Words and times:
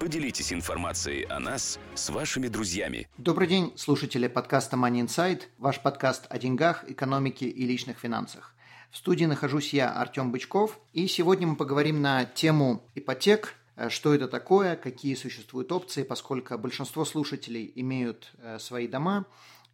Поделитесь 0.00 0.52
информацией 0.52 1.24
о 1.24 1.40
нас 1.40 1.76
с 1.96 2.08
вашими 2.10 2.46
друзьями. 2.46 3.08
Добрый 3.18 3.48
день, 3.48 3.72
слушатели 3.74 4.28
подкаста 4.28 4.76
Money 4.76 5.04
Insight, 5.04 5.42
ваш 5.58 5.80
подкаст 5.80 6.26
о 6.30 6.38
деньгах, 6.38 6.88
экономике 6.88 7.48
и 7.48 7.66
личных 7.66 7.98
финансах. 7.98 8.54
В 8.92 8.96
студии 8.96 9.24
нахожусь 9.24 9.72
я, 9.72 9.90
Артем 9.90 10.30
Бычков, 10.30 10.78
и 10.92 11.08
сегодня 11.08 11.48
мы 11.48 11.56
поговорим 11.56 12.00
на 12.00 12.24
тему 12.26 12.84
ипотек, 12.94 13.56
э, 13.74 13.88
что 13.88 14.14
это 14.14 14.28
такое, 14.28 14.76
какие 14.76 15.16
существуют 15.16 15.72
опции, 15.72 16.04
поскольку 16.04 16.56
большинство 16.58 17.04
слушателей 17.04 17.72
имеют 17.74 18.32
э, 18.38 18.60
свои 18.60 18.86
дома, 18.86 19.26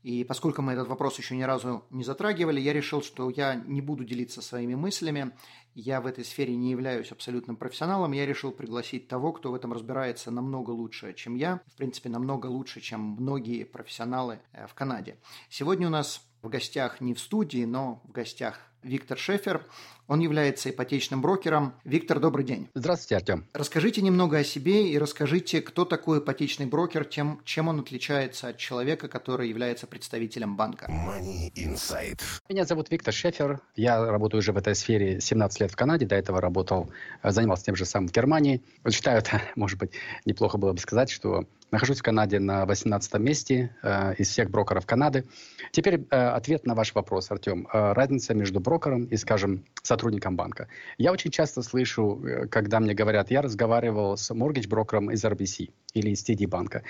и 0.04 0.22
поскольку 0.22 0.60
мы 0.60 0.74
этот 0.74 0.86
вопрос 0.88 1.18
еще 1.18 1.34
ни 1.34 1.42
разу 1.42 1.82
не 1.88 2.04
затрагивали, 2.04 2.60
я 2.60 2.74
решил, 2.74 3.02
что 3.02 3.30
я 3.30 3.54
не 3.54 3.80
буду 3.80 4.04
делиться 4.04 4.42
своими 4.42 4.74
мыслями. 4.74 5.32
Я 5.74 6.00
в 6.00 6.06
этой 6.06 6.24
сфере 6.24 6.54
не 6.54 6.70
являюсь 6.70 7.10
абсолютным 7.10 7.56
профессионалом. 7.56 8.12
Я 8.12 8.26
решил 8.26 8.52
пригласить 8.52 9.08
того, 9.08 9.32
кто 9.32 9.50
в 9.50 9.54
этом 9.56 9.72
разбирается 9.72 10.30
намного 10.30 10.70
лучше, 10.70 11.14
чем 11.14 11.34
я. 11.34 11.60
В 11.66 11.76
принципе, 11.76 12.08
намного 12.08 12.46
лучше, 12.46 12.80
чем 12.80 13.00
многие 13.00 13.64
профессионалы 13.64 14.38
э, 14.52 14.68
в 14.68 14.74
Канаде. 14.74 15.18
Сегодня 15.48 15.88
у 15.88 15.90
нас 15.90 16.24
в 16.42 16.48
гостях 16.48 17.00
не 17.00 17.12
в 17.12 17.18
студии, 17.18 17.64
но 17.64 18.02
в 18.04 18.12
гостях 18.12 18.60
Виктор 18.84 19.18
Шефер. 19.18 19.66
Он 20.06 20.20
является 20.20 20.70
ипотечным 20.70 21.22
брокером. 21.22 21.74
Виктор, 21.84 22.20
добрый 22.20 22.44
день. 22.44 22.68
Здравствуйте, 22.74 23.16
Артем. 23.16 23.46
Расскажите 23.54 24.02
немного 24.02 24.38
о 24.38 24.44
себе 24.44 24.90
и 24.90 24.98
расскажите, 24.98 25.62
кто 25.62 25.84
такой 25.84 26.18
ипотечный 26.18 26.66
брокер, 26.66 27.04
тем, 27.04 27.40
чем 27.44 27.68
он 27.68 27.80
отличается 27.80 28.48
от 28.48 28.58
человека, 28.58 29.08
который 29.08 29.48
является 29.48 29.86
представителем 29.86 30.56
банка. 30.56 30.86
Money 30.86 31.50
Insight. 31.54 32.20
Меня 32.48 32.64
зовут 32.64 32.90
Виктор 32.90 33.14
Шефер. 33.14 33.60
Я 33.76 34.04
работаю 34.04 34.40
уже 34.40 34.52
в 34.52 34.58
этой 34.58 34.74
сфере 34.74 35.20
17 35.20 35.60
лет 35.60 35.72
в 35.72 35.76
Канаде. 35.76 36.04
До 36.04 36.16
этого 36.16 36.40
работал, 36.40 36.90
занимался 37.22 37.64
тем 37.64 37.76
же 37.76 37.86
самым 37.86 38.08
в 38.08 38.12
Германии. 38.12 38.62
Вот 38.82 38.92
считаю, 38.92 39.18
это, 39.18 39.40
может 39.56 39.78
быть, 39.78 39.92
неплохо 40.26 40.58
было 40.58 40.72
бы 40.72 40.78
сказать, 40.78 41.10
что 41.10 41.46
Нахожусь 41.74 41.98
в 41.98 42.02
Канаде 42.04 42.38
на 42.38 42.66
18 42.66 43.14
месте 43.14 43.74
э, 43.82 44.14
из 44.14 44.28
всех 44.28 44.48
брокеров 44.48 44.86
Канады. 44.86 45.24
Теперь 45.72 46.06
э, 46.08 46.16
ответ 46.16 46.66
на 46.66 46.76
ваш 46.76 46.94
вопрос, 46.94 47.32
Артем. 47.32 47.66
Э, 47.66 47.94
разница 47.94 48.32
между 48.32 48.60
брокером 48.60 49.06
и, 49.06 49.16
скажем, 49.16 49.64
сотрудником 49.94 50.36
банка. 50.36 50.66
Я 50.98 51.12
очень 51.12 51.30
часто 51.30 51.62
слышу, 51.62 52.20
э, 52.24 52.46
когда 52.48 52.80
мне 52.80 52.94
говорят, 52.94 53.30
я 53.30 53.42
разговаривал 53.42 54.16
с 54.16 54.34
моргидж-брокером 54.34 55.12
из 55.12 55.24
RBC 55.24 55.70
или 55.94 56.10
из 56.10 56.28
TD 56.28 56.48
банка. 56.48 56.82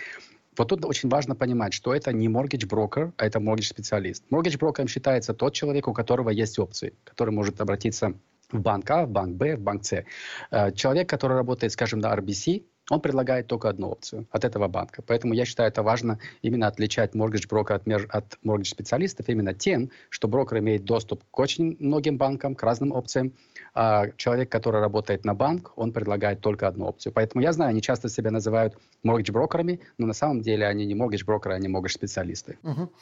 Вот 0.56 0.69
тут 0.69 0.84
очень 0.84 1.08
важно 1.08 1.34
понимать, 1.34 1.74
что 1.74 1.94
это 1.94 2.12
не 2.12 2.28
mortgage 2.28 2.66
брокер, 2.66 3.12
а 3.16 3.27
это 3.27 3.41
mortgage 3.41 3.69
специалист. 3.69 4.24
Mortgage 4.30 4.58
брокером 4.58 4.88
считается 4.88 5.34
тот 5.34 5.52
человек, 5.52 5.88
у 5.88 5.92
которого 5.92 6.30
есть 6.30 6.58
опции, 6.58 6.92
который 7.05 7.30
может 7.30 7.61
обратиться 7.61 8.14
в 8.52 8.61
банк 8.61 8.91
А, 8.91 9.05
в 9.05 9.11
банк 9.11 9.36
Б, 9.36 9.56
в 9.56 9.61
банк 9.61 9.84
С. 9.84 10.05
Э, 10.50 10.72
человек, 10.72 11.08
который 11.08 11.36
работает, 11.36 11.72
скажем, 11.72 12.00
на 12.00 12.14
RBC, 12.14 12.62
он 12.90 13.00
предлагает 13.00 13.46
только 13.46 13.68
одну 13.68 13.88
опцию 13.88 14.27
от 14.30 14.44
этого 14.44 14.68
банка. 14.68 15.02
Поэтому 15.02 15.34
я 15.34 15.44
считаю, 15.44 15.68
это 15.68 15.82
важно 15.82 16.18
именно 16.42 16.66
отличать 16.66 17.14
mortgage 17.14 17.48
брокера 17.48 17.77
от, 17.77 17.86
от 18.10 18.38
mortgage 18.44 18.64
специалистов 18.64 19.28
именно 19.28 19.54
тем, 19.54 19.90
что 20.10 20.28
брокер 20.28 20.58
имеет 20.58 20.84
доступ 20.84 21.22
к 21.30 21.38
очень 21.38 21.77
многим 21.80 22.18
банкам, 22.18 22.55
к 22.55 22.62
разным 22.62 22.92
опциям, 22.92 23.32
а 23.74 24.08
человек, 24.16 24.50
который 24.50 24.80
работает 24.80 25.24
на 25.24 25.34
банк, 25.34 25.73
он 25.77 25.92
предлагает 25.92 26.40
только 26.40 26.68
одну 26.68 26.86
опцию. 26.86 27.12
Поэтому 27.12 27.42
я 27.42 27.52
знаю, 27.52 27.70
они 27.70 27.80
часто 27.80 28.08
себя 28.08 28.30
называют 28.30 28.77
mortgage 29.05 29.33
брокерами, 29.33 29.80
но 29.98 30.06
на 30.06 30.12
самом 30.14 30.42
деле 30.42 30.67
они 30.67 30.84
не 30.84 30.94
mortgage 30.94 31.24
брокеры, 31.24 31.55
они 31.55 31.68
mortgage 31.68 31.89
специалисты. 31.92 32.58
Угу. 32.62 32.92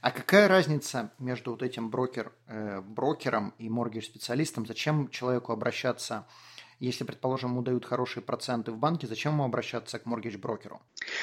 А 0.00 0.10
какая 0.10 0.48
разница 0.48 1.10
между 1.18 1.50
вот 1.52 1.62
этим 1.62 1.90
брокер, 1.90 2.32
э, 2.46 2.80
брокером 2.80 3.54
и 3.58 3.68
mortgage 3.68 4.02
специалистом? 4.02 4.66
Зачем 4.66 5.08
человеку 5.10 5.52
обращаться 5.52 6.26
если, 6.82 7.04
предположим, 7.04 7.50
ему 7.50 7.62
дают 7.62 7.84
хорошие 7.84 8.22
проценты 8.22 8.72
в 8.72 8.76
банке, 8.76 9.06
зачем 9.06 9.32
ему 9.32 9.44
обращаться 9.44 9.98
к 9.98 10.06
моргидж-брокеру? 10.06 10.80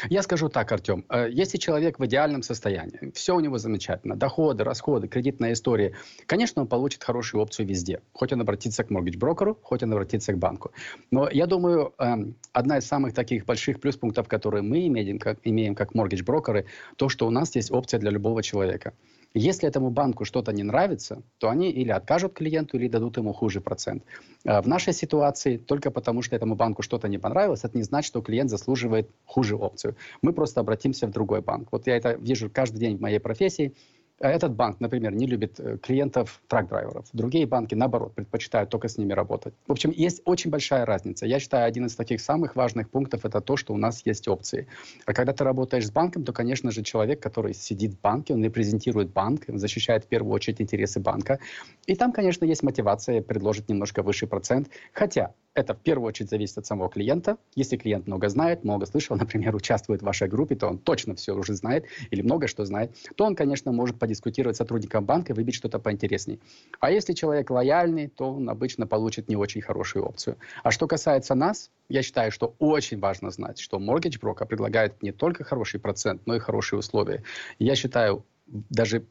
Я 0.10 0.24
скажу 0.24 0.50
так, 0.50 0.72
Артем. 0.72 1.04
Э, 1.10 1.28
если 1.30 1.58
человек 1.58 2.00
в 2.00 2.06
идеальном 2.06 2.44
состоянии, 2.44 3.12
все 3.14 3.36
у 3.36 3.42
него 3.42 3.58
замечательно, 3.58 4.16
доходы, 4.16 4.64
расходы, 4.64 5.10
кредитная 5.10 5.52
история, 5.52 5.96
конечно, 6.26 6.62
он 6.62 6.68
получит 6.70 7.04
хорошую 7.04 7.42
опцию 7.42 7.68
везде. 7.68 8.02
Хоть 8.14 8.32
он 8.32 8.42
обратится 8.42 8.84
к 8.86 8.90
моргидж-брокеру, 8.90 9.58
хоть 9.62 9.84
он 9.84 9.92
обратится 9.92 10.32
к 10.32 10.38
банку. 10.38 10.72
Но 11.12 11.30
я 11.30 11.46
думаю, 11.46 11.94
эм, 11.98 12.36
одна 12.54 12.78
из 12.78 12.86
самых 12.86 13.14
таких 13.14 13.46
больших 13.46 13.82
плюс-пунктов, 13.82 14.30
которые 14.30 14.62
мы 14.62 14.88
имеем 14.88 15.20
как, 15.20 15.40
имеем 15.44 15.76
как 15.76 15.94
моргидж-брокеры, 15.94 16.68
то, 16.96 17.10
что 17.10 17.28
у 17.28 17.32
нас 17.32 17.56
есть 17.56 17.72
опция 17.72 18.00
для 18.00 18.12
любого 18.12 18.42
человека. 18.42 18.94
Если 19.34 19.68
этому 19.68 19.92
банку 19.92 20.26
что-то 20.26 20.52
не 20.52 20.64
нравится, 20.64 21.22
то 21.38 21.50
они 21.50 21.70
или 21.70 21.92
откажут 21.92 22.34
клиенту, 22.34 22.78
или 22.78 22.88
дадут 22.88 23.18
ему 23.18 23.32
хуже 23.32 23.62
процент. 23.62 24.04
А 24.46 24.62
в 24.62 24.68
нашей 24.68 24.92
ситуации, 24.92 25.58
только 25.58 25.92
потому 25.92 26.22
что 26.24 26.36
этому 26.36 26.56
банку 26.56 26.82
что-то 26.82 27.08
не 27.08 27.20
понравилось, 27.20 27.64
это 27.64 27.78
не 27.78 27.84
значит, 27.84 28.08
что 28.08 28.22
клиент 28.22 28.50
заслуживает 28.50 29.10
хуже 29.26 29.56
опцию. 29.56 29.96
Мы 30.24 30.34
просто 30.34 30.62
обратимся 30.62 31.06
в 31.06 31.12
другой 31.12 31.42
банк. 31.42 31.70
Вот 31.72 31.86
я 31.86 31.96
это 31.96 32.14
вижу 32.14 32.50
каждый 32.50 32.80
день 32.80 32.98
в 32.98 33.02
моей 33.02 33.20
профессии. 33.20 33.74
А 34.22 34.30
этот 34.30 34.54
банк, 34.54 34.80
например, 34.82 35.14
не 35.14 35.28
любит 35.28 35.60
э, 35.60 35.78
клиентов 35.78 36.42
трак-драйверов. 36.48 37.06
Другие 37.14 37.46
банки, 37.46 37.74
наоборот, 37.76 38.14
предпочитают 38.14 38.70
только 38.70 38.90
с 38.90 38.98
ними 38.98 39.14
работать. 39.14 39.54
В 39.68 39.72
общем, 39.72 39.92
есть 39.92 40.22
очень 40.26 40.52
большая 40.52 40.86
разница. 40.86 41.26
Я 41.26 41.40
считаю, 41.40 41.66
один 41.66 41.86
из 41.86 41.96
таких 41.96 42.20
самых 42.20 42.56
важных 42.56 42.90
пунктов– 42.90 43.22
это 43.26 43.40
то, 43.40 43.56
что 43.56 43.74
у 43.74 43.78
нас 43.78 44.02
есть 44.06 44.28
опции. 44.28 44.68
А 45.06 45.14
когда 45.14 45.32
ты 45.32 45.44
работаешь 45.44 45.88
с 45.88 45.92
банком, 45.92 46.26
то, 46.26 46.34
конечно 46.34 46.72
же, 46.72 46.84
человек, 46.84 47.22
который 47.22 47.54
сидит 47.54 47.94
в 47.94 48.02
банке, 48.02 48.34
он 48.34 48.44
репрезентирует 48.44 49.10
банк, 49.14 49.44
защищает 49.48 50.04
в 50.04 50.08
первую 50.08 50.34
очередь 50.34 50.60
интересы 50.62 51.00
банка. 51.00 51.40
И 51.88 51.96
там, 51.96 52.12
конечно, 52.12 52.44
есть 52.44 52.64
мотивация 52.64 53.22
предложить 53.22 53.70
немножко 53.70 54.04
выше 54.04 54.28
процент. 54.28 54.68
Хотя 54.92 55.34
это 55.54 55.74
в 55.74 55.80
первую 55.80 56.08
очередь 56.08 56.30
зависит 56.30 56.58
от 56.58 56.66
самого 56.66 56.90
клиента. 56.90 57.38
Если 57.56 57.78
клиент 57.78 58.08
много 58.08 58.30
знает, 58.30 58.64
много 58.64 58.86
слышал, 58.86 59.16
например, 59.20 59.56
участвует 59.56 60.02
в 60.02 60.06
вашей 60.06 60.28
группе, 60.28 60.56
то 60.56 60.68
он 60.68 60.78
точно 60.78 61.16
все 61.16 61.36
уже 61.36 61.54
знает 61.54 61.86
или 62.12 62.22
много 62.22 62.48
что 62.48 62.66
знает, 62.66 62.96
то 63.16 63.26
он, 63.26 63.36
конечно, 63.36 63.72
может 63.72 64.00
подискутировать 64.00 64.56
с 64.56 64.60
сотрудником 64.60 65.06
банка 65.06 65.34
и 65.34 65.36
выбить 65.36 65.56
что-то 65.56 65.80
поинтересней. 65.80 66.40
А 66.80 66.92
если 66.92 67.14
человек 67.14 67.50
лояльный, 67.50 68.08
то 68.08 68.34
он 68.34 68.50
обычно 68.50 68.88
получит 68.88 69.28
не 69.28 69.36
очень 69.36 69.62
хорошую 69.62 70.06
опцию. 70.06 70.38
А 70.64 70.72
что 70.72 70.88
касается 70.88 71.36
нас, 71.36 71.72
я 71.90 72.04
считаю, 72.04 72.32
что 72.32 72.56
очень 72.60 73.00
важно 73.00 73.32
знать, 73.32 73.60
что 73.60 73.78
Mortgage 73.78 74.20
Broker 74.20 74.46
предлагает 74.46 75.02
не 75.02 75.12
только 75.12 75.44
хороший 75.44 75.80
процент, 75.80 76.22
но 76.26 76.36
и 76.36 76.40
хорошие 76.40 76.80
условия. 76.80 77.24
Я 77.58 77.76
считаю, 77.76 78.26
даже 78.48 79.06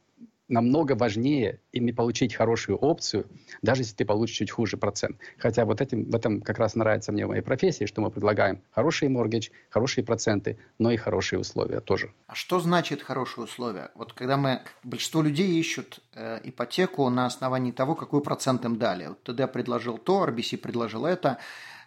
намного 0.48 0.92
важнее 0.92 1.60
ими 1.72 1.92
получить 1.92 2.34
хорошую 2.34 2.78
опцию, 2.78 3.26
даже 3.62 3.82
если 3.82 3.94
ты 3.94 4.04
получишь 4.04 4.36
чуть 4.36 4.50
хуже 4.50 4.76
процент. 4.76 5.18
Хотя 5.36 5.64
вот 5.64 5.80
этим, 5.80 6.10
в 6.10 6.14
этом 6.14 6.40
как 6.40 6.58
раз 6.58 6.74
нравится 6.74 7.12
мне 7.12 7.26
в 7.26 7.28
моей 7.28 7.42
профессии, 7.42 7.84
что 7.84 8.00
мы 8.00 8.10
предлагаем 8.10 8.62
хороший 8.70 9.08
моргидж, 9.08 9.50
хорошие 9.68 10.04
проценты, 10.04 10.58
но 10.78 10.90
и 10.90 10.96
хорошие 10.96 11.38
условия 11.38 11.80
тоже. 11.80 12.12
А 12.26 12.34
что 12.34 12.60
значит 12.60 13.02
хорошие 13.02 13.44
условия? 13.44 13.90
Вот 13.94 14.12
когда 14.12 14.36
мы, 14.36 14.62
большинство 14.82 15.22
людей 15.22 15.58
ищут 15.60 16.00
э, 16.14 16.40
ипотеку 16.44 17.08
на 17.10 17.26
основании 17.26 17.72
того, 17.72 17.94
какой 17.94 18.22
процент 18.22 18.64
им 18.64 18.78
дали. 18.78 19.08
Вот 19.08 19.22
ТД 19.22 19.52
предложил 19.52 19.98
то, 19.98 20.24
RBC 20.24 20.56
предложил 20.58 21.04
это. 21.04 21.38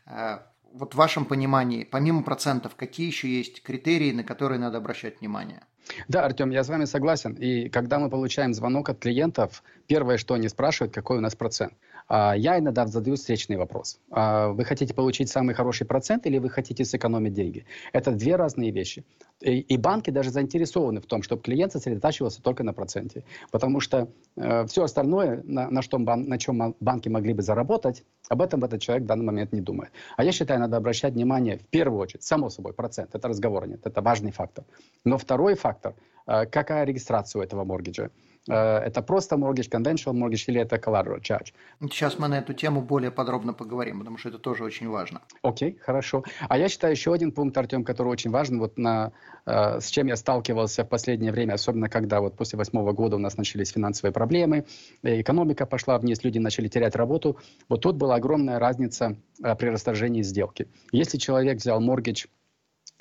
Э, 0.06 0.40
вот 0.74 0.94
в 0.94 0.98
вашем 0.98 1.26
понимании, 1.26 1.84
помимо 1.84 2.24
процентов, 2.24 2.76
какие 2.76 3.08
еще 3.08 3.28
есть 3.28 3.62
критерии, 3.62 4.12
на 4.12 4.24
которые 4.24 4.60
надо 4.60 4.78
обращать 4.78 5.20
внимание? 5.20 5.64
Да, 6.08 6.26
Артем, 6.26 6.52
я 6.52 6.64
с 6.64 6.70
вами 6.70 6.86
согласен. 6.86 7.34
И 7.34 7.70
когда 7.70 8.00
мы 8.00 8.10
получаем 8.10 8.54
звонок 8.54 8.90
от 8.90 9.00
клиентов, 9.00 9.64
первое, 9.88 10.18
что 10.18 10.34
они 10.34 10.48
спрашивают, 10.50 10.94
какой 10.94 11.18
у 11.18 11.22
нас 11.22 11.36
процент. 11.36 11.74
А, 12.08 12.36
я 12.36 12.60
иногда 12.60 12.86
задаю 12.88 13.16
встречный 13.16 13.58
вопрос. 13.58 14.00
А, 14.10 14.50
вы 14.50 14.66
хотите 14.66 14.94
получить 14.94 15.30
самый 15.30 15.56
хороший 15.56 15.86
процент 15.86 16.26
или 16.26 16.38
вы 16.38 16.50
хотите 16.50 16.86
сэкономить 16.86 17.34
деньги? 17.34 17.66
Это 17.94 18.12
две 18.12 18.36
разные 18.36 18.72
вещи. 18.72 19.04
И 19.42 19.76
банки 19.78 20.12
даже 20.12 20.30
заинтересованы 20.30 21.02
в 21.02 21.08
том, 21.08 21.24
чтобы 21.24 21.42
клиент 21.42 21.72
сосредотачивался 21.72 22.44
только 22.44 22.64
на 22.64 22.74
проценте. 22.74 23.24
Потому 23.50 23.80
что 23.80 24.08
э, 24.36 24.66
все 24.68 24.84
остальное, 24.84 25.42
на, 25.44 25.82
что, 25.82 25.98
на 25.98 26.38
чем 26.38 26.76
банки 26.80 27.10
могли 27.10 27.34
бы 27.34 27.42
заработать, 27.42 28.04
об 28.30 28.42
этом 28.42 28.64
этот 28.64 28.82
человек 28.82 29.06
в 29.06 29.08
данный 29.08 29.26
момент 29.26 29.52
не 29.52 29.62
думает. 29.62 29.92
А 30.16 30.24
я 30.24 30.32
считаю, 30.32 30.60
надо 30.60 30.78
обращать 30.78 31.14
внимание 31.14 31.58
в 31.58 31.66
первую 31.66 32.00
очередь, 32.00 32.24
само 32.24 32.50
собой, 32.50 32.74
процент. 32.74 33.16
Это 33.16 33.28
разговора 33.28 33.66
нет, 33.66 33.82
это 33.84 34.02
важный 34.02 34.32
фактор. 34.32 34.64
Но 35.06 35.18
второй 35.18 35.56
фактор, 35.56 35.96
э, 36.28 36.46
какая 36.46 36.84
регистрация 36.86 37.40
у 37.40 37.44
этого 37.44 37.64
моргиджа. 37.64 38.12
Э, 38.50 38.54
это 38.54 39.02
просто 39.02 39.36
mortgage, 39.36 39.70
conventional 39.70 40.14
mortgage 40.14 40.46
или 40.48 40.62
это 40.62 40.78
collateral 40.78 41.22
charge. 41.22 41.54
Сейчас 41.82 42.20
мы 42.20 42.28
на 42.28 42.40
эту 42.40 42.54
тему 42.54 42.82
более 42.82 43.12
подробно 43.12 43.54
поговорим, 43.54 44.00
потому 44.00 44.18
что 44.18 44.30
это 44.30 44.40
тоже 44.40 44.64
очень 44.64 44.90
важно. 44.90 45.22
Окей, 45.42 45.72
okay, 45.72 45.80
хорошо. 45.80 46.24
А 46.50 46.58
я 46.58 46.70
считаю 46.70 46.94
еще 46.94 47.14
один 47.14 47.32
пункт, 47.32 47.58
Артем, 47.58 47.84
который 47.84 48.10
очень 48.10 48.32
важен, 48.32 48.60
вот 48.60 48.78
на, 48.78 49.12
э, 49.46 49.80
с 49.80 49.88
чем 49.90 50.08
я 50.08 50.16
сталкивался 50.16 50.84
в 50.84 50.90
последнее 50.90 51.32
время, 51.32 51.54
особенно 51.54 51.90
когда 51.90 52.22
вот 52.22 52.36
после 52.36 52.58
восьмого 52.58 52.92
года 52.94 53.16
у 53.16 53.20
нас 53.20 53.38
начались 53.38 53.72
финансовые 53.72 54.14
проблемы, 54.14 54.66
э, 55.04 55.22
экономика 55.22 55.66
пошла 55.66 55.98
вниз, 55.98 56.24
люди 56.24 56.40
начали 56.40 56.68
терять 56.68 56.96
работу. 56.96 57.38
Вот 57.70 57.82
тут 57.82 57.96
была 57.96 58.16
огромная 58.16 58.60
разница 58.60 59.18
э, 59.44 59.56
при 59.56 59.68
расторжении 59.70 60.22
сделки. 60.22 60.68
Если 60.92 61.18
человек 61.18 61.58
взял 61.58 61.82
mortgage 61.82 62.28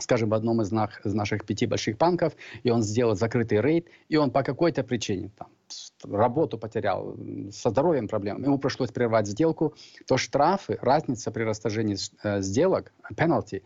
скажем, 0.00 0.30
в 0.30 0.34
одном 0.34 0.62
из, 0.62 0.72
нах, 0.72 1.04
из 1.04 1.14
наших 1.14 1.44
пяти 1.44 1.66
больших 1.66 1.96
банков, 1.98 2.34
и 2.62 2.70
он 2.70 2.82
сделал 2.82 3.14
закрытый 3.14 3.60
рейд, 3.60 3.88
и 4.08 4.16
он 4.16 4.30
по 4.30 4.42
какой-то 4.42 4.82
причине 4.82 5.30
там, 5.36 5.48
работу 6.04 6.58
потерял, 6.58 7.16
со 7.52 7.70
здоровьем 7.70 8.08
проблем, 8.08 8.42
ему 8.42 8.58
пришлось 8.58 8.90
прервать 8.90 9.26
сделку, 9.26 9.74
то 10.06 10.16
штрафы, 10.16 10.78
разница 10.80 11.30
при 11.30 11.44
расторжении 11.44 11.96
э, 12.22 12.40
сделок, 12.40 12.92
penalty, 13.14 13.62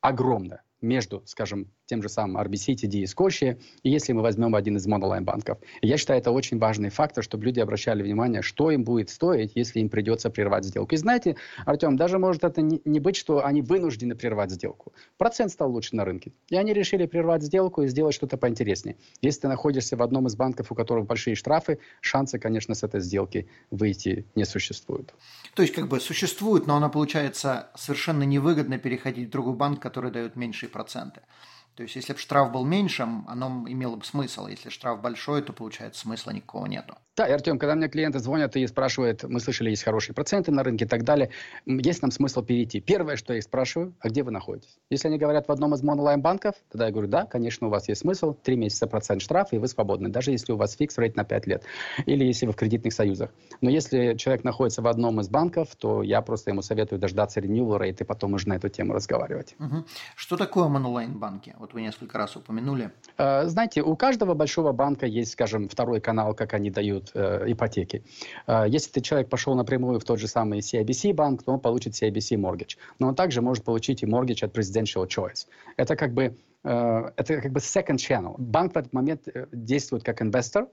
огромная 0.00 0.62
между, 0.80 1.22
скажем, 1.26 1.70
тем 1.90 2.02
же 2.02 2.08
самым 2.08 2.40
RBC, 2.40 2.74
TD 2.76 2.98
и 3.00 3.04
Scotia, 3.04 3.60
если 3.82 4.12
мы 4.12 4.22
возьмем 4.22 4.54
один 4.54 4.76
из 4.76 4.86
монолайн-банков. 4.86 5.58
Я 5.82 5.96
считаю, 5.96 6.20
это 6.20 6.30
очень 6.30 6.58
важный 6.58 6.88
фактор, 6.88 7.24
чтобы 7.24 7.44
люди 7.44 7.58
обращали 7.58 8.02
внимание, 8.02 8.42
что 8.42 8.70
им 8.70 8.84
будет 8.84 9.10
стоить, 9.10 9.50
если 9.56 9.80
им 9.80 9.88
придется 9.88 10.30
прервать 10.30 10.64
сделку. 10.64 10.94
И 10.94 10.98
знаете, 10.98 11.34
Артем, 11.66 11.96
даже 11.96 12.18
может 12.18 12.44
это 12.44 12.62
не, 12.62 12.80
не 12.84 13.00
быть, 13.00 13.16
что 13.16 13.44
они 13.44 13.60
вынуждены 13.60 14.14
прервать 14.14 14.52
сделку. 14.52 14.92
Процент 15.18 15.50
стал 15.50 15.72
лучше 15.72 15.96
на 15.96 16.04
рынке. 16.04 16.32
И 16.48 16.56
они 16.56 16.72
решили 16.72 17.06
прервать 17.06 17.42
сделку 17.42 17.82
и 17.82 17.88
сделать 17.88 18.14
что-то 18.14 18.36
поинтереснее. 18.36 18.96
Если 19.20 19.40
ты 19.40 19.48
находишься 19.48 19.96
в 19.96 20.02
одном 20.02 20.28
из 20.28 20.36
банков, 20.36 20.70
у 20.70 20.76
которых 20.76 21.06
большие 21.06 21.34
штрафы, 21.34 21.80
шансы, 22.00 22.38
конечно, 22.38 22.76
с 22.76 22.84
этой 22.84 23.00
сделки 23.00 23.48
выйти 23.72 24.26
не 24.36 24.44
существуют. 24.44 25.12
То 25.54 25.62
есть, 25.62 25.74
как 25.74 25.88
бы 25.88 25.98
существует, 25.98 26.68
но 26.68 26.76
она 26.76 26.88
получается 26.88 27.70
совершенно 27.74 28.22
невыгодно 28.22 28.78
переходить 28.78 29.26
в 29.26 29.30
другой 29.32 29.54
банк, 29.54 29.82
который 29.82 30.12
дает 30.12 30.36
меньшие 30.36 30.70
проценты. 30.70 31.22
То 31.74 31.82
есть, 31.82 31.96
если 31.96 32.12
бы 32.12 32.18
штраф 32.18 32.52
был 32.52 32.64
меньшим, 32.64 33.24
оно 33.28 33.64
имело 33.68 33.96
бы 33.96 34.04
смысл. 34.04 34.46
Если 34.46 34.68
штраф 34.68 35.00
большой, 35.00 35.42
то, 35.42 35.52
получается, 35.52 36.00
смысла 36.02 36.30
никакого 36.32 36.66
нету. 36.66 36.96
Да, 37.20 37.26
и, 37.26 37.32
Артем, 37.32 37.58
когда 37.58 37.74
мне 37.74 37.86
клиенты 37.86 38.18
звонят 38.18 38.56
и 38.56 38.66
спрашивают, 38.66 39.24
мы 39.24 39.40
слышали, 39.40 39.68
есть 39.68 39.82
хорошие 39.82 40.14
проценты 40.14 40.50
на 40.52 40.62
рынке 40.62 40.86
и 40.86 40.88
так 40.88 41.04
далее, 41.04 41.28
есть 41.66 42.00
нам 42.00 42.10
смысл 42.12 42.40
перейти. 42.40 42.80
Первое, 42.80 43.16
что 43.16 43.34
я 43.34 43.40
их 43.40 43.44
спрашиваю, 43.44 43.92
а 44.00 44.08
где 44.08 44.22
вы 44.22 44.30
находитесь? 44.30 44.78
Если 44.88 45.08
они 45.08 45.18
говорят 45.18 45.46
в 45.46 45.52
одном 45.52 45.74
из 45.74 45.82
монолайн-банков, 45.82 46.54
тогда 46.72 46.86
я 46.86 46.92
говорю, 46.92 47.08
да, 47.08 47.26
конечно, 47.26 47.66
у 47.66 47.70
вас 47.70 47.88
есть 47.90 48.00
смысл, 48.00 48.32
три 48.32 48.56
месяца 48.56 48.86
процент 48.86 49.20
штрафа, 49.20 49.54
и 49.54 49.58
вы 49.58 49.68
свободны, 49.68 50.08
даже 50.08 50.30
если 50.30 50.52
у 50.52 50.56
вас 50.56 50.74
фикс 50.76 50.96
рейт 50.96 51.14
на 51.14 51.24
5 51.24 51.46
лет, 51.46 51.64
или 52.06 52.24
если 52.24 52.46
вы 52.46 52.52
в 52.52 52.56
кредитных 52.56 52.94
союзах. 52.94 53.28
Но 53.60 53.68
если 53.68 54.14
человек 54.14 54.42
находится 54.42 54.80
в 54.80 54.86
одном 54.86 55.20
из 55.20 55.28
банков, 55.28 55.76
то 55.76 56.02
я 56.02 56.22
просто 56.22 56.52
ему 56.52 56.62
советую 56.62 57.00
дождаться 57.00 57.40
renewal 57.40 57.78
rate 57.78 57.98
и 58.00 58.04
потом 58.04 58.32
уже 58.32 58.48
на 58.48 58.54
эту 58.54 58.70
тему 58.70 58.94
разговаривать. 58.94 59.56
Угу. 59.58 59.84
Что 60.16 60.38
такое 60.38 60.68
монолайн-банки? 60.68 61.54
Вот 61.58 61.74
вы 61.74 61.82
несколько 61.82 62.16
раз 62.16 62.34
упомянули. 62.36 62.92
Э, 63.18 63.46
знаете, 63.46 63.82
у 63.82 63.94
каждого 63.94 64.32
большого 64.32 64.72
банка 64.72 65.04
есть, 65.04 65.32
скажем, 65.32 65.68
второй 65.68 66.00
канал, 66.00 66.32
как 66.32 66.54
они 66.54 66.70
дают 66.70 67.09
э, 67.14 67.44
ипотеки. 67.46 68.02
Э, 68.46 68.64
если 68.68 68.90
ты 68.90 69.00
человек 69.00 69.28
пошел 69.28 69.54
напрямую 69.54 70.00
в 70.00 70.04
тот 70.04 70.18
же 70.18 70.28
самый 70.28 70.60
CIBC 70.60 71.14
банк, 71.14 71.42
то 71.42 71.52
он 71.52 71.60
получит 71.60 71.94
CIBC 71.94 72.36
mortgage. 72.36 72.76
Но 72.98 73.08
он 73.08 73.14
также 73.14 73.42
может 73.42 73.64
получить 73.64 74.02
и 74.02 74.06
mortgage 74.06 74.44
от 74.44 74.56
Presidential 74.56 75.06
Choice. 75.06 75.46
Это 75.76 75.96
как 75.96 76.12
бы 76.12 76.36
э, 76.64 77.10
это 77.16 77.40
как 77.40 77.52
бы 77.52 77.60
second 77.60 77.96
channel. 77.96 78.34
Банк 78.38 78.74
в 78.74 78.76
этот 78.76 78.92
момент 78.92 79.28
действует 79.52 80.04
как 80.04 80.22
инвестор, 80.22 80.68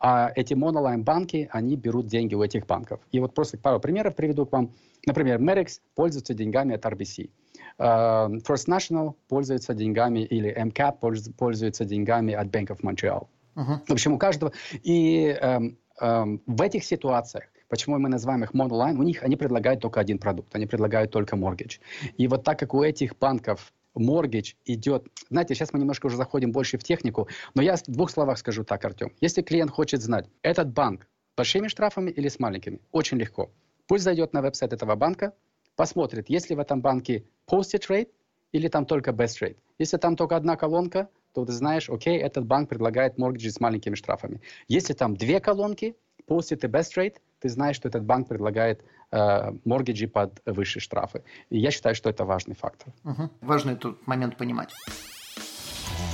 а 0.00 0.32
эти 0.34 0.54
монолайн-банки, 0.54 1.48
они 1.52 1.76
берут 1.76 2.06
деньги 2.06 2.34
у 2.34 2.42
этих 2.42 2.66
банков. 2.66 3.00
И 3.12 3.20
вот 3.20 3.34
просто 3.34 3.58
пару 3.58 3.80
примеров 3.80 4.14
приведу 4.14 4.44
к 4.44 4.52
вам. 4.52 4.70
Например, 5.06 5.38
Merix 5.38 5.80
пользуется 5.94 6.34
деньгами 6.34 6.74
от 6.74 6.84
RBC. 6.84 7.30
First 7.78 8.68
National 8.68 9.14
пользуется 9.28 9.74
деньгами, 9.74 10.20
или 10.20 10.54
MCAP 10.54 11.32
пользуется 11.36 11.84
деньгами 11.84 12.34
от 12.34 12.48
Bank 12.48 12.68
of 12.68 12.80
Montreal. 12.82 13.26
Uh-huh. 13.56 13.78
В 13.86 13.92
общем, 13.92 14.12
у 14.12 14.18
каждого... 14.18 14.52
И 14.82 15.36
um, 15.40 15.76
um, 16.00 16.40
в 16.46 16.62
этих 16.62 16.84
ситуациях 16.84 17.44
Почему 17.68 17.98
мы 17.98 18.08
называем 18.08 18.44
их 18.44 18.52
monoline? 18.52 18.96
У 18.98 19.02
них 19.02 19.24
они 19.24 19.36
предлагают 19.36 19.80
только 19.80 19.98
один 19.98 20.18
продукт, 20.18 20.54
они 20.54 20.66
предлагают 20.66 21.10
только 21.10 21.34
mortgage. 21.34 21.80
И 22.16 22.28
вот 22.28 22.44
так 22.44 22.58
как 22.58 22.72
у 22.72 22.84
этих 22.84 23.18
банков 23.18 23.72
mortgage 23.96 24.54
идет... 24.64 25.06
Знаете, 25.30 25.54
сейчас 25.54 25.72
мы 25.72 25.80
немножко 25.80 26.06
уже 26.06 26.16
заходим 26.16 26.52
больше 26.52 26.78
в 26.78 26.84
технику, 26.84 27.28
но 27.54 27.62
я 27.62 27.76
в 27.76 27.82
двух 27.86 28.10
словах 28.10 28.38
скажу 28.38 28.64
так, 28.64 28.84
Артем. 28.84 29.12
Если 29.20 29.42
клиент 29.42 29.70
хочет 29.70 30.02
знать, 30.02 30.26
этот 30.42 30.72
банк 30.72 31.08
большими 31.36 31.68
штрафами 31.68 32.10
или 32.10 32.28
с 32.28 32.38
маленькими, 32.38 32.80
очень 32.92 33.18
легко. 33.18 33.50
Пусть 33.86 34.04
зайдет 34.04 34.32
на 34.32 34.42
веб-сайт 34.42 34.72
этого 34.72 34.94
банка, 34.94 35.32
посмотрит, 35.76 36.28
есть 36.28 36.50
ли 36.50 36.56
в 36.56 36.60
этом 36.60 36.80
банке 36.80 37.24
postage 37.50 37.88
rate 37.88 38.08
или 38.52 38.68
там 38.68 38.86
только 38.86 39.10
best 39.10 39.42
rate. 39.42 39.56
Если 39.78 39.96
там 39.96 40.16
только 40.16 40.36
одна 40.36 40.56
колонка, 40.56 41.08
то 41.34 41.44
ты 41.44 41.52
знаешь, 41.52 41.90
окей, 41.90 42.18
этот 42.18 42.46
банк 42.46 42.68
предлагает 42.68 43.18
mortgage 43.18 43.50
с 43.50 43.60
маленькими 43.60 43.96
штрафами. 43.96 44.40
Если 44.68 44.94
там 44.94 45.16
две 45.16 45.40
колонки, 45.40 45.96
posted 46.28 46.64
и 46.64 46.68
best 46.68 46.96
rate, 46.96 47.16
ты 47.40 47.48
знаешь, 47.48 47.76
что 47.76 47.88
этот 47.88 48.04
банк 48.04 48.28
предлагает 48.28 48.84
э, 49.10 49.52
моргиджи 49.64 50.06
под 50.08 50.40
высшие 50.46 50.80
штрафы. 50.80 51.24
И 51.50 51.58
я 51.58 51.70
считаю, 51.70 51.94
что 51.94 52.08
это 52.08 52.24
важный 52.24 52.54
фактор. 52.54 52.92
Угу. 53.04 53.30
Важно 53.42 53.72
этот 53.72 54.06
момент 54.06 54.36
понимать. 54.36 54.72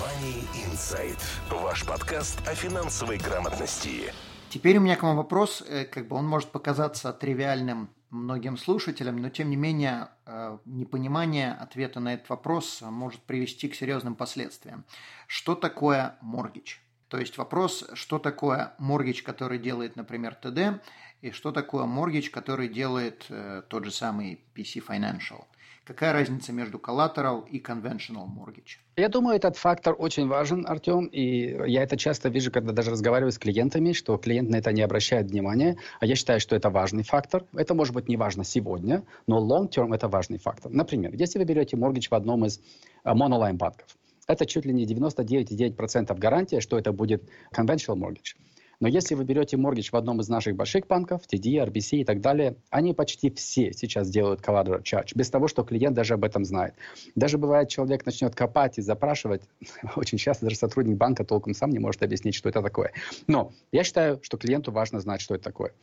Money 0.01 0.43
Insight. 0.67 1.21
Ваш 1.51 1.87
подкаст 1.87 2.41
о 2.49 2.55
финансовой 2.55 3.19
грамотности. 3.19 4.13
Теперь 4.49 4.79
у 4.79 4.81
меня 4.81 4.97
к 4.97 5.03
вам 5.03 5.17
вопрос, 5.17 5.63
э, 5.69 5.85
как 5.85 6.09
бы 6.09 6.17
он 6.17 6.27
может 6.27 6.51
показаться 6.51 7.13
тривиальным 7.13 7.91
многим 8.11 8.57
слушателям, 8.57 9.17
но 9.17 9.31
тем 9.31 9.51
не 9.51 9.57
менее 9.57 10.09
э, 10.27 10.59
непонимание 10.65 11.53
ответа 11.53 12.01
на 12.01 12.15
этот 12.15 12.29
вопрос 12.29 12.83
может 12.83 13.21
привести 13.21 13.69
к 13.69 13.75
серьезным 13.75 14.15
последствиям. 14.15 14.85
Что 15.27 15.55
такое 15.55 16.17
моргич? 16.21 16.81
То 17.09 17.19
есть 17.19 17.39
вопрос, 17.39 17.89
что 17.95 18.19
такое 18.19 18.75
моргич, 18.79 19.23
который 19.23 19.59
делает, 19.59 19.97
например, 19.97 20.35
ТД, 20.35 20.81
и 21.23 21.33
что 21.33 21.53
такое 21.53 21.85
моргич, 21.85 22.31
который 22.31 22.69
делает 22.69 23.27
э, 23.29 23.63
тот 23.69 23.85
же 23.85 23.91
самый 23.91 24.41
PC 24.55 24.85
Financial. 24.87 25.45
Какая 25.91 26.13
разница 26.13 26.53
между 26.53 26.79
collateral 26.79 27.49
и 27.51 27.59
conventional 27.61 28.29
mortgage? 28.29 28.79
Я 28.95 29.09
думаю, 29.09 29.35
этот 29.35 29.57
фактор 29.57 29.97
очень 29.99 30.29
важен, 30.29 30.65
Артем, 30.65 31.07
и 31.07 31.69
я 31.69 31.83
это 31.83 31.97
часто 31.97 32.29
вижу, 32.29 32.53
когда 32.53 32.73
даже 32.73 32.93
разговариваю 32.93 33.33
с 33.33 33.39
клиентами, 33.39 33.91
что 33.91 34.17
клиент 34.17 34.51
на 34.51 34.55
это 34.59 34.73
не 34.73 34.83
обращает 34.83 35.33
внимания, 35.33 35.79
а 35.99 36.07
я 36.07 36.15
считаю, 36.15 36.39
что 36.39 36.55
это 36.55 36.71
важный 36.71 37.03
фактор. 37.03 37.45
Это 37.55 37.75
может 37.75 37.93
быть 37.93 38.09
не 38.09 38.17
важно 38.17 38.45
сегодня, 38.45 39.03
но 39.27 39.45
long-term 39.45 39.93
это 39.93 40.07
важный 40.07 40.39
фактор. 40.39 40.71
Например, 40.71 41.13
если 41.13 41.41
вы 41.41 41.45
берете 41.45 41.77
mortgage 41.77 42.09
в 42.09 42.15
одном 42.15 42.45
из 42.45 42.61
монолайн 43.03 43.57
банков, 43.57 43.89
это 44.29 44.47
чуть 44.47 44.67
ли 44.67 44.73
не 44.73 44.87
99,9% 44.87 46.17
гарантия, 46.17 46.61
что 46.61 46.79
это 46.79 46.93
будет 46.93 47.29
conventional 47.53 47.97
mortgage. 47.97 48.37
Но 48.81 48.89
если 48.89 49.15
вы 49.15 49.25
берете 49.25 49.57
mortgage 49.57 49.91
в 49.91 49.95
одном 49.95 50.21
из 50.21 50.29
наших 50.29 50.57
больших 50.57 50.87
банков, 50.87 51.23
TD, 51.31 51.67
RBC 51.67 51.99
и 51.99 52.05
так 52.05 52.21
далее, 52.21 52.57
они 52.71 52.95
почти 52.95 53.31
все 53.31 53.73
сейчас 53.73 54.09
делают 54.09 54.41
collateral 54.41 54.83
charge, 54.83 55.13
без 55.15 55.29
того, 55.29 55.49
что 55.49 55.63
клиент 55.65 55.95
даже 55.95 56.15
об 56.15 56.25
этом 56.25 56.47
знает. 56.47 56.75
Даже 57.15 57.37
бывает, 57.37 57.69
человек 57.69 58.07
начнет 58.07 58.35
копать 58.35 58.79
и 58.79 58.83
запрашивать, 58.83 59.43
очень 59.97 60.17
часто 60.19 60.47
даже 60.47 60.57
сотрудник 60.57 60.97
банка 60.97 61.25
толком 61.25 61.53
сам 61.53 61.71
не 61.71 61.79
может 61.79 62.03
объяснить, 62.03 62.35
что 62.35 62.49
это 62.49 62.63
такое. 62.63 62.93
Но 63.27 63.53
я 63.71 63.85
считаю, 63.85 64.19
что 64.23 64.39
клиенту 64.39 64.73
важно 64.73 64.99
знать, 65.01 65.21
что 65.21 65.35
это 65.35 65.45
такое. 65.45 65.75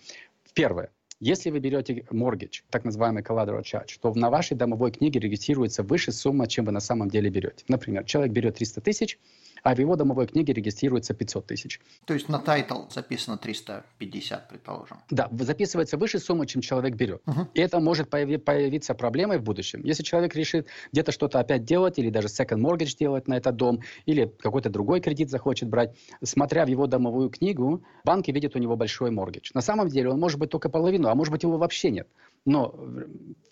Первое. 0.54 0.90
Если 1.20 1.50
вы 1.50 1.60
берете 1.60 2.06
mortgage, 2.12 2.62
так 2.70 2.84
называемый 2.84 3.24
collateral 3.24 3.64
charge, 3.64 3.98
то 4.00 4.14
на 4.14 4.30
вашей 4.30 4.56
домовой 4.56 4.92
книге 4.92 5.20
регистрируется 5.20 5.82
выше 5.82 6.12
сумма, 6.12 6.48
чем 6.48 6.66
вы 6.66 6.72
на 6.72 6.80
самом 6.80 7.10
деле 7.10 7.30
берете. 7.30 7.64
Например, 7.68 8.04
человек 8.04 8.34
берет 8.34 8.58
300 8.58 8.82
тысяч, 8.82 9.20
а 9.64 9.76
в 9.76 9.80
его 9.80 9.96
домовой 9.96 10.28
книге 10.28 10.54
регистрируется 10.54 11.14
500 11.14 11.46
тысяч. 11.46 11.80
То 12.06 12.14
есть 12.14 12.30
на 12.30 12.40
title 12.40 12.84
записано 12.90 13.38
350, 13.38 14.50
предположим. 14.50 14.98
Да, 15.10 15.30
записывается 15.32 15.98
выше 15.98 16.20
суммы, 16.20 16.46
чем 16.46 16.62
человек 16.62 16.96
берет. 16.96 17.22
Угу. 17.26 17.48
И 17.54 17.60
это 17.60 17.80
может 17.80 18.10
появи- 18.10 18.38
появиться 18.38 18.94
проблемой 18.94 19.38
в 19.40 19.44
будущем. 19.44 19.82
Если 19.84 20.04
человек 20.04 20.36
решит 20.36 20.68
где-то 20.92 21.12
что-то 21.12 21.40
опять 21.40 21.64
делать, 21.64 22.00
или 22.00 22.10
даже 22.10 22.28
second 22.28 22.60
mortgage 22.60 22.98
делать 22.98 23.28
на 23.28 23.36
этот 23.38 23.56
дом, 23.56 23.82
или 24.06 24.32
какой-то 24.40 24.70
другой 24.70 25.02
кредит 25.02 25.30
захочет 25.30 25.70
брать, 25.70 25.96
смотря 26.24 26.66
в 26.66 26.68
его 26.68 26.88
домовую 26.88 27.30
книгу, 27.30 27.84
банки 28.04 28.32
видят 28.32 28.56
у 28.56 28.60
него 28.60 28.76
большой 28.76 29.12
mortgage. 29.12 29.52
На 29.54 29.62
самом 29.62 29.90
деле 29.90 30.10
он 30.10 30.20
может 30.20 30.40
быть 30.40 30.50
только 30.50 30.70
половину, 30.70 31.08
а 31.10 31.16
может 31.16 31.32
быть 31.32 31.44
его 31.44 31.58
вообще 31.58 31.92
нет. 31.92 32.08
Но 32.46 32.70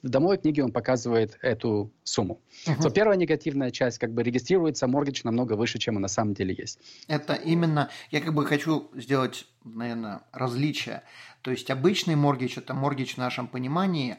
в 0.02 0.10
домовой 0.10 0.38
книге 0.38 0.64
он 0.64 0.72
показывает 0.72 1.38
эту 1.42 1.92
сумму. 2.04 2.42
Uh-huh. 2.66 2.80
So, 2.80 2.92
первая 2.92 3.18
негативная 3.18 3.72
часть, 3.72 3.98
как 3.98 4.14
бы 4.14 4.24
регистрируется 4.24 4.86
mortgage 4.86 5.22
намного 5.24 5.54
выше, 5.54 5.80
чем 5.80 5.96
он 5.96 6.02
на 6.02 6.08
самом 6.08 6.34
деле 6.34 6.56
есть. 6.58 6.80
Это 7.08 7.34
именно, 7.34 7.90
я 8.12 8.22
как 8.22 8.34
бы 8.34 8.46
хочу 8.46 8.90
сделать, 8.94 9.48
наверное, 9.64 10.22
различие. 10.32 11.04
То 11.42 11.52
есть 11.52 11.70
обычный 11.70 12.16
mortgage– 12.16 12.54
это 12.58 12.74
mortgage 12.74 13.16
в 13.16 13.18
нашем 13.18 13.48
понимании, 13.48 14.18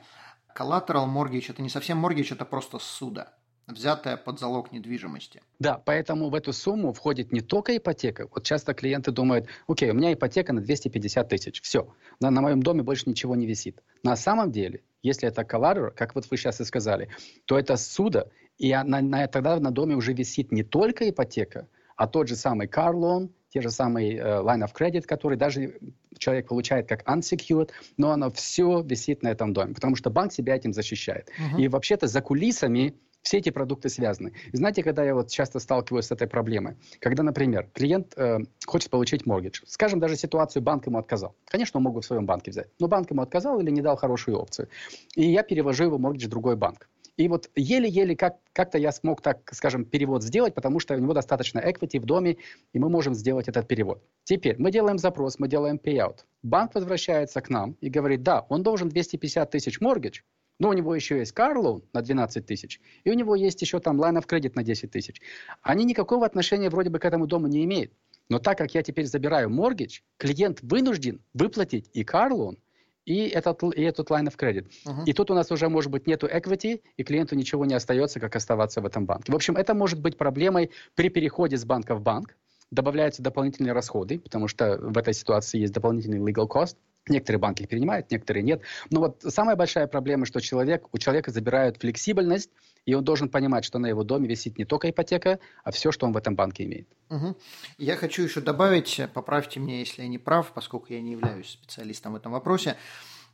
collateral 0.54 1.06
mortgage– 1.06 1.46
это 1.48 1.62
не 1.62 1.70
совсем 1.70 2.04
mortgage, 2.04 2.32
это 2.32 2.44
просто 2.44 2.78
суда. 2.78 3.32
Взятая 3.66 4.16
под 4.16 4.38
залог 4.38 4.72
недвижимости. 4.72 5.42
Да, 5.58 5.80
поэтому 5.84 6.30
в 6.30 6.34
эту 6.34 6.52
сумму 6.52 6.92
входит 6.92 7.32
не 7.32 7.40
только 7.40 7.76
ипотека. 7.76 8.28
Вот 8.32 8.44
часто 8.44 8.74
клиенты 8.74 9.10
думают, 9.10 9.48
окей, 9.66 9.90
у 9.90 9.94
меня 9.94 10.12
ипотека 10.12 10.52
на 10.52 10.60
250 10.60 11.28
тысяч, 11.28 11.60
все, 11.62 11.88
на, 12.20 12.30
на 12.30 12.40
моем 12.40 12.62
доме 12.62 12.82
больше 12.82 13.08
ничего 13.08 13.34
не 13.34 13.46
висит. 13.46 13.82
На 14.02 14.16
самом 14.16 14.52
деле, 14.52 14.82
если 15.02 15.28
это 15.28 15.42
collateral, 15.42 15.90
как 15.90 16.14
вот 16.14 16.30
вы 16.30 16.36
сейчас 16.36 16.60
и 16.60 16.64
сказали, 16.64 17.08
то 17.44 17.58
это 17.58 17.76
суда, 17.76 18.26
и 18.58 18.72
на, 18.72 19.00
на, 19.00 19.26
тогда 19.26 19.58
на 19.58 19.70
доме 19.70 19.96
уже 19.96 20.12
висит 20.12 20.52
не 20.52 20.62
только 20.62 21.10
ипотека, 21.10 21.68
а 21.96 22.06
тот 22.06 22.28
же 22.28 22.36
самый 22.36 22.68
car 22.68 22.94
loan, 22.94 23.30
те 23.48 23.62
же 23.62 23.70
самые 23.70 24.18
uh, 24.18 24.44
line 24.44 24.62
of 24.62 24.74
credit, 24.74 25.02
который 25.02 25.38
даже 25.38 25.78
человек 26.18 26.48
получает 26.48 26.88
как 26.88 27.02
unsecured, 27.08 27.70
но 27.96 28.10
оно 28.10 28.30
все 28.30 28.82
висит 28.82 29.22
на 29.22 29.28
этом 29.28 29.52
доме, 29.52 29.74
потому 29.74 29.96
что 29.96 30.10
банк 30.10 30.32
себя 30.32 30.56
этим 30.56 30.72
защищает. 30.72 31.28
Uh-huh. 31.28 31.62
И 31.62 31.68
вообще-то 31.68 32.06
за 32.06 32.20
кулисами 32.20 32.94
все 33.26 33.38
эти 33.38 33.50
продукты 33.50 33.88
связаны. 33.88 34.32
И 34.52 34.56
знаете, 34.56 34.84
когда 34.84 35.04
я 35.04 35.12
вот 35.12 35.30
часто 35.30 35.58
сталкиваюсь 35.58 36.06
с 36.06 36.12
этой 36.12 36.28
проблемой, 36.28 36.76
когда, 37.00 37.24
например, 37.24 37.68
клиент 37.74 38.16
э, 38.16 38.38
хочет 38.66 38.88
получить 38.88 39.26
моргидж, 39.26 39.62
скажем, 39.66 39.98
даже 39.98 40.14
ситуацию 40.14 40.62
банк 40.62 40.86
ему 40.86 40.98
отказал. 40.98 41.34
Конечно, 41.46 41.78
он 41.78 41.84
мог 41.84 41.96
в 41.96 42.04
своем 42.04 42.24
банке 42.24 42.52
взять, 42.52 42.68
но 42.78 42.86
банк 42.86 43.10
ему 43.10 43.22
отказал 43.22 43.58
или 43.58 43.70
не 43.72 43.82
дал 43.82 43.96
хорошую 43.96 44.38
опцию. 44.38 44.68
И 45.16 45.28
я 45.28 45.42
перевожу 45.42 45.84
его 45.84 45.98
моргидж 45.98 46.26
в 46.26 46.30
другой 46.30 46.54
банк. 46.54 46.88
И 47.16 47.26
вот 47.26 47.50
еле-еле 47.56 48.14
как, 48.14 48.36
как-то 48.52 48.78
я 48.78 48.92
смог, 48.92 49.22
так 49.22 49.38
скажем, 49.52 49.84
перевод 49.84 50.22
сделать, 50.22 50.54
потому 50.54 50.78
что 50.78 50.94
у 50.94 50.98
него 50.98 51.12
достаточно 51.12 51.58
equity 51.58 51.98
в 51.98 52.04
доме, 52.04 52.36
и 52.72 52.78
мы 52.78 52.88
можем 52.88 53.14
сделать 53.14 53.48
этот 53.48 53.66
перевод. 53.66 54.04
Теперь 54.22 54.54
мы 54.58 54.70
делаем 54.70 54.98
запрос, 54.98 55.40
мы 55.40 55.48
делаем 55.48 55.80
payout. 55.82 56.18
Банк 56.44 56.74
возвращается 56.76 57.40
к 57.40 57.50
нам 57.50 57.72
и 57.80 57.88
говорит, 57.88 58.22
да, 58.22 58.46
он 58.50 58.62
должен 58.62 58.88
250 58.88 59.50
тысяч 59.50 59.80
моргидж, 59.80 60.20
но 60.58 60.70
у 60.70 60.72
него 60.72 60.94
еще 60.94 61.18
есть 61.18 61.34
loan 61.36 61.82
на 61.92 62.02
12 62.02 62.46
тысяч, 62.46 62.80
и 63.04 63.10
у 63.10 63.14
него 63.14 63.34
есть 63.34 63.60
еще 63.62 63.80
там 63.80 64.00
line 64.00 64.18
of 64.20 64.26
credit 64.26 64.52
на 64.54 64.62
10 64.62 64.90
тысяч. 64.90 65.20
Они 65.62 65.84
никакого 65.84 66.26
отношения 66.26 66.70
вроде 66.70 66.90
бы 66.90 66.98
к 66.98 67.04
этому 67.04 67.26
дому 67.26 67.46
не 67.46 67.64
имеют. 67.64 67.92
Но 68.28 68.38
так 68.38 68.58
как 68.58 68.74
я 68.74 68.82
теперь 68.82 69.06
забираю 69.06 69.48
mortgage, 69.48 70.02
клиент 70.16 70.60
вынужден 70.62 71.20
выплатить 71.32 71.90
и 71.92 72.02
loan, 72.02 72.56
и 73.04 73.28
этот, 73.28 73.62
и 73.62 73.82
этот 73.82 74.10
line 74.10 74.26
of 74.26 74.36
credit. 74.36 74.66
Uh-huh. 74.84 75.04
И 75.06 75.12
тут 75.12 75.30
у 75.30 75.34
нас 75.34 75.50
уже, 75.52 75.68
может 75.68 75.92
быть, 75.92 76.08
нету 76.08 76.26
equity, 76.26 76.82
и 76.96 77.04
клиенту 77.04 77.36
ничего 77.36 77.64
не 77.64 77.74
остается, 77.74 78.18
как 78.18 78.34
оставаться 78.34 78.80
в 78.80 78.86
этом 78.86 79.06
банке. 79.06 79.30
В 79.30 79.34
общем, 79.36 79.56
это 79.56 79.74
может 79.74 80.00
быть 80.00 80.18
проблемой 80.18 80.72
при 80.96 81.08
переходе 81.08 81.56
с 81.56 81.64
банка 81.64 81.94
в 81.94 82.02
банк. 82.02 82.36
Добавляются 82.72 83.22
дополнительные 83.22 83.72
расходы, 83.72 84.18
потому 84.18 84.48
что 84.48 84.76
в 84.76 84.98
этой 84.98 85.14
ситуации 85.14 85.60
есть 85.60 85.72
дополнительный 85.72 86.18
legal 86.18 86.48
cost. 86.48 86.76
Некоторые 87.08 87.38
банки 87.38 87.62
их 87.62 87.68
принимают, 87.68 88.10
некоторые 88.10 88.42
нет. 88.42 88.62
Но 88.90 89.00
вот 89.00 89.22
самая 89.22 89.54
большая 89.54 89.86
проблема, 89.86 90.26
что 90.26 90.40
человек, 90.40 90.88
у 90.92 90.98
человека 90.98 91.30
забирают 91.30 91.76
флексибельность, 91.76 92.50
и 92.84 92.94
он 92.94 93.04
должен 93.04 93.28
понимать, 93.28 93.64
что 93.64 93.78
на 93.78 93.86
его 93.86 94.02
доме 94.02 94.28
висит 94.28 94.58
не 94.58 94.64
только 94.64 94.90
ипотека, 94.90 95.38
а 95.62 95.70
все, 95.70 95.92
что 95.92 96.06
он 96.06 96.12
в 96.12 96.16
этом 96.16 96.34
банке 96.34 96.64
имеет. 96.64 96.88
Угу. 97.10 97.36
Я 97.78 97.96
хочу 97.96 98.22
еще 98.22 98.40
добавить, 98.40 99.00
поправьте 99.14 99.60
меня, 99.60 99.78
если 99.78 100.02
я 100.02 100.08
не 100.08 100.18
прав, 100.18 100.52
поскольку 100.52 100.92
я 100.92 101.00
не 101.00 101.12
являюсь 101.12 101.50
специалистом 101.50 102.12
в 102.12 102.16
этом 102.16 102.32
вопросе. 102.32 102.76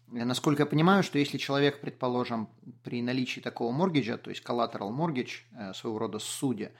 Насколько 0.08 0.64
я 0.64 0.66
понимаю, 0.66 1.02
что 1.02 1.18
если 1.18 1.38
человек, 1.38 1.80
предположим, 1.80 2.50
при 2.82 3.00
наличии 3.00 3.40
такого 3.40 3.72
моргиджа, 3.72 4.18
то 4.18 4.28
есть 4.28 4.44
collateral 4.44 4.90
mortgage, 4.90 5.40
э, 5.58 5.72
своего 5.72 5.98
рода 5.98 6.18
судья, 6.18 6.70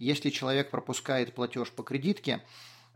если 0.00 0.30
человек 0.30 0.70
пропускает 0.70 1.32
платеж 1.32 1.70
по 1.70 1.84
кредитке, 1.84 2.40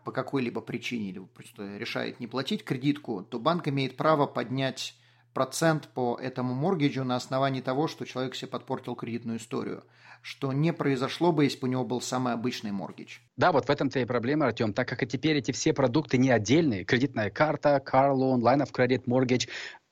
по 0.04 0.12
какой-либо 0.12 0.60
причине 0.60 1.10
или 1.10 1.18
просто 1.18 1.76
решает 1.76 2.20
не 2.20 2.26
платить 2.26 2.64
кредитку, 2.64 3.22
то 3.22 3.38
банк 3.38 3.68
имеет 3.68 3.96
право 3.96 4.26
поднять 4.26 4.94
процент 5.32 5.88
по 5.88 6.18
этому 6.20 6.54
моргиджу 6.54 7.04
на 7.04 7.16
основании 7.16 7.60
того, 7.60 7.88
что 7.88 8.04
человек 8.04 8.34
себе 8.36 8.48
подпортил 8.48 8.94
кредитную 8.94 9.38
историю, 9.38 9.84
что 10.22 10.52
не 10.52 10.72
произошло 10.72 11.32
бы, 11.32 11.44
если 11.44 11.58
бы 11.58 11.68
у 11.68 11.70
него 11.70 11.84
был 11.84 12.00
самый 12.00 12.32
обычный 12.32 12.70
моргидж. 12.70 13.18
Да, 13.36 13.52
вот 13.52 13.66
в 13.66 13.70
этом-то 13.70 13.98
и 13.98 14.04
проблема, 14.04 14.46
Артем, 14.46 14.72
так 14.72 14.88
как 14.88 15.02
и 15.02 15.06
теперь 15.06 15.36
эти 15.36 15.52
все 15.52 15.74
продукты 15.74 16.16
не 16.16 16.30
отдельные, 16.30 16.84
кредитная 16.84 17.30
карта, 17.30 17.82
car 17.84 18.14
loan, 18.14 18.40
line 18.40 18.64
of 18.64 18.72
credit, 18.72 19.04
mortgage, 19.06 19.48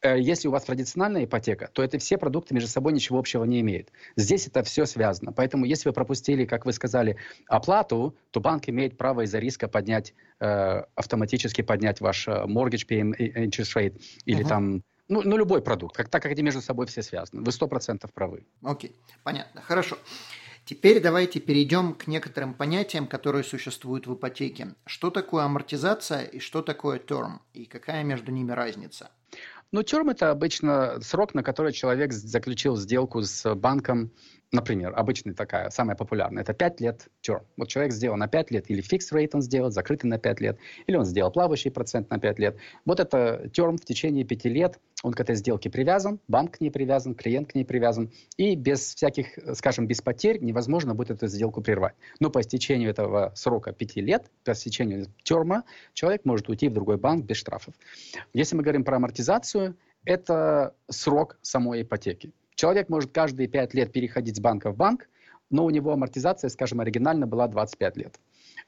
если 0.08 0.48
у 0.48 0.50
вас 0.50 0.64
традиционная 0.64 1.24
ипотека, 1.24 1.70
то 1.72 1.82
это 1.82 1.98
все 1.98 2.18
продукты 2.18 2.54
между 2.54 2.68
собой 2.68 2.92
ничего 2.92 3.18
общего 3.18 3.44
не 3.44 3.60
имеют. 3.60 3.90
Здесь 4.16 4.46
это 4.46 4.62
все 4.62 4.86
связано. 4.86 5.32
Поэтому 5.32 5.64
если 5.64 5.88
вы 5.88 5.92
пропустили, 5.92 6.44
как 6.44 6.66
вы 6.66 6.72
сказали, 6.72 7.16
оплату, 7.46 8.16
то 8.30 8.40
банк 8.40 8.68
имеет 8.68 8.96
право 8.96 9.22
из-за 9.22 9.38
риска 9.38 9.68
поднять, 9.68 10.14
э, 10.40 10.82
автоматически 10.94 11.62
поднять 11.62 12.00
ваш 12.00 12.26
э, 12.28 12.44
mortgage 12.46 12.86
payment 12.88 13.16
interest 13.18 13.76
rate 13.76 14.00
или 14.24 14.44
uh-huh. 14.44 14.48
там 14.48 14.82
ну, 15.08 15.20
ну, 15.22 15.36
любой 15.36 15.62
продукт, 15.62 15.94
как, 15.94 16.08
так 16.08 16.22
как 16.22 16.32
они 16.32 16.42
между 16.42 16.62
собой 16.62 16.86
все 16.86 17.02
связаны. 17.02 17.42
Вы 17.42 17.52
сто 17.52 17.66
процентов 17.68 18.12
правы. 18.12 18.46
Окей, 18.62 18.90
okay. 18.90 19.12
понятно, 19.22 19.60
хорошо. 19.60 19.98
Теперь 20.64 21.00
давайте 21.00 21.40
перейдем 21.40 21.94
к 21.94 22.06
некоторым 22.06 22.54
понятиям, 22.54 23.06
которые 23.08 23.42
существуют 23.42 24.06
в 24.06 24.14
ипотеке. 24.14 24.74
Что 24.86 25.10
такое 25.10 25.44
амортизация 25.44 26.22
и 26.22 26.38
что 26.38 26.62
такое 26.62 27.00
term, 27.00 27.40
и 27.52 27.64
какая 27.64 28.04
между 28.04 28.30
ними 28.30 28.52
разница? 28.52 29.10
Ну, 29.72 29.82
терм– 29.82 30.08
это 30.10 30.30
обычно 30.30 31.00
срок, 31.00 31.34
на 31.34 31.42
который 31.42 31.72
человек 31.72 32.12
заключил 32.12 32.76
сделку 32.76 33.22
с 33.22 33.54
банком 33.54 34.12
например, 34.52 34.92
обычная 34.94 35.34
такая, 35.34 35.70
самая 35.70 35.96
популярная, 35.96 36.42
это 36.42 36.52
5 36.52 36.80
лет 36.80 37.08
term. 37.26 37.42
Вот 37.56 37.68
человек 37.68 37.92
сделал 37.92 38.16
на 38.16 38.28
5 38.28 38.50
лет, 38.50 38.70
или 38.70 38.82
fixed 38.82 39.12
rate 39.12 39.30
он 39.32 39.42
сделал, 39.42 39.70
закрытый 39.70 40.08
на 40.08 40.18
5 40.18 40.40
лет, 40.40 40.58
или 40.86 40.96
он 40.96 41.04
сделал 41.04 41.32
плавающий 41.32 41.70
процент 41.70 42.10
на 42.10 42.18
5 42.18 42.38
лет. 42.38 42.56
Вот 42.84 43.00
это 43.00 43.50
term 43.52 43.78
в 43.78 43.84
течение 43.84 44.24
5 44.24 44.44
лет, 44.44 44.78
он 45.02 45.14
к 45.14 45.20
этой 45.20 45.34
сделке 45.34 45.70
привязан, 45.70 46.20
банк 46.28 46.58
к 46.58 46.60
ней 46.60 46.70
привязан, 46.70 47.14
клиент 47.14 47.50
к 47.50 47.54
ней 47.54 47.64
привязан, 47.64 48.12
и 48.36 48.54
без 48.54 48.94
всяких, 48.94 49.38
скажем, 49.54 49.86
без 49.86 50.02
потерь 50.02 50.38
невозможно 50.40 50.94
будет 50.94 51.10
эту 51.10 51.26
сделку 51.26 51.62
прервать. 51.62 51.94
Но 52.20 52.30
по 52.30 52.40
истечению 52.40 52.90
этого 52.90 53.32
срока 53.34 53.72
5 53.72 53.96
лет, 53.96 54.30
по 54.44 54.52
истечению 54.52 55.06
терма, 55.22 55.64
человек 55.94 56.24
может 56.24 56.48
уйти 56.48 56.68
в 56.68 56.74
другой 56.74 56.98
банк 56.98 57.24
без 57.24 57.38
штрафов. 57.38 57.74
Если 58.34 58.54
мы 58.54 58.62
говорим 58.62 58.84
про 58.84 58.96
амортизацию, 58.96 59.76
это 60.04 60.74
срок 60.90 61.38
самой 61.42 61.82
ипотеки. 61.82 62.32
Человек 62.54 62.88
может 62.88 63.12
каждые 63.12 63.48
5 63.48 63.74
лет 63.74 63.92
переходить 63.92 64.36
с 64.36 64.40
банка 64.40 64.70
в 64.70 64.76
банк, 64.76 65.08
но 65.50 65.64
у 65.64 65.70
него 65.70 65.92
амортизация, 65.92 66.48
скажем, 66.48 66.80
оригинально 66.80 67.26
была 67.26 67.46
25 67.46 67.96
лет. 67.96 68.18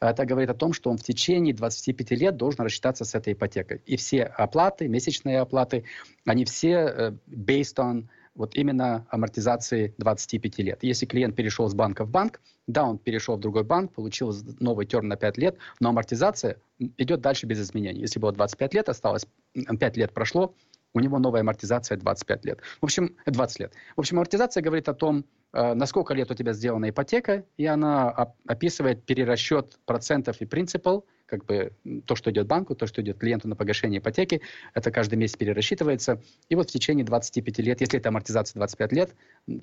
Это 0.00 0.26
говорит 0.26 0.50
о 0.50 0.54
том, 0.54 0.72
что 0.72 0.90
он 0.90 0.98
в 0.98 1.02
течение 1.02 1.54
25 1.54 2.10
лет 2.12 2.36
должен 2.36 2.64
рассчитаться 2.64 3.04
с 3.04 3.14
этой 3.14 3.32
ипотекой. 3.32 3.80
И 3.86 3.96
все 3.96 4.24
оплаты, 4.24 4.88
месячные 4.88 5.40
оплаты, 5.40 5.84
они 6.26 6.44
все 6.44 6.70
э, 6.70 7.12
based 7.28 7.76
on 7.78 8.06
вот 8.34 8.56
именно 8.56 9.06
амортизации 9.10 9.94
25 9.98 10.58
лет. 10.58 10.78
Если 10.82 11.06
клиент 11.06 11.36
перешел 11.36 11.68
с 11.68 11.74
банка 11.74 12.04
в 12.04 12.10
банк, 12.10 12.40
да, 12.66 12.84
он 12.84 12.98
перешел 12.98 13.36
в 13.36 13.40
другой 13.40 13.62
банк, 13.62 13.92
получил 13.92 14.34
новый 14.58 14.86
терм 14.86 15.08
на 15.08 15.16
5 15.16 15.38
лет, 15.38 15.56
но 15.80 15.90
амортизация 15.90 16.56
идет 16.78 17.20
дальше 17.20 17.46
без 17.46 17.60
изменений. 17.60 18.00
Если 18.00 18.18
было 18.18 18.32
25 18.32 18.74
лет, 18.74 18.88
осталось 18.88 19.26
5 19.54 19.96
лет 19.96 20.12
прошло, 20.12 20.54
у 20.94 21.00
него 21.00 21.18
новая 21.18 21.40
амортизация 21.40 21.98
25 21.98 22.44
лет. 22.44 22.60
В 22.80 22.84
общем, 22.84 23.16
20 23.26 23.60
лет. 23.60 23.74
В 23.96 24.00
общем, 24.00 24.16
амортизация 24.16 24.62
говорит 24.62 24.88
о 24.88 24.94
том, 24.94 25.24
э, 25.52 25.74
на 25.74 25.86
сколько 25.86 26.14
лет 26.14 26.30
у 26.30 26.34
тебя 26.34 26.52
сделана 26.52 26.88
ипотека, 26.88 27.44
и 27.56 27.66
она 27.66 28.10
описывает 28.46 29.04
перерасчет 29.04 29.78
процентов 29.84 30.40
и 30.40 30.46
принципал 30.46 31.04
как 31.38 31.46
бы 31.46 31.72
то, 32.06 32.14
что 32.16 32.30
идет 32.30 32.46
банку, 32.46 32.74
то, 32.74 32.86
что 32.86 33.02
идет 33.02 33.18
клиенту 33.18 33.48
на 33.48 33.56
погашение 33.56 33.98
ипотеки, 33.98 34.40
это 34.72 34.90
каждый 34.90 35.16
месяц 35.16 35.36
перерасчитывается. 35.36 36.22
И 36.48 36.54
вот 36.54 36.70
в 36.70 36.72
течение 36.72 37.04
25 37.04 37.58
лет, 37.58 37.80
если 37.80 37.98
это 37.98 38.08
амортизация 38.10 38.58
25 38.58 38.92
лет, 38.92 39.14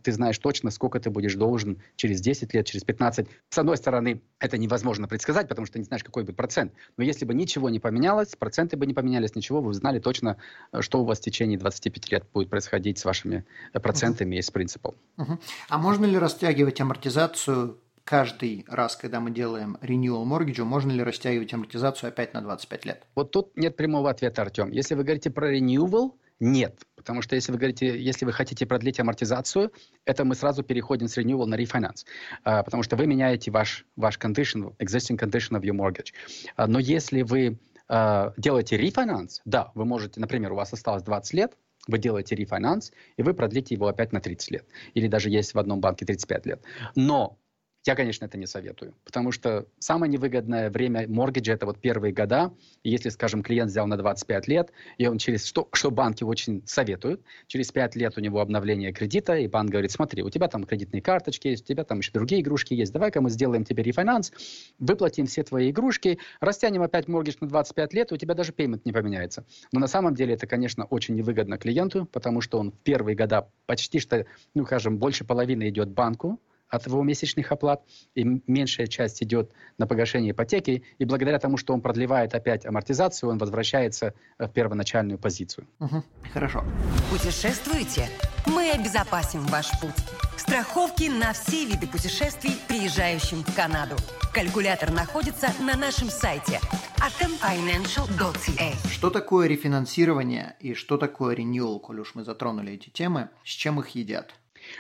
ты 0.04 0.12
знаешь 0.12 0.38
точно, 0.38 0.72
сколько 0.72 1.00
ты 1.00 1.10
будешь 1.10 1.36
должен 1.36 1.82
через 1.96 2.22
10 2.22 2.54
лет, 2.54 2.66
через 2.66 2.84
15. 2.84 3.28
С 3.50 3.58
одной 3.58 3.78
стороны, 3.78 4.22
это 4.40 4.58
невозможно 4.58 5.08
предсказать, 5.08 5.48
потому 5.48 5.66
что 5.66 5.74
ты 5.74 5.80
не 5.80 5.86
знаешь, 5.86 6.04
какой 6.04 6.24
будет 6.24 6.36
процент. 6.36 6.74
Но 6.98 7.04
если 7.04 7.26
бы 7.26 7.34
ничего 7.34 7.70
не 7.70 7.80
поменялось, 7.80 8.36
проценты 8.36 8.78
бы 8.78 8.86
не 8.86 8.94
поменялись, 8.94 9.36
ничего, 9.36 9.62
вы 9.62 9.74
знали 9.74 10.00
точно, 10.00 10.38
что 10.80 11.02
у 11.02 11.06
вас 11.06 11.20
в 11.20 11.22
течение 11.22 11.58
25 11.58 12.12
лет 12.12 12.26
будет 12.34 12.50
происходить 12.50 12.98
с 12.98 13.06
вашими 13.06 13.46
процентами 13.74 14.36
uh-huh. 14.36 14.40
и 14.40 14.42
с 14.42 14.52
принципом. 14.52 14.96
Uh-huh. 15.18 15.40
А 15.70 15.78
можно 15.78 16.06
ли 16.06 16.18
растягивать 16.18 16.82
амортизацию 16.82 17.78
каждый 18.12 18.66
раз, 18.68 18.98
когда 18.98 19.22
мы 19.22 19.32
делаем 19.32 19.78
renewal 19.82 20.26
mortgage, 20.26 20.62
можно 20.66 20.92
ли 20.92 21.02
растягивать 21.02 21.54
амортизацию 21.54 22.10
опять 22.10 22.34
на 22.34 22.42
25 22.42 22.86
лет? 22.86 23.04
Вот 23.16 23.32
тут 23.32 23.56
нет 23.56 23.78
прямого 23.78 24.10
ответа, 24.10 24.42
Артем. 24.42 24.70
Если 24.72 24.96
вы 24.96 25.04
говорите 25.06 25.30
про 25.30 25.56
renewal, 25.56 26.12
нет. 26.42 26.82
Потому 26.98 27.22
что 27.22 27.36
если 27.36 27.54
вы 27.54 27.58
говорите, 27.58 27.98
если 27.98 28.26
вы 28.26 28.34
хотите 28.34 28.66
продлить 28.66 29.00
амортизацию, 29.00 29.72
это 30.04 30.26
мы 30.26 30.36
сразу 30.36 30.62
переходим 30.62 31.08
с 31.08 31.18
renewal 31.18 31.46
на 31.46 31.56
refinance. 31.56 32.04
А, 32.44 32.64
потому 32.64 32.84
что 32.84 32.98
вы 32.98 33.08
меняете 33.08 33.50
ваш, 33.50 33.86
ваш 33.96 34.18
condition, 34.18 34.76
existing 34.80 35.18
condition 35.18 35.58
of 35.58 35.62
your 35.62 35.78
mortgage. 35.78 36.12
А, 36.58 36.68
но 36.68 36.80
если 36.80 37.22
вы 37.22 37.60
а, 37.88 38.34
делаете 38.36 38.76
refinance, 38.76 39.40
да, 39.46 39.72
вы 39.74 39.86
можете, 39.86 40.20
например, 40.20 40.52
у 40.52 40.56
вас 40.56 40.74
осталось 40.74 41.04
20 41.04 41.34
лет, 41.34 41.54
вы 41.88 41.98
делаете 41.98 42.36
рефинанс, 42.36 42.92
и 43.16 43.24
вы 43.24 43.34
продлите 43.34 43.74
его 43.74 43.88
опять 43.88 44.12
на 44.12 44.20
30 44.20 44.52
лет. 44.52 44.66
Или 44.96 45.08
даже 45.08 45.30
есть 45.30 45.54
в 45.54 45.60
одном 45.60 45.80
банке 45.80 46.06
35 46.06 46.46
лет. 46.46 46.64
Но 46.96 47.38
Я, 47.84 47.96
конечно, 47.96 48.26
это 48.26 48.38
не 48.38 48.46
советую, 48.46 48.94
потому 49.04 49.32
что 49.32 49.66
самое 49.80 50.12
невыгодное 50.12 50.70
время 50.70 51.08
моргиджа– 51.08 51.54
это 51.56 51.66
вот 51.66 51.80
первые 51.80 52.14
года. 52.14 52.54
если, 52.84 53.10
скажем, 53.10 53.42
клиент 53.42 53.72
взял 53.72 53.88
на 53.88 53.98
25 53.98 54.48
лет, 54.48 54.72
и 55.00 55.08
он 55.08 55.18
через, 55.18 55.46
что, 55.46 55.68
что 55.74 55.90
банки 55.90 56.24
очень 56.24 56.62
советуют, 56.68 57.22
через 57.48 57.72
5 57.72 57.96
лет 57.96 58.18
у 58.18 58.22
него 58.22 58.40
обновление 58.40 58.94
кредита, 58.94 59.36
и 59.36 59.48
банк 59.48 59.72
говорит, 59.72 59.92
смотри, 59.92 60.22
у 60.22 60.30
тебя 60.30 60.48
там 60.48 60.64
кредитные 60.64 61.02
карточки 61.02 61.48
есть, 61.48 61.64
у 61.64 61.68
тебя 61.68 61.84
там 61.84 61.98
еще 62.00 62.12
другие 62.12 62.42
игрушки 62.42 62.76
есть, 62.76 62.94
давай-ка 62.94 63.20
мы 63.20 63.32
сделаем 63.32 63.64
тебе 63.64 63.82
рефинанс, 63.82 64.32
выплатим 64.78 65.26
все 65.26 65.42
твои 65.42 65.72
игрушки, 65.72 66.20
растянем 66.40 66.84
опять 66.84 67.08
моргидж 67.08 67.38
на 67.42 67.48
25 67.48 67.94
лет, 67.94 68.12
и 68.12 68.14
у 68.14 68.18
тебя 68.18 68.36
даже 68.36 68.52
пеймент 68.52 68.86
не 68.86 68.92
поменяется. 68.92 69.44
Но 69.72 69.80
на 69.80 69.88
самом 69.88 70.14
деле 70.14 70.36
это, 70.36 70.46
конечно, 70.46 70.86
очень 70.86 71.16
невыгодно 71.16 71.58
клиенту, 71.58 72.06
потому 72.06 72.42
что 72.42 72.60
он 72.60 72.72
в 72.72 72.78
первые 72.78 73.16
года 73.16 73.50
почти 73.66 74.00
что, 74.00 74.28
ну, 74.54 74.66
скажем, 74.66 75.00
больше 75.00 75.26
половины 75.26 75.68
идет 75.70 75.90
банку, 75.90 76.40
от 76.72 76.88
его 76.88 77.04
месячных 77.04 77.52
оплат, 77.52 77.84
и 78.16 78.24
меньшая 78.48 78.88
часть 78.88 79.22
идет 79.22 79.52
на 79.78 79.86
погашение 79.86 80.32
ипотеки, 80.32 80.84
и 80.98 81.06
благодаря 81.06 81.38
тому, 81.38 81.58
что 81.58 81.74
он 81.74 81.82
продлевает 81.82 82.34
опять 82.34 82.66
амортизацию, 82.66 83.30
он 83.30 83.38
возвращается 83.38 84.14
в 84.40 84.48
первоначальную 84.48 85.20
позицию. 85.20 85.68
Угу. 85.80 86.04
Хорошо. 86.34 86.64
Путешествуете? 87.12 88.10
Мы 88.48 88.72
обезопасим 88.72 89.42
ваш 89.48 89.70
путь. 89.80 89.92
Страховки 90.38 91.04
на 91.04 91.34
все 91.34 91.66
виды 91.66 91.88
путешествий, 91.88 92.54
приезжающим 92.68 93.44
в 93.44 93.56
Канаду. 93.56 93.96
Калькулятор 94.34 94.92
находится 94.92 95.50
на 95.60 95.76
нашем 95.76 96.10
сайте 96.10 96.60
atomfinancial.ca. 96.98 98.90
Что 98.90 99.10
такое 99.10 99.48
рефинансирование 99.48 100.56
и 100.60 100.74
что 100.74 100.98
такое 100.98 101.36
renewal, 101.36 101.80
коль 101.80 102.00
уж 102.00 102.16
мы 102.16 102.24
затронули 102.24 102.74
эти 102.74 102.90
темы, 102.90 103.30
с 103.44 103.50
чем 103.50 103.80
их 103.80 103.90
едят? 103.90 104.34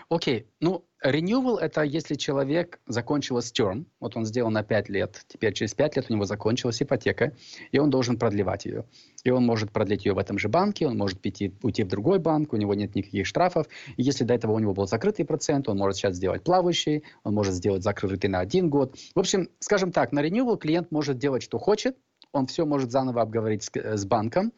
Окей, 0.09 0.41
okay. 0.41 0.45
ну, 0.59 0.85
renewal– 1.03 1.57
это 1.61 1.81
если 1.81 2.15
человек 2.15 2.79
закончилась 2.87 3.51
term, 3.51 3.85
вот 3.99 4.15
он 4.15 4.25
сделал 4.25 4.51
на 4.51 4.63
5 4.63 4.89
лет, 4.89 5.25
теперь 5.27 5.53
через 5.53 5.73
5 5.73 5.95
лет 5.95 6.05
у 6.09 6.13
него 6.13 6.25
закончилась 6.25 6.81
ипотека, 6.81 7.33
и 7.71 7.79
он 7.79 7.89
должен 7.89 8.17
продлевать 8.17 8.65
ее. 8.65 8.85
И 9.23 9.29
он 9.29 9.45
может 9.45 9.71
продлить 9.71 10.05
ее 10.05 10.13
в 10.13 10.17
этом 10.17 10.37
же 10.37 10.49
банке, 10.49 10.87
он 10.87 10.97
может 10.97 11.23
уйти, 11.25 11.53
уйти 11.61 11.83
в 11.83 11.87
другой 11.87 12.19
банк, 12.19 12.53
у 12.53 12.57
него 12.57 12.73
нет 12.73 12.95
никаких 12.95 13.25
штрафов. 13.25 13.67
И 13.97 14.03
если 14.03 14.23
до 14.23 14.33
этого 14.33 14.53
у 14.53 14.59
него 14.59 14.73
был 14.73 14.87
закрытый 14.87 15.25
процент, 15.25 15.69
он 15.69 15.77
может 15.77 15.97
сейчас 15.97 16.15
сделать 16.15 16.43
плавающий, 16.43 17.03
он 17.23 17.33
может 17.33 17.53
сделать 17.53 17.83
закрытый 17.83 18.29
на 18.29 18.39
один 18.39 18.69
год. 18.69 18.95
В 19.15 19.19
общем, 19.19 19.49
скажем 19.59 19.91
так, 19.91 20.11
на 20.11 20.25
renewal 20.25 20.57
клиент 20.57 20.91
может 20.91 21.17
делать, 21.17 21.43
что 21.43 21.57
хочет, 21.57 21.97
он 22.31 22.47
все 22.47 22.65
может 22.65 22.91
заново 22.91 23.21
обговорить 23.21 23.63
с, 23.63 23.71
с 23.73 24.05
банком, 24.05 24.53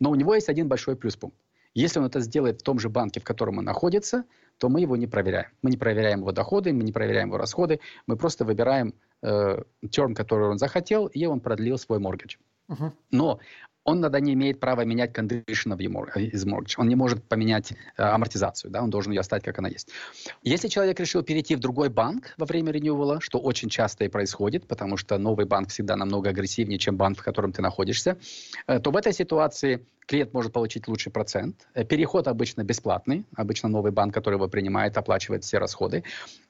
но 0.00 0.10
у 0.10 0.14
него 0.14 0.34
есть 0.34 0.48
один 0.48 0.68
большой 0.68 0.96
плюс-пункт. 0.96 1.36
Если 1.76 1.98
он 1.98 2.06
это 2.06 2.20
сделает 2.20 2.60
в 2.60 2.64
том 2.64 2.78
же 2.78 2.88
банке, 2.88 3.20
в 3.20 3.24
котором 3.24 3.58
он 3.58 3.64
находится, 3.64 4.24
то 4.58 4.68
мы 4.68 4.80
его 4.80 4.96
не 4.96 5.06
проверяем. 5.06 5.48
Мы 5.62 5.70
не 5.70 5.76
проверяем 5.76 6.20
его 6.20 6.32
доходы, 6.32 6.72
мы 6.72 6.82
не 6.82 6.92
проверяем 6.92 7.28
его 7.28 7.38
расходы, 7.38 7.80
мы 8.06 8.16
просто 8.16 8.44
выбираем 8.44 8.94
э, 9.22 9.62
терм, 9.90 10.14
который 10.14 10.48
он 10.48 10.58
захотел, 10.58 11.06
и 11.06 11.26
он 11.26 11.40
продлил 11.40 11.78
свой 11.78 11.98
моргидж. 11.98 12.36
Uh-huh. 12.68 12.92
Но 13.10 13.38
он 13.86 14.02
тогда 14.02 14.20
не 14.20 14.34
имеет 14.34 14.60
права 14.60 14.84
менять 14.84 15.12
condition 15.12 15.72
of 15.72 15.78
his 15.78 16.44
mortgage. 16.44 16.74
Он 16.76 16.88
не 16.88 16.96
может 16.96 17.24
поменять 17.24 17.72
э, 17.72 18.02
амортизацию, 18.02 18.70
да, 18.70 18.82
он 18.82 18.90
должен 18.90 19.12
ее 19.12 19.20
оставить, 19.20 19.44
как 19.44 19.58
она 19.58 19.68
есть. 19.68 19.88
Если 20.42 20.68
человек 20.68 20.98
решил 21.00 21.22
перейти 21.22 21.54
в 21.54 21.60
другой 21.60 21.88
банк 21.88 22.34
во 22.36 22.46
время 22.46 22.72
ренювала, 22.72 23.20
что 23.20 23.38
очень 23.38 23.68
часто 23.68 24.04
и 24.04 24.08
происходит, 24.08 24.66
потому 24.66 24.96
что 24.96 25.16
новый 25.18 25.46
банк 25.46 25.70
всегда 25.70 25.96
намного 25.96 26.30
агрессивнее, 26.30 26.78
чем 26.78 26.96
банк, 26.96 27.18
в 27.18 27.22
котором 27.22 27.52
ты 27.52 27.62
находишься, 27.62 28.18
э, 28.66 28.80
то 28.80 28.90
в 28.90 28.96
этой 28.96 29.12
ситуации 29.12 29.86
клиент 30.06 30.32
может 30.32 30.52
получить 30.52 30.88
лучший 30.88 31.12
процент. 31.12 31.66
Э, 31.74 31.84
переход 31.84 32.28
обычно 32.28 32.64
бесплатный. 32.64 33.24
Обычно 33.36 33.68
новый 33.68 33.92
банк, 33.92 34.14
который 34.14 34.36
его 34.36 34.48
принимает, 34.48 34.96
оплачивает 34.96 35.44
все 35.44 35.58
расходы. 35.58 36.04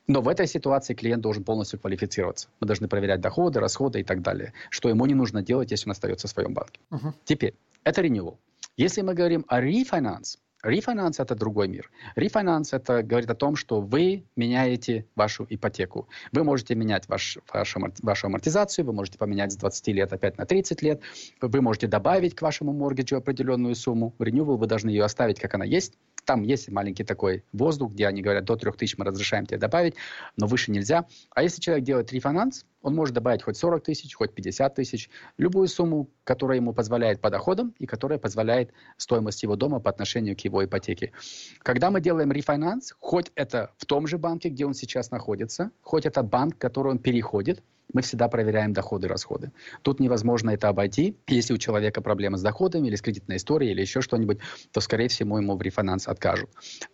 Но 0.07 0.21
в 0.21 0.29
этой 0.29 0.47
ситуации 0.47 0.95
клиент 0.95 1.23
должен 1.23 1.43
полностью 1.43 1.81
квалифицироваться. 1.81 2.49
Мы 2.61 2.67
должны 2.67 2.87
проверять 2.87 3.21
доходы, 3.21 3.59
расходы 3.59 4.01
и 4.01 4.05
так 4.05 4.23
далее, 4.23 4.53
что 4.71 4.89
ему 4.89 5.05
не 5.07 5.15
нужно 5.15 5.43
делать, 5.43 5.71
если 5.71 5.89
он 5.89 5.93
остается 5.93 6.29
в 6.29 6.31
своем 6.31 6.55
банке. 6.55 6.81
Uh-huh. 6.91 7.13
Теперь, 7.27 7.55
это 7.83 8.03
renewal. 8.03 8.39
Если 8.77 9.03
мы 9.03 9.15
говорим 9.15 9.45
о 9.49 9.61
refinance, 9.61 10.39
Refinance– 10.65 11.17
это 11.19 11.35
другой 11.37 11.69
мир. 11.69 11.91
Refinance– 12.17 12.69
это 12.73 13.03
говорит 13.03 13.31
о 13.31 13.35
том, 13.35 13.55
что 13.55 13.81
вы 13.81 14.25
меняете 14.35 15.07
вашу 15.15 15.47
ипотеку. 15.49 16.09
Вы 16.33 16.43
можете 16.43 16.75
менять 16.75 17.09
ваш, 17.09 17.39
вашу, 17.53 17.81
вашу 18.03 18.27
амортизацию, 18.27 18.85
вы 18.85 18.93
можете 18.93 19.19
поменять 19.19 19.53
с 19.53 19.57
20 19.57 19.89
лет 19.89 20.13
опять 20.13 20.39
на 20.39 20.47
30 20.47 20.83
лет, 20.83 21.03
вы 21.41 21.61
можете 21.61 21.87
добавить 21.87 22.35
к 22.35 22.43
вашему 22.43 22.73
моргиджу 22.73 23.17
определенную 23.17 23.77
сумму. 23.77 24.15
Renewal 24.19 24.57
вы 24.57 24.67
должны 24.67 24.91
ее 24.91 25.05
оставить, 25.05 25.39
как 25.39 25.55
она 25.55 25.65
есть, 25.65 25.95
там 26.27 26.43
есть 26.43 26.69
маленький 26.71 27.05
такой 27.05 27.45
воздух, 27.53 27.93
где 27.93 28.07
они 28.07 28.21
говорят, 28.21 28.45
до 28.45 28.57
3000 28.57 28.97
мы 28.99 29.05
разрешаем 29.07 29.47
тебе 29.47 29.59
добавить, 29.59 29.95
но 30.37 30.47
выше 30.47 30.71
нельзя. 30.71 31.07
А 31.31 31.43
если 31.43 31.61
человек 31.61 31.85
делает 31.85 32.13
рефинанс, 32.13 32.67
он 32.83 32.95
может 32.95 33.15
добавить 33.15 33.43
хоть 33.43 33.57
40 33.57 33.83
тысяч, 33.83 34.15
хоть 34.15 34.35
50 34.35 34.75
тысяч, 34.75 35.09
любую 35.39 35.69
сумму, 35.69 36.11
которая 36.25 36.59
ему 36.59 36.73
позволяет 36.75 37.21
по 37.21 37.31
доходам 37.31 37.75
и 37.79 37.87
которая 37.87 38.19
позволяет 38.19 38.73
стоимость 38.97 39.43
его 39.43 39.57
дома 39.57 39.81
по 39.81 39.91
отношению 39.91 40.37
к 40.37 40.41
его 40.41 40.65
ипотеке. 40.65 41.13
Когда 41.61 41.91
мы 41.91 42.01
делаем 42.01 42.31
рефинанс, 42.33 42.95
хоть 42.99 43.33
это 43.35 43.73
в 43.79 43.87
том 43.87 44.07
же 44.07 44.19
банке, 44.19 44.51
где 44.51 44.67
он 44.67 44.75
сейчас 44.75 45.11
находится, 45.11 45.71
хоть 45.81 46.07
это 46.07 46.23
банк, 46.23 46.59
который 46.59 46.93
он 46.93 46.99
переходит, 46.99 47.63
мы 47.93 48.03
всегда 48.03 48.29
проверяем 48.29 48.73
доходы 48.73 49.07
и 49.07 49.11
расходы. 49.11 49.53
Тут 49.83 50.01
невозможно 50.01 50.51
это 50.51 50.69
обойти. 50.69 51.17
Если 51.29 51.55
у 51.55 51.59
человека 51.59 52.01
проблемы 52.01 52.39
с 52.39 52.43
доходами 52.43 52.89
или 52.89 52.97
с 52.97 53.03
кредитной 53.03 53.37
историей 53.37 53.73
или 53.73 53.81
еще 53.81 54.01
что-нибудь, 54.01 54.39
то, 54.73 54.81
скорее 54.81 55.09
всего, 55.09 55.39
ему 55.39 55.57
в 55.57 55.63
рефинанс 55.63 56.09
откажут. 56.09 56.51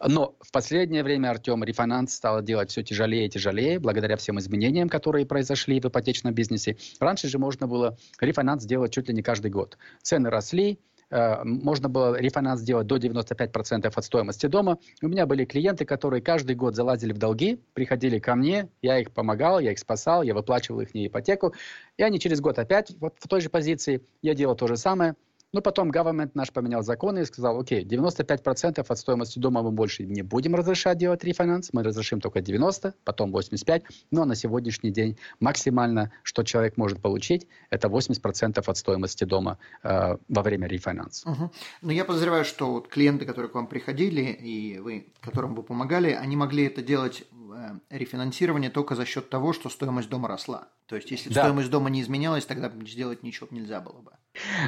Но 0.06 0.36
в 0.40 0.52
последнее 0.52 1.02
время, 1.02 1.30
Артем, 1.30 1.64
рефинанс 1.64 2.14
стал 2.14 2.42
делать 2.42 2.70
все 2.70 2.82
тяжелее 2.82 3.26
и 3.26 3.30
тяжелее, 3.30 3.78
благодаря 3.78 4.16
всем 4.16 4.38
изменениям, 4.38 4.88
которые 4.88 5.26
произошли 5.26 5.80
в 5.80 5.86
ипотечном 5.86 6.34
бизнесе. 6.34 6.76
Раньше 7.00 7.28
же 7.28 7.38
можно 7.38 7.66
было 7.66 7.96
рефинанс 8.20 8.64
делать 8.64 8.92
чуть 8.92 9.08
ли 9.08 9.14
не 9.14 9.22
каждый 9.22 9.50
год. 9.50 9.78
Цены 10.02 10.30
росли, 10.30 10.78
можно 11.44 11.88
было 11.88 12.18
рефинанс 12.18 12.60
сделать 12.60 12.86
до 12.86 12.96
95% 12.96 13.92
от 13.94 14.04
стоимости 14.04 14.46
дома. 14.46 14.78
У 15.02 15.08
меня 15.08 15.26
были 15.26 15.44
клиенты, 15.44 15.84
которые 15.84 16.22
каждый 16.22 16.56
год 16.56 16.74
залазили 16.74 17.12
в 17.12 17.18
долги, 17.18 17.60
приходили 17.74 18.18
ко 18.18 18.34
мне, 18.34 18.68
я 18.80 18.98
их 18.98 19.12
помогал, 19.12 19.60
я 19.60 19.72
их 19.72 19.78
спасал, 19.78 20.22
я 20.22 20.34
выплачивал 20.34 20.80
их 20.80 20.90
ипотеку, 20.94 21.54
и 21.96 22.02
они 22.02 22.18
через 22.18 22.40
год 22.40 22.58
опять 22.58 22.92
вот 22.98 23.14
в 23.18 23.28
той 23.28 23.40
же 23.40 23.50
позиции, 23.50 24.02
я 24.22 24.34
делал 24.34 24.56
то 24.56 24.66
же 24.66 24.76
самое– 24.76 25.14
но 25.52 25.60
потом 25.60 25.90
government 25.90 26.30
наш 26.34 26.50
поменял 26.52 26.82
законы 26.82 27.20
и 27.20 27.24
сказал, 27.24 27.60
окей, 27.60 27.84
95% 27.84 28.84
от 28.86 28.98
стоимости 28.98 29.38
дома 29.38 29.62
мы 29.62 29.70
больше 29.70 30.04
не 30.04 30.22
будем 30.22 30.54
разрешать 30.54 30.98
делать 30.98 31.24
рефинанс, 31.24 31.70
мы 31.72 31.82
разрешим 31.82 32.20
только 32.20 32.40
90, 32.40 32.94
потом 33.04 33.32
85, 33.32 33.84
но 34.10 34.24
на 34.24 34.34
сегодняшний 34.34 34.90
день 34.90 35.18
максимально, 35.40 36.12
что 36.22 36.42
человек 36.42 36.76
может 36.76 37.00
получить, 37.00 37.46
это 37.70 37.88
80% 37.88 38.62
от 38.64 38.76
стоимости 38.76 39.24
дома 39.24 39.58
э, 39.82 40.16
во 40.28 40.42
время 40.42 40.66
рефинанса. 40.68 41.30
Угу. 41.30 41.50
Но 41.82 41.92
я 41.92 42.04
подозреваю, 42.04 42.44
что 42.44 42.72
вот 42.72 42.88
клиенты, 42.88 43.24
которые 43.26 43.50
к 43.50 43.54
вам 43.54 43.66
приходили, 43.66 44.22
и 44.22 44.78
вы, 44.78 45.06
которым 45.20 45.54
вы 45.54 45.62
помогали, 45.62 46.10
они 46.10 46.36
могли 46.36 46.66
это 46.66 46.82
делать 46.82 47.24
рефинансирование 47.90 48.70
только 48.70 48.94
за 48.94 49.04
счет 49.04 49.28
того, 49.30 49.52
что 49.52 49.68
стоимость 49.68 50.08
дома 50.08 50.28
росла. 50.28 50.68
То 50.86 50.96
есть, 50.96 51.10
если 51.10 51.32
да. 51.32 51.42
стоимость 51.42 51.70
дома 51.70 51.90
не 51.90 52.02
изменялась, 52.02 52.44
тогда 52.44 52.70
сделать 52.86 53.22
ничего 53.22 53.48
нельзя 53.50 53.80
было 53.80 54.00
бы. 54.00 54.12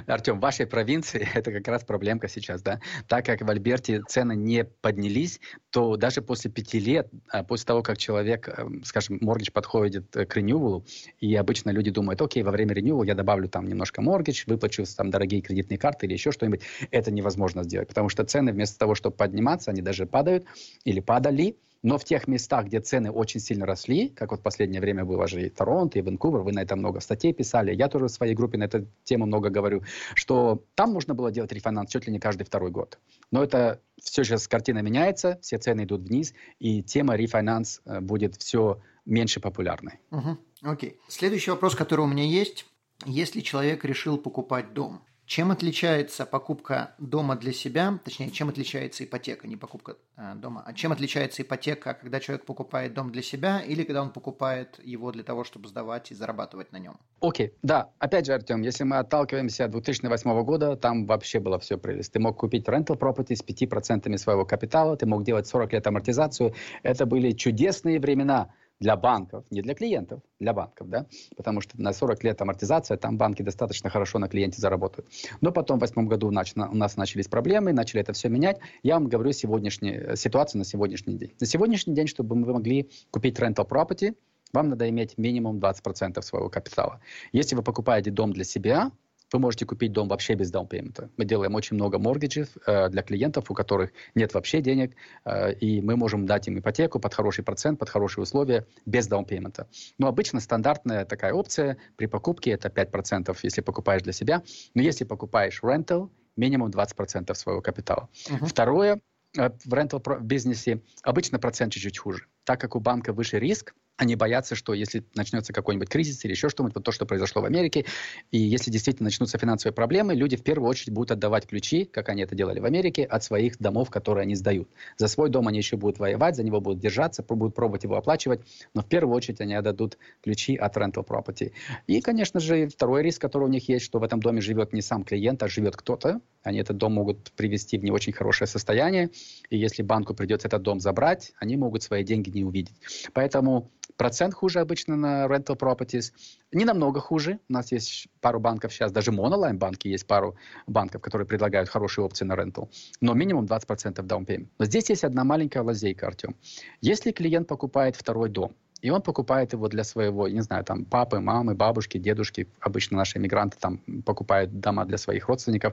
Артем, 0.06 0.38
в 0.38 0.40
вашей 0.40 0.66
провинции 0.66 1.26
это 1.34 1.52
как 1.52 1.66
раз 1.68 1.84
проблемка 1.84 2.28
сейчас, 2.28 2.62
да? 2.62 2.80
Так 3.08 3.26
как 3.26 3.42
в 3.42 3.50
Альберте 3.50 4.02
цены 4.08 4.34
не 4.34 4.64
поднялись, 4.64 5.40
то 5.70 5.96
даже 5.96 6.22
после 6.22 6.50
пяти 6.50 6.78
лет, 6.78 7.08
а, 7.28 7.42
после 7.44 7.66
того, 7.66 7.82
как 7.82 7.98
человек, 7.98 8.48
эм, 8.48 8.84
скажем, 8.84 9.18
моргидж 9.20 9.50
подходит 9.52 10.14
э, 10.16 10.26
к 10.26 10.36
ренювалу, 10.36 10.84
и 11.18 11.34
обычно 11.34 11.70
люди 11.70 11.90
думают, 11.90 12.20
окей, 12.20 12.42
во 12.42 12.50
время 12.50 12.74
ренювала 12.74 13.04
я 13.04 13.14
добавлю 13.14 13.48
там 13.48 13.66
немножко 13.66 14.02
моргидж, 14.02 14.44
выплачу 14.46 14.84
там 14.96 15.10
дорогие 15.10 15.40
кредитные 15.40 15.78
карты 15.78 16.06
или 16.06 16.12
еще 16.12 16.32
что-нибудь, 16.32 16.62
это 16.90 17.10
невозможно 17.10 17.64
сделать, 17.64 17.88
потому 17.88 18.08
что 18.08 18.24
цены 18.24 18.52
вместо 18.52 18.78
того, 18.78 18.94
чтобы 18.94 19.16
подниматься, 19.16 19.70
они 19.70 19.82
даже 19.82 20.06
падают 20.06 20.46
или 20.84 21.00
падали, 21.00 21.56
но 21.84 21.98
в 21.98 22.04
тех 22.04 22.26
местах, 22.26 22.64
где 22.64 22.80
цены 22.80 23.10
очень 23.10 23.40
сильно 23.40 23.66
росли, 23.66 24.08
как 24.08 24.30
вот 24.30 24.40
в 24.40 24.42
последнее 24.42 24.80
время 24.80 25.04
было 25.04 25.28
же 25.28 25.46
и 25.46 25.50
Торонто, 25.50 25.98
и 25.98 26.02
Ванкувер, 26.02 26.40
вы 26.40 26.52
на 26.52 26.62
это 26.62 26.76
много 26.76 27.00
статей 27.00 27.34
писали, 27.34 27.74
я 27.74 27.88
тоже 27.88 28.06
в 28.06 28.10
своей 28.10 28.34
группе 28.34 28.56
на 28.56 28.64
эту 28.64 28.88
тему 29.04 29.26
много 29.26 29.50
говорю, 29.50 29.82
что 30.14 30.64
там 30.74 30.92
можно 30.92 31.14
было 31.14 31.30
делать 31.30 31.52
рефинанс 31.52 31.90
чуть 31.90 32.06
ли 32.06 32.12
не 32.12 32.18
каждый 32.18 32.44
второй 32.44 32.70
год. 32.70 32.98
Но 33.30 33.44
это 33.44 33.82
все 34.02 34.24
сейчас 34.24 34.48
картина 34.48 34.78
меняется, 34.78 35.38
все 35.42 35.58
цены 35.58 35.84
идут 35.84 36.08
вниз, 36.08 36.32
и 36.58 36.82
тема 36.82 37.16
рефинанс 37.16 37.82
э, 37.84 38.00
будет 38.00 38.36
все 38.36 38.80
меньше 39.04 39.40
популярной. 39.40 40.00
Угу. 40.10 40.38
Окей. 40.62 40.98
Следующий 41.08 41.50
вопрос, 41.50 41.74
который 41.74 42.00
у 42.00 42.08
меня 42.08 42.24
есть. 42.24 42.64
Если 43.04 43.42
человек 43.42 43.84
решил 43.84 44.16
покупать 44.16 44.72
дом, 44.72 45.02
чем 45.26 45.50
отличается 45.50 46.26
покупка 46.26 46.94
дома 46.98 47.36
для 47.36 47.52
себя, 47.52 47.98
точнее, 48.04 48.30
чем 48.30 48.50
отличается 48.50 49.04
ипотека, 49.04 49.48
не 49.48 49.56
покупка 49.56 49.96
э, 50.16 50.34
дома, 50.34 50.62
а 50.66 50.72
чем 50.74 50.92
отличается 50.92 51.42
ипотека, 51.42 51.94
когда 51.94 52.20
человек 52.20 52.44
покупает 52.44 52.92
дом 52.94 53.10
для 53.10 53.22
себя 53.22 53.60
или 53.60 53.84
когда 53.84 54.02
он 54.02 54.10
покупает 54.10 54.78
его 54.84 55.12
для 55.12 55.22
того, 55.22 55.44
чтобы 55.44 55.68
сдавать 55.68 56.10
и 56.10 56.14
зарабатывать 56.14 56.72
на 56.72 56.78
нем? 56.78 56.98
Окей, 57.20 57.48
okay. 57.48 57.52
да. 57.62 57.90
Опять 57.98 58.26
же, 58.26 58.34
Артем, 58.34 58.62
если 58.62 58.84
мы 58.84 58.98
отталкиваемся 58.98 59.64
от 59.64 59.70
2008 59.70 60.44
года, 60.44 60.76
там 60.76 61.06
вообще 61.06 61.40
было 61.40 61.58
все 61.58 61.78
прелесть. 61.78 62.12
Ты 62.12 62.20
мог 62.20 62.36
купить 62.36 62.68
rental 62.68 62.98
property 62.98 63.34
с 63.34 63.42
5% 63.42 64.16
своего 64.18 64.44
капитала, 64.44 64.96
ты 64.96 65.06
мог 65.06 65.24
делать 65.24 65.46
40 65.46 65.72
лет 65.72 65.86
амортизацию. 65.86 66.54
Это 66.82 67.06
были 67.06 67.32
чудесные 67.32 67.98
времена 67.98 68.50
для 68.80 68.96
банков, 68.96 69.44
не 69.50 69.62
для 69.62 69.74
клиентов, 69.74 70.20
для 70.40 70.52
банков, 70.52 70.88
да, 70.88 71.06
потому 71.36 71.60
что 71.60 71.80
на 71.80 71.92
40 71.92 72.24
лет 72.24 72.40
амортизация, 72.42 72.96
там 72.96 73.16
банки 73.16 73.42
достаточно 73.42 73.90
хорошо 73.90 74.18
на 74.18 74.28
клиенте 74.28 74.60
заработают. 74.60 75.08
Но 75.40 75.52
потом 75.52 75.78
в 75.78 75.80
восьмом 75.80 76.08
году 76.08 76.30
нач, 76.30 76.52
у 76.56 76.76
нас 76.76 76.96
начались 76.96 77.28
проблемы, 77.28 77.72
начали 77.72 78.02
это 78.02 78.12
все 78.12 78.28
менять. 78.28 78.58
Я 78.82 78.94
вам 78.94 79.08
говорю 79.08 79.32
сегодняшнюю 79.32 80.12
э, 80.12 80.16
ситуацию 80.16 80.58
на 80.58 80.64
сегодняшний 80.64 81.14
день. 81.14 81.32
На 81.40 81.46
сегодняшний 81.46 81.94
день, 81.94 82.06
чтобы 82.06 82.36
вы 82.36 82.52
могли 82.52 82.90
купить 83.10 83.38
rental 83.38 83.68
property, 83.68 84.14
вам 84.52 84.68
надо 84.68 84.88
иметь 84.88 85.18
минимум 85.18 85.58
20% 85.58 86.22
своего 86.22 86.48
капитала. 86.48 87.00
Если 87.32 87.56
вы 87.56 87.62
покупаете 87.62 88.10
дом 88.10 88.32
для 88.32 88.44
себя, 88.44 88.92
вы 89.34 89.40
можете 89.40 89.66
купить 89.66 89.92
дом 89.92 90.06
вообще 90.06 90.34
без 90.34 90.52
down 90.52 90.70
payment 90.70 91.01
а. 91.01 91.10
Мы 91.16 91.24
делаем 91.24 91.56
очень 91.56 91.74
много 91.74 91.98
mortgage 91.98 92.38
ев 92.38 92.48
э, 92.66 92.88
для 92.88 93.02
клиентов, 93.02 93.50
у 93.50 93.54
которых 93.54 93.90
нет 94.14 94.32
вообще 94.32 94.60
денег, 94.60 94.94
э, 95.24 95.52
и 95.54 95.80
мы 95.80 95.96
можем 95.96 96.24
дать 96.24 96.46
им 96.46 96.56
ипотеку 96.60 97.00
под 97.00 97.12
хороший 97.12 97.42
процент, 97.42 97.80
под 97.80 97.90
хорошие 97.90 98.22
условия, 98.22 98.64
без 98.86 99.08
down 99.08 99.26
payment 99.26 99.57
а. 99.57 99.66
Но 99.98 100.06
обычно 100.06 100.38
стандартная 100.38 101.04
такая 101.04 101.32
опция 101.32 101.78
при 101.96 102.06
покупке 102.06 102.52
это 102.52 102.68
5%, 102.68 103.36
если 103.42 103.60
покупаешь 103.60 104.02
для 104.02 104.12
себя. 104.12 104.44
Но 104.74 104.82
если 104.82 105.02
покупаешь 105.02 105.60
rental, 105.64 106.10
минимум 106.36 106.70
20% 106.70 107.34
своего 107.34 107.60
капитала. 107.60 108.08
Uh-huh. 108.28 108.46
Второе, 108.46 109.00
э, 109.36 109.50
в 109.64 109.74
rental 109.74 110.20
бизнесе 110.20 110.80
обычно 111.02 111.40
процент 111.40 111.72
чуть-чуть 111.72 111.98
хуже. 111.98 112.28
Так 112.44 112.60
как 112.60 112.76
у 112.76 112.80
банка 112.80 113.12
выше 113.12 113.40
риск, 113.40 113.74
они 113.96 114.16
боятся, 114.16 114.54
что 114.54 114.74
если 114.74 115.04
начнется 115.14 115.52
какой-нибудь 115.52 115.88
кризис 115.88 116.24
или 116.24 116.32
еще 116.32 116.48
что-нибудь, 116.48 116.74
вот 116.74 116.84
то, 116.84 116.92
что 116.92 117.06
произошло 117.06 117.42
в 117.42 117.44
Америке, 117.44 117.84
и 118.32 118.38
если 118.38 118.70
действительно 118.70 119.06
начнутся 119.06 119.38
финансовые 119.38 119.74
проблемы, 119.74 120.14
люди 120.14 120.36
в 120.36 120.42
первую 120.42 120.68
очередь 120.68 120.92
будут 120.92 121.12
отдавать 121.12 121.46
ключи, 121.46 121.84
как 121.84 122.08
они 122.08 122.22
это 122.22 122.34
делали 122.34 122.58
в 122.58 122.64
Америке, 122.64 123.04
от 123.04 123.22
своих 123.22 123.58
домов, 123.58 123.90
которые 123.90 124.22
они 124.22 124.34
сдают. 124.34 124.68
За 124.96 125.06
свой 125.06 125.30
дом 125.30 125.46
они 125.46 125.58
еще 125.58 125.76
будут 125.76 125.98
воевать, 125.98 126.36
за 126.36 126.42
него 126.42 126.60
будут 126.60 126.80
держаться, 126.80 127.22
будут 127.22 127.54
пробовать 127.54 127.84
его 127.84 127.96
оплачивать, 127.96 128.40
но 128.74 128.82
в 128.82 128.88
первую 128.88 129.14
очередь 129.14 129.40
они 129.40 129.54
отдадут 129.54 129.98
ключи 130.22 130.56
от 130.56 130.76
rental 130.76 131.06
property. 131.06 131.52
И, 131.86 132.00
конечно 132.00 132.40
же, 132.40 132.68
второй 132.68 133.02
риск, 133.02 133.20
который 133.20 133.44
у 133.44 133.50
них 133.50 133.68
есть, 133.68 133.84
что 133.84 133.98
в 133.98 134.02
этом 134.02 134.20
доме 134.20 134.40
живет 134.40 134.72
не 134.72 134.82
сам 134.82 135.04
клиент, 135.04 135.42
а 135.42 135.48
живет 135.48 135.76
кто-то. 135.76 136.20
Они 136.42 136.58
этот 136.58 136.76
дом 136.76 136.94
могут 136.94 137.32
привести 137.32 137.78
в 137.78 137.84
не 137.84 137.90
очень 137.90 138.12
хорошее 138.12 138.48
состояние, 138.48 139.10
и 139.50 139.56
если 139.56 139.82
банку 139.82 140.14
придется 140.14 140.48
этот 140.48 140.62
дом 140.62 140.80
забрать, 140.80 141.32
они 141.38 141.56
могут 141.56 141.82
свои 141.82 142.04
деньги 142.04 142.30
не 142.30 142.44
увидеть. 142.44 142.74
Поэтому 143.12 143.70
Процент 143.96 144.34
хуже 144.34 144.60
обычно 144.60 144.96
на 144.96 145.26
rental 145.26 145.56
properties. 145.56 146.12
Не 146.52 146.64
намного 146.64 147.00
хуже. 147.00 147.38
У 147.48 147.52
нас 147.52 147.72
есть 147.72 148.08
пару 148.20 148.40
банков 148.40 148.72
сейчас, 148.72 148.92
даже 148.92 149.12
монолайн 149.12 149.58
банки, 149.58 149.88
есть 149.88 150.06
пару 150.06 150.36
банков, 150.66 151.00
которые 151.00 151.26
предлагают 151.26 151.68
хорошие 151.68 152.04
опции 152.04 152.24
на 152.24 152.34
rental. 152.34 152.68
Но 153.00 153.14
минимум 153.14 153.44
20% 153.44 153.94
down 154.06 154.26
payment. 154.26 154.48
Но 154.58 154.64
здесь 154.64 154.90
есть 154.90 155.04
одна 155.04 155.24
маленькая 155.24 155.62
лазейка, 155.62 156.06
Артем. 156.06 156.36
Если 156.80 157.12
клиент 157.12 157.46
покупает 157.48 157.96
второй 157.96 158.28
дом, 158.28 158.54
и 158.84 158.90
он 158.90 159.00
покупает 159.00 159.54
его 159.54 159.68
для 159.68 159.82
своего, 159.82 160.28
не 160.28 160.42
знаю, 160.42 160.62
там, 160.64 160.84
папы, 160.84 161.18
мамы, 161.18 161.54
бабушки, 161.54 161.96
дедушки, 161.96 162.48
обычно 162.60 162.98
наши 162.98 163.16
иммигранты 163.16 163.56
там 163.58 163.78
покупают 164.04 164.60
дома 164.60 164.84
для 164.84 164.98
своих 164.98 165.28
родственников, 165.28 165.72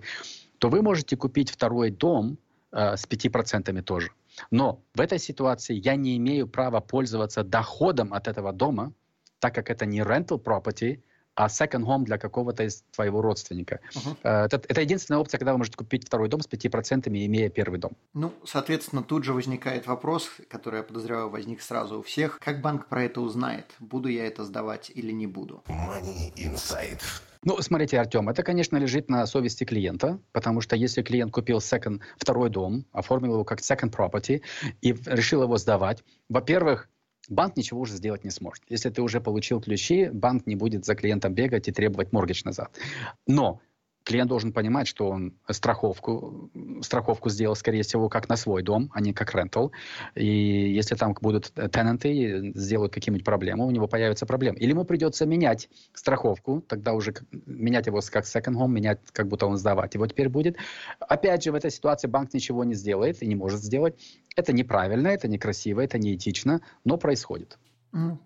то 0.60 0.70
вы 0.70 0.82
можете 0.82 1.18
купить 1.18 1.50
второй 1.50 1.92
дом 1.92 2.38
э, 2.72 2.98
с 2.98 3.06
5% 3.06 3.82
тоже. 3.82 4.12
Но 4.52 4.82
в 4.94 5.02
этой 5.02 5.20
ситуации 5.20 5.76
я 5.76 5.96
не 5.96 6.18
имею 6.18 6.48
права 6.48 6.82
пользоваться 6.82 7.44
доходом 7.44 8.14
от 8.14 8.28
этого 8.28 8.54
дома, 8.54 8.94
так 9.40 9.56
как 9.56 9.70
это 9.70 9.86
не 9.86 10.02
rental 10.02 10.42
property, 10.42 11.02
а 11.36 11.48
second 11.48 11.86
home 11.86 12.04
для 12.04 12.18
какого-то 12.18 12.64
из 12.64 12.84
твоего 12.92 13.22
родственника. 13.22 13.80
Uh-huh. 13.94 14.18
Это, 14.22 14.62
это 14.68 14.82
единственная 14.82 15.20
опция, 15.20 15.38
когда 15.38 15.54
вы 15.54 15.60
можете 15.60 15.78
купить 15.78 16.06
второй 16.06 16.30
дом 16.30 16.42
с 16.42 16.48
5%, 16.48 17.08
имея 17.08 17.50
первый 17.50 17.80
дом. 17.80 17.94
Ну, 18.14 18.34
соответственно, 18.46 19.02
тут 19.02 19.24
же 19.24 19.34
возникает 19.34 19.88
вопрос, 19.88 20.30
который, 20.50 20.78
я 20.78 20.84
подозреваю, 20.84 21.30
возник 21.30 21.62
сразу 21.62 22.00
у 22.00 22.02
всех. 22.02 22.40
Как 22.40 22.62
банк 22.62 22.88
про 22.88 23.04
это 23.04 23.22
узнает? 23.22 23.74
Буду 23.80 24.10
я 24.10 24.28
это 24.28 24.44
сдавать 24.44 24.92
или 24.94 25.12
не 25.12 25.28
буду? 25.28 25.64
Money 25.68 26.34
Inside. 26.36 27.02
Ну, 27.44 27.60
смотрите, 27.60 28.00
Артем, 28.00 28.30
это, 28.30 28.44
конечно, 28.44 28.78
лежит 28.78 29.10
на 29.10 29.26
совести 29.26 29.64
клиента, 29.64 30.20
потому 30.32 30.62
что 30.62 30.76
если 30.76 31.02
клиент 31.02 31.32
купил 31.32 31.58
second, 31.58 32.02
второй 32.18 32.52
дом, 32.52 32.86
оформил 32.92 33.34
его 33.34 33.44
как 33.44 33.62
second 33.62 33.92
property 33.92 34.44
и 34.82 34.94
решил 35.06 35.42
его 35.42 35.58
сдавать, 35.58 36.04
во-первых, 36.30 36.88
банк 37.30 37.58
ничего 37.58 37.80
уже 37.80 37.94
сделать 37.94 38.24
не 38.24 38.30
сможет. 38.30 38.64
Если 38.70 38.92
ты 38.92 39.02
уже 39.02 39.22
получил 39.22 39.60
ключи, 39.60 40.10
банк 40.14 40.46
не 40.46 40.56
будет 40.56 40.86
за 40.86 40.94
клиентом 40.94 41.34
бегать 41.34 41.68
и 41.68 41.72
требовать 41.72 42.12
моргидж 42.12 42.44
назад. 42.46 42.78
Но 43.26 43.60
клиент 44.04 44.30
должен 44.30 44.54
понимать, 44.54 44.88
что 44.88 45.10
он 45.10 45.34
страховку, 45.50 46.50
страховку 46.82 47.30
сделал, 47.30 47.56
скорее 47.56 47.84
всего, 47.84 48.10
как 48.10 48.30
на 48.30 48.36
свой 48.36 48.64
дом, 48.64 48.92
а 48.94 49.02
не 49.02 49.14
как 49.14 49.34
рентал. 49.36 49.72
И 50.16 50.26
если 50.26 50.96
там 50.96 51.16
будут 51.22 51.52
тенанты, 51.54 52.52
сделают 52.56 52.94
какие-нибудь 52.94 53.26
проблемы, 53.26 53.66
у 53.66 53.72
него 53.72 53.88
появятся 53.88 54.26
проблемы. 54.26 54.58
Или 54.58 54.72
ему 54.72 54.84
придется 54.84 55.26
менять 55.26 55.70
страховку, 55.94 56.62
тогда 56.62 56.94
уже 56.94 57.14
менять 57.46 57.88
его 57.88 58.02
как 58.12 58.26
second 58.26 58.56
home, 58.56 58.70
менять, 58.70 59.00
как 59.12 59.28
будто 59.28 59.46
он 59.46 59.58
сдавать 59.58 59.94
его 59.94 60.08
теперь 60.08 60.30
будет. 60.30 60.58
Опять 61.00 61.44
же, 61.44 61.52
в 61.52 61.56
этой 61.56 61.72
ситуации 61.72 62.08
банк 62.08 62.34
ничего 62.34 62.64
не 62.64 62.74
сделает 62.74 63.22
и 63.22 63.28
не 63.28 63.36
может 63.36 63.62
сделать. 63.62 63.96
Это 64.36 64.54
неправильно, 64.54 65.10
это 65.10 65.28
некрасиво, 65.28 65.82
это 65.82 66.00
неэтично, 66.00 66.62
но 66.86 66.98
происходит. 66.98 67.58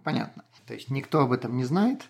Понятно. 0.03 0.43
То 0.67 0.73
есть 0.73 0.89
никто 0.89 1.21
об 1.21 1.31
этом 1.31 1.57
не 1.57 1.63
знает, 1.63 2.01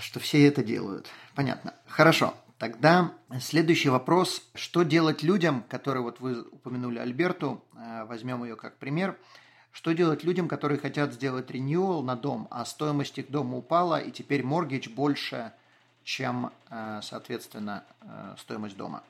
что 0.00 0.20
все 0.20 0.46
это 0.46 0.62
делают. 0.62 1.06
Понятно. 1.34 1.74
Хорошо. 1.86 2.34
Тогда 2.62 3.14
следующий 3.40 3.88
вопрос. 3.88 4.40
Что 4.54 4.84
делать 4.84 5.24
людям, 5.24 5.64
которые, 5.68 6.04
вот 6.04 6.20
вы 6.20 6.42
упомянули 6.42 7.00
Альберту, 7.00 7.60
э, 7.74 8.04
возьмем 8.04 8.44
ее 8.44 8.54
как 8.54 8.78
пример, 8.78 9.18
что 9.72 9.90
делать 9.90 10.22
людям, 10.22 10.46
которые 10.46 10.78
хотят 10.78 11.12
сделать 11.12 11.50
ренюал 11.50 12.04
на 12.04 12.14
дом, 12.14 12.46
а 12.52 12.64
стоимость 12.64 13.18
их 13.18 13.32
дома 13.32 13.56
упала, 13.56 13.98
и 13.98 14.12
теперь 14.12 14.44
моргидж 14.44 14.90
больше, 14.90 15.50
чем, 16.04 16.52
э, 16.70 17.00
соответственно, 17.02 17.82
э, 18.00 18.36
стоимость 18.38 18.76
дома? 18.76 19.02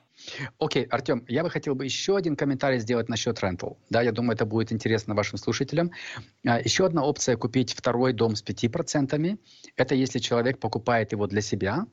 Окей, 0.58 0.84
okay, 0.84 0.88
Артем, 0.88 1.22
я 1.28 1.42
бы 1.42 1.50
хотел 1.50 1.74
бы 1.74 1.84
еще 1.84 2.16
один 2.16 2.36
комментарий 2.36 2.78
сделать 2.78 3.10
насчет 3.10 3.38
rental. 3.42 3.76
Да, 3.90 4.00
я 4.00 4.12
думаю, 4.12 4.34
это 4.34 4.46
будет 4.46 4.72
интересно 4.72 5.14
вашим 5.14 5.36
слушателям. 5.36 5.90
Еще 6.42 6.86
одна 6.86 7.04
опция 7.04 7.36
купить 7.36 7.74
второй 7.74 8.14
дом 8.14 8.34
с 8.34 8.42
5%. 8.42 9.38
Это 9.76 9.94
если 9.94 10.20
человек 10.20 10.58
покупает 10.58 11.12
его 11.12 11.26
для 11.26 11.42
себя, 11.42 11.84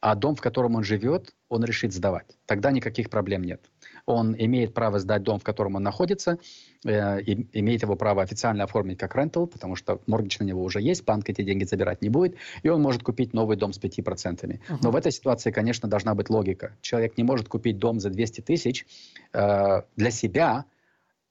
а 0.00 0.14
дом, 0.14 0.34
в 0.34 0.40
котором 0.40 0.76
он 0.76 0.84
живет, 0.84 1.34
он 1.48 1.64
решит 1.64 1.92
сдавать. 1.92 2.36
Тогда 2.46 2.70
никаких 2.70 3.10
проблем 3.10 3.42
нет. 3.42 3.60
Он 4.06 4.34
имеет 4.36 4.74
право 4.74 4.98
сдать 4.98 5.22
дом, 5.22 5.38
в 5.38 5.44
котором 5.44 5.76
он 5.76 5.82
находится, 5.82 6.38
э, 6.84 7.20
и 7.22 7.46
имеет 7.58 7.82
его 7.82 7.96
право 7.96 8.22
официально 8.22 8.64
оформить 8.64 8.98
как 8.98 9.14
рентал, 9.16 9.46
потому 9.46 9.76
что 9.76 10.00
моргидж 10.06 10.36
на 10.40 10.44
него 10.44 10.62
уже 10.62 10.80
есть, 10.80 11.04
банк 11.04 11.28
эти 11.28 11.42
деньги 11.42 11.64
забирать 11.64 12.02
не 12.02 12.08
будет, 12.08 12.36
и 12.62 12.68
он 12.68 12.82
может 12.82 13.02
купить 13.02 13.32
новый 13.32 13.56
дом 13.56 13.72
с 13.72 13.78
5%. 13.80 14.44
Uh-huh. 14.44 14.78
Но 14.82 14.90
в 14.90 14.96
этой 14.96 15.12
ситуации, 15.12 15.50
конечно, 15.50 15.88
должна 15.88 16.14
быть 16.14 16.28
логика. 16.30 16.76
Человек 16.80 17.16
не 17.16 17.24
может 17.24 17.48
купить 17.48 17.78
дом 17.78 18.00
за 18.00 18.10
200 18.10 18.42
тысяч 18.42 18.86
э, 19.32 19.82
для 19.96 20.10
себя, 20.10 20.64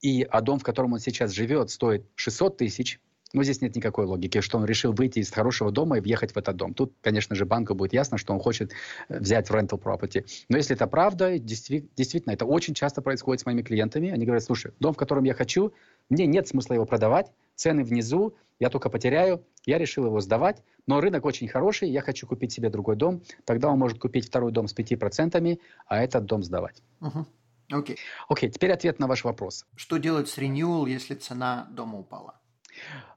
и, 0.02 0.24
а 0.24 0.42
дом, 0.42 0.60
в 0.60 0.63
котором 0.63 0.94
он 0.94 1.00
сейчас 1.00 1.32
живет, 1.32 1.70
стоит 1.70 2.06
600 2.16 2.58
тысяч, 2.58 3.00
но 3.34 3.43
здесь 3.43 3.62
нет 3.62 3.76
никакой 3.76 4.06
логики, 4.06 4.41
что 4.41 4.58
он 4.58 4.65
решил 4.65 4.93
выйти 4.93 5.19
из 5.19 5.32
хорошего 5.32 5.72
дома 5.72 5.98
и 5.98 6.02
въехать 6.02 6.32
в 6.34 6.38
этот 6.38 6.56
дом. 6.56 6.74
Тут, 6.74 6.93
конечно 7.02 7.36
же, 7.36 7.46
банку 7.46 7.74
будет 7.74 7.93
ясно, 7.93 8.17
что 8.17 8.34
он 8.34 8.39
хочет 8.39 8.72
э, 9.10 9.19
взять 9.19 9.50
rental 9.50 9.82
property. 9.82 10.26
Но 10.50 10.58
если 10.58 10.76
это 10.76 10.88
правда, 10.88 11.39
действительно, 11.39 12.32
это 12.32 12.46
очень 12.46 12.74
часто 12.74 13.02
происходит 13.02 13.41
с 13.41 13.46
моими 13.46 13.63
клиентами. 13.63 14.10
Они 14.10 14.26
говорят, 14.26 14.43
слушай, 14.43 14.72
дом, 14.80 14.93
в 14.93 14.98
котором 14.98 15.24
я 15.24 15.34
хочу, 15.34 15.74
мне 16.10 16.26
нет 16.28 16.48
смысла 16.48 16.76
его 16.76 16.86
продавать, 16.86 17.32
цены 17.56 17.84
внизу, 17.84 18.36
я 18.60 18.69
только 18.69 18.89
потеряю, 18.89 19.43
я 19.65 19.78
решил 19.78 20.06
его 20.06 20.19
сдавать, 20.19 20.63
но 20.86 21.02
рынок 21.02 21.26
очень 21.26 21.48
хороший, 21.48 21.89
я 21.89 22.02
хочу 22.02 22.28
купить 22.28 22.52
себе 22.52 22.69
другой 22.69 22.96
дом, 22.96 23.24
тогда 23.46 23.69
он 23.69 23.80
может 23.80 24.00
купить 24.00 24.28
второй 24.28 24.52
дом 24.52 24.67
с 24.67 24.76
5%, 24.76 25.60
а 25.88 26.04
этот 26.04 26.26
дом 26.26 26.43
сдавать. 26.43 26.84
Угу. 27.02 27.26
Окей. 27.72 27.98
Окей, 28.30 28.50
теперь 28.50 28.72
ответ 28.72 29.00
на 29.00 29.08
ваш 29.08 29.24
вопрос. 29.24 29.65
Что 29.76 29.98
делать 29.98 30.30
с 30.30 30.38
renewal, 30.38 30.88
если 30.88 31.15
цена 31.15 31.67
дома 31.72 32.00
упала? 32.00 32.36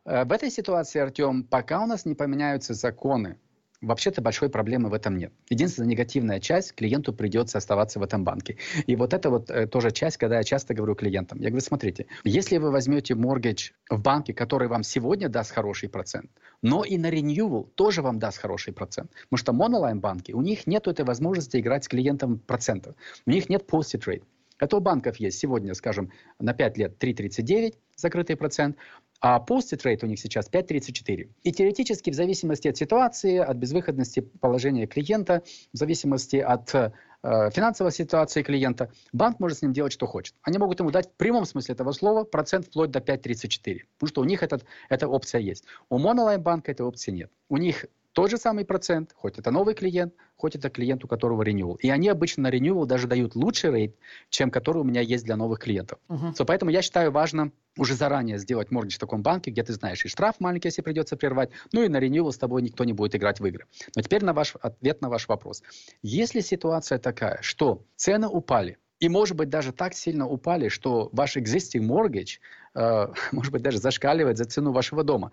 Э, 0.05 0.25
в 0.25 0.33
этой 0.33 0.51
ситуации, 0.51 1.01
Артем, 1.01 1.45
пока 1.45 1.83
у 1.83 1.87
нас 1.87 2.05
не 2.05 2.15
поменяются 2.15 2.75
законы, 2.75 3.37
вообще-то 3.81 4.23
большой 4.23 4.49
проблемы 4.49 4.89
в 4.89 4.95
этом 4.95 5.17
нет. 5.17 5.33
Единственная 5.51 5.89
негативная 5.89 6.41
часть, 6.41 6.75
клиенту 6.75 7.13
придется 7.13 7.59
оставаться 7.59 7.99
в 7.99 8.03
этом 8.03 8.25
банке. 8.25 8.59
И 8.87 8.97
вот 8.97 9.13
это 9.15 9.31
вот 9.31 9.51
э, 9.51 9.67
тоже 9.67 9.91
часть, 9.91 10.17
когда 10.17 10.39
я 10.39 10.45
часто 10.45 10.75
говорю 10.75 10.95
клиентам. 10.95 11.39
Я 11.41 11.51
говорю, 11.51 11.65
смотрите, 11.65 12.07
если 12.25 12.59
вы 12.59 12.71
возьмете 12.71 13.15
моргидж 13.15 13.71
в 13.91 14.01
банке, 14.01 14.33
который 14.33 14.69
вам 14.69 14.83
сегодня 14.83 15.29
даст 15.29 15.53
хороший 15.53 15.89
процент, 15.89 16.31
но 16.63 16.85
и 16.85 16.99
на 16.99 17.11
renewal 17.11 17.69
тоже 17.75 18.03
вам 18.03 18.19
даст 18.19 18.39
хороший 18.39 18.73
процент. 18.73 19.11
Потому 19.25 19.39
что 19.39 19.53
монолайн 19.53 20.01
банки, 20.01 20.33
у 20.33 20.43
них 20.43 20.67
нет 20.67 20.89
этой 20.89 21.05
возможности 21.05 21.59
играть 21.59 21.85
с 21.85 21.89
клиентом 21.89 22.39
процентов. 22.39 22.95
У 23.27 23.31
них 23.31 23.49
нет 23.49 23.65
posted 23.71 24.05
rate. 24.07 24.23
Это 24.59 24.77
у 24.77 24.81
банков 24.81 25.17
есть 25.17 25.39
сегодня, 25.39 25.75
скажем, 25.75 26.11
на 26.39 26.55
5 26.55 26.79
лет 26.79 27.03
3,39 27.03 27.75
закрытый 27.97 28.37
процент, 28.37 28.77
а 29.21 29.39
posted 29.39 29.83
rate 29.83 30.01
у 30.03 30.07
них 30.07 30.19
сейчас 30.19 30.49
5.34. 30.51 31.31
И 31.43 31.53
теоретически 31.53 32.11
в 32.11 32.15
зависимости 32.15 32.69
от 32.69 32.77
ситуации, 32.77 33.39
от 33.39 33.57
безвыходности 33.57 34.21
положения 34.21 34.87
клиента, 34.87 35.43
в 35.73 35.77
зависимости 35.77 36.37
от 36.37 36.75
э, 36.75 36.93
финансовой 37.23 37.93
ситуации 37.93 38.43
клиента, 38.43 38.91
банк 39.13 39.41
может 39.41 39.59
с 39.59 39.63
ним 39.63 39.73
делать, 39.73 39.93
что 39.93 40.07
хочет. 40.07 40.35
Они 40.43 40.59
могут 40.59 40.81
ему 40.81 40.91
дать 40.91 41.09
в 41.09 41.13
прямом 41.17 41.47
смысле 41.47 41.75
этого 41.75 41.93
слова 41.93 42.25
процент 42.25 42.67
вплоть 42.67 42.91
до 42.91 42.99
5,34, 42.99 43.81
потому 43.99 44.09
что 44.09 44.21
у 44.21 44.25
них 44.25 44.43
этот, 44.43 44.65
эта 44.91 45.09
опция 45.09 45.41
есть. 45.41 45.65
У 45.89 45.99
Monolife 45.99 46.39
банка 46.39 46.71
этой 46.71 46.85
опции 46.85 47.11
нет. 47.11 47.31
У 47.49 47.57
них 47.57 47.87
тот 48.17 48.31
же 48.31 48.39
самый 48.39 48.65
процент, 48.65 49.13
хоть 49.15 49.39
это 49.39 49.51
новый 49.51 49.75
клиент, 49.75 50.15
хоть 50.37 50.57
это 50.57 50.71
клиент, 50.71 51.05
у 51.05 51.07
которого 51.07 51.43
renewal. 51.43 51.77
И 51.81 51.91
они 51.91 52.09
обычно 52.09 52.45
на 52.45 52.51
renewal 52.51 52.87
даже 52.87 53.07
дают 53.07 53.37
лучший 53.37 53.71
рейд, 53.71 53.97
чем 54.31 54.51
который 54.51 54.79
у 54.79 54.85
меня 54.85 55.03
есть 55.03 55.27
для 55.27 55.37
новых 55.37 55.59
клиентов. 55.59 55.99
Uh-huh. 56.09 56.33
So, 56.33 56.47
поэтому 56.47 56.71
я 56.71 56.81
считаю 56.81 57.13
важно 57.13 57.53
уже 57.77 57.93
заранее 57.93 58.39
сделать 58.39 58.71
моргидж 58.71 58.97
в 58.97 59.01
таком 59.01 59.23
банке, 59.23 59.51
где 59.51 59.63
ты 59.63 59.75
знаешь 59.75 60.03
и 60.07 60.09
штраф 60.09 60.37
маленький, 60.41 60.69
если 60.69 60.81
придется 60.81 61.19
прервать, 61.19 61.51
ну 61.73 61.83
и 61.83 61.89
на 61.89 61.99
renewal 61.99 62.33
с 62.33 62.39
тобой 62.39 62.63
никто 62.63 62.85
не 62.85 62.95
будет 62.95 63.15
играть 63.15 63.39
в 63.39 63.45
игры. 63.45 63.67
Но 63.95 64.01
теперь 64.01 64.25
на 64.25 64.33
ваш 64.33 64.55
ответ 64.63 65.03
на 65.03 65.11
ваш 65.11 65.29
вопрос. 65.29 65.63
Если 66.01 66.41
ситуация 66.41 66.99
такая, 66.99 67.39
что 67.43 67.85
цены 67.97 68.29
упали, 68.29 68.79
и, 68.99 69.11
может 69.11 69.37
быть, 69.37 69.51
даже 69.51 69.73
так 69.73 69.93
сильно 69.93 70.27
упали, 70.27 70.69
что 70.69 71.11
ваш 71.13 71.37
existing 71.37 71.87
mortgage, 71.87 72.39
э, 72.75 73.09
может 73.33 73.53
быть, 73.53 73.63
даже 73.63 73.79
зашкаливает 73.79 74.39
за 74.39 74.47
цену 74.47 74.73
вашего 74.73 75.05
дома, 75.05 75.33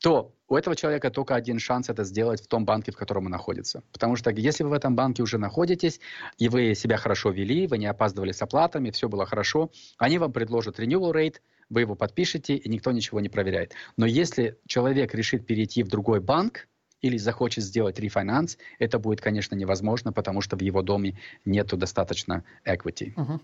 то 0.00 0.34
у 0.48 0.56
этого 0.56 0.74
человека 0.74 1.10
только 1.10 1.34
один 1.34 1.58
шанс 1.58 1.88
это 1.88 2.04
сделать 2.04 2.42
в 2.42 2.48
том 2.48 2.64
банке, 2.64 2.90
в 2.90 2.96
котором 2.96 3.26
он 3.26 3.30
находится. 3.30 3.82
Потому 3.92 4.16
что 4.16 4.30
если 4.30 4.64
вы 4.64 4.70
в 4.70 4.72
этом 4.72 4.96
банке 4.96 5.22
уже 5.22 5.38
находитесь, 5.38 6.00
и 6.38 6.48
вы 6.48 6.74
себя 6.74 6.96
хорошо 6.96 7.30
вели, 7.30 7.66
вы 7.66 7.78
не 7.78 7.86
опаздывали 7.86 8.32
с 8.32 8.42
оплатами, 8.42 8.90
все 8.90 9.08
было 9.08 9.26
хорошо, 9.26 9.70
они 9.98 10.18
вам 10.18 10.32
предложат 10.32 10.80
renewal 10.80 11.12
rate, 11.12 11.36
вы 11.68 11.82
его 11.82 11.94
подпишете, 11.94 12.56
и 12.56 12.68
никто 12.68 12.90
ничего 12.90 13.20
не 13.20 13.28
проверяет. 13.28 13.74
Но 13.96 14.06
если 14.06 14.58
человек 14.66 15.14
решит 15.14 15.46
перейти 15.46 15.82
в 15.82 15.88
другой 15.88 16.20
банк, 16.20 16.66
или 17.00 17.16
захочет 17.16 17.64
сделать 17.64 17.98
рефинанс, 17.98 18.58
это 18.78 18.98
будет, 18.98 19.22
конечно, 19.22 19.54
невозможно, 19.54 20.12
потому 20.12 20.42
что 20.42 20.56
в 20.56 20.60
его 20.60 20.82
доме 20.82 21.18
нету 21.46 21.78
достаточно 21.78 22.44
equity. 22.66 23.18
Угу. 23.18 23.40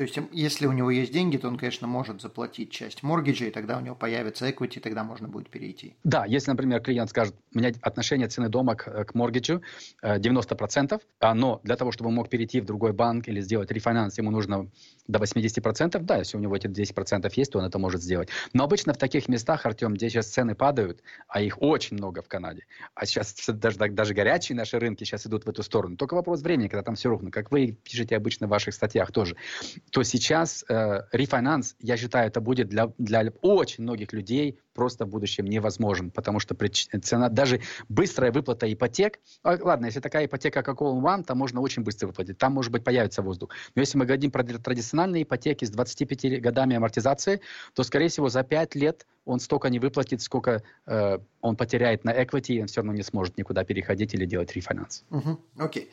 То 0.00 0.04
есть, 0.04 0.18
если 0.32 0.64
у 0.64 0.72
него 0.72 0.90
есть 0.90 1.12
деньги, 1.12 1.36
то 1.36 1.46
он, 1.46 1.58
конечно, 1.58 1.86
может 1.86 2.22
заплатить 2.22 2.70
часть 2.70 3.02
моргиджа, 3.02 3.44
и 3.44 3.50
тогда 3.50 3.76
у 3.76 3.82
него 3.82 3.94
появится 3.94 4.48
equity, 4.48 4.80
тогда 4.80 5.04
можно 5.04 5.28
будет 5.28 5.50
перейти. 5.50 5.94
Да, 6.04 6.24
если, 6.24 6.50
например, 6.52 6.80
клиент 6.80 7.10
скажет, 7.10 7.34
у 7.54 7.58
меня 7.58 7.72
отношение 7.82 8.26
цены 8.26 8.48
дома 8.48 8.76
к, 8.76 9.04
к 9.04 9.14
моргиджу 9.14 9.60
90%, 10.02 11.02
а, 11.20 11.34
но 11.34 11.60
для 11.64 11.76
того, 11.76 11.92
чтобы 11.92 12.08
он 12.08 12.14
мог 12.14 12.30
перейти 12.30 12.62
в 12.62 12.64
другой 12.64 12.94
банк 12.94 13.28
или 13.28 13.42
сделать 13.42 13.70
рефинанс, 13.70 14.16
ему 14.16 14.30
нужно 14.30 14.70
до 15.10 15.18
80%, 15.18 15.98
да, 16.00 16.18
если 16.18 16.36
у 16.36 16.40
него 16.40 16.56
эти 16.56 16.66
10% 16.66 17.30
есть, 17.36 17.52
то 17.52 17.58
он 17.58 17.64
это 17.64 17.78
может 17.78 18.02
сделать. 18.02 18.28
Но 18.52 18.64
обычно 18.64 18.94
в 18.94 18.98
таких 18.98 19.28
местах, 19.28 19.66
Артем, 19.66 19.94
где 19.94 20.08
сейчас 20.08 20.26
цены 20.26 20.54
падают, 20.54 21.02
а 21.28 21.40
их 21.40 21.60
очень 21.60 21.96
много 21.96 22.22
в 22.22 22.28
Канаде, 22.28 22.66
а 22.94 23.06
сейчас 23.06 23.34
даже, 23.48 23.78
даже 23.78 24.14
горячие 24.14 24.56
наши 24.56 24.78
рынки 24.78 25.04
сейчас 25.04 25.26
идут 25.26 25.44
в 25.44 25.48
эту 25.48 25.62
сторону, 25.62 25.96
только 25.96 26.14
вопрос 26.14 26.42
времени, 26.42 26.68
когда 26.68 26.82
там 26.82 26.94
все 26.94 27.08
рухнет, 27.08 27.32
как 27.32 27.50
вы 27.50 27.72
пишете 27.72 28.16
обычно 28.16 28.46
в 28.46 28.50
ваших 28.50 28.74
статьях 28.74 29.12
тоже 29.12 29.36
то 29.90 30.02
сейчас 30.02 30.64
э, 30.68 31.02
рефинанс, 31.12 31.76
я 31.80 31.96
считаю, 31.96 32.28
это 32.28 32.40
будет 32.40 32.68
для, 32.68 32.92
для 32.98 33.32
очень 33.42 33.84
многих 33.84 34.12
людей 34.12 34.58
просто 34.74 35.04
в 35.04 35.08
будущем 35.08 35.46
невозможен, 35.46 36.10
потому 36.10 36.40
что 36.40 36.56
цена, 37.02 37.28
даже 37.28 37.60
быстрая 37.88 38.32
выплата 38.32 38.72
ипотек, 38.72 39.20
а, 39.42 39.58
ладно, 39.60 39.86
если 39.86 40.00
такая 40.00 40.26
ипотека, 40.26 40.62
как 40.62 40.80
All 40.80 41.00
One, 41.00 41.24
там 41.24 41.38
можно 41.38 41.60
очень 41.60 41.82
быстро 41.82 42.06
выплатить, 42.08 42.38
там, 42.38 42.52
может 42.52 42.72
быть, 42.72 42.84
появится 42.84 43.22
воздух. 43.22 43.50
Но 43.74 43.80
если 43.80 43.98
мы 43.98 44.04
говорим 44.04 44.30
про 44.30 44.42
традиционные 44.44 45.22
ипотеки 45.22 45.64
с 45.64 45.70
25 45.70 46.40
годами 46.40 46.76
амортизации, 46.76 47.40
то, 47.74 47.82
скорее 47.82 48.08
всего, 48.08 48.28
за 48.28 48.42
5 48.42 48.74
лет 48.74 49.06
он 49.24 49.40
столько 49.40 49.68
не 49.68 49.78
выплатит, 49.78 50.22
сколько 50.22 50.62
э, 50.86 51.18
он 51.40 51.56
потеряет 51.56 52.04
на 52.04 52.10
equity, 52.10 52.54
и 52.54 52.60
он 52.62 52.66
все 52.66 52.80
равно 52.80 52.92
не 52.92 53.02
сможет 53.02 53.38
никуда 53.38 53.64
переходить 53.64 54.14
или 54.14 54.24
делать 54.24 54.54
рефинанс. 54.54 55.04
Окей. 55.10 55.20
Uh-huh. 55.20 55.38
Okay. 55.58 55.88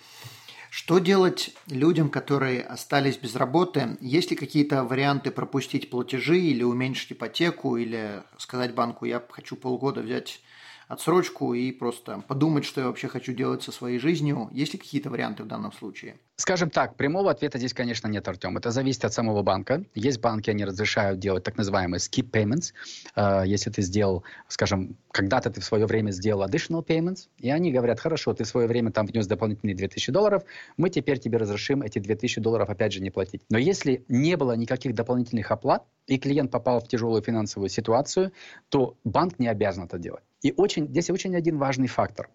Что 0.70 1.00
делать 1.00 1.56
людям, 1.68 2.10
которые 2.10 2.62
остались 2.62 3.18
без 3.18 3.36
работы? 3.36 3.98
Есть 4.02 4.32
ли 4.32 4.38
какие-то 4.38 4.84
варианты 4.84 5.32
пропустить 5.32 5.90
платежи 5.90 6.40
или 6.40 6.64
уменьшить 6.64 7.14
ипотеку, 7.14 7.78
или 7.78 8.24
сказать 8.38 8.74
банку, 8.74 9.06
я 9.06 9.24
хочу 9.30 9.56
полгода 9.56 10.02
взять 10.02 10.42
отсрочку 10.88 11.54
и 11.54 11.72
просто 11.72 12.24
подумать, 12.28 12.66
что 12.66 12.82
я 12.82 12.88
вообще 12.88 13.08
хочу 13.08 13.34
делать 13.34 13.64
со 13.64 13.72
своей 13.72 14.00
жизнью. 14.00 14.50
Есть 14.52 14.74
ли 14.74 14.80
какие-то 14.80 15.10
варианты 15.10 15.44
в 15.44 15.48
данном 15.48 15.74
случае? 15.74 16.16
Скажем 16.36 16.70
так, 16.70 16.96
прямого 16.96 17.32
ответа 17.32 17.58
здесь, 17.58 17.74
конечно, 17.74 18.08
нет, 18.08 18.28
Артем. 18.28 18.58
Это 18.58 18.72
зависит 18.72 19.04
от 19.06 19.14
самого 19.14 19.42
банка. 19.42 19.84
Есть 19.96 20.22
банки, 20.22 20.50
они 20.50 20.66
разрешают 20.66 21.20
делать 21.20 21.44
так 21.44 21.58
называемые 21.58 22.00
skip 22.00 22.30
payments. 22.30 22.74
Uh, 23.16 23.46
если 23.46 23.72
ты 23.72 23.82
сделал, 23.82 24.24
скажем, 24.48 24.98
когда-то 25.12 25.50
ты 25.50 25.62
в 25.62 25.66
свое 25.66 25.86
время 25.88 26.12
сделал 26.12 26.48
additional 26.48 26.86
payments, 26.86 27.28
и 27.38 27.50
они 27.50 27.72
говорят, 27.72 28.00
хорошо, 28.00 28.34
ты 28.34 28.44
в 28.44 28.48
свое 28.48 28.68
время 28.68 28.92
там 28.92 29.08
внес 29.08 29.28
дополнительные 29.28 29.76
2000 29.76 30.12
долларов, 30.12 30.44
мы 30.78 30.90
теперь 30.90 31.20
тебе 31.20 31.38
разрешим 31.38 31.82
эти 31.82 32.00
2000 32.00 32.40
долларов 32.40 32.70
опять 32.70 32.94
же 32.94 33.02
не 33.02 33.10
платить. 33.10 33.42
Но 33.50 33.58
если 33.58 34.06
не 34.08 34.38
было 34.38 34.56
никаких 34.56 34.94
дополнительных 34.94 35.52
оплат, 35.52 35.84
и 36.08 36.18
клиент 36.18 36.52
попал 36.52 36.80
в 36.80 36.88
тяжелую 36.88 37.22
финансовую 37.22 37.70
ситуацию, 37.70 38.32
то 38.70 38.96
банк 39.04 39.40
не 39.40 39.48
обязан 39.48 39.84
это 39.84 40.00
делать. 40.00 40.24
И 40.42 40.54
очень, 40.56 40.88
здесь 40.88 41.10
очень 41.10 41.36
один 41.36 41.58
важный 41.58 41.88
фактор. 41.88 42.30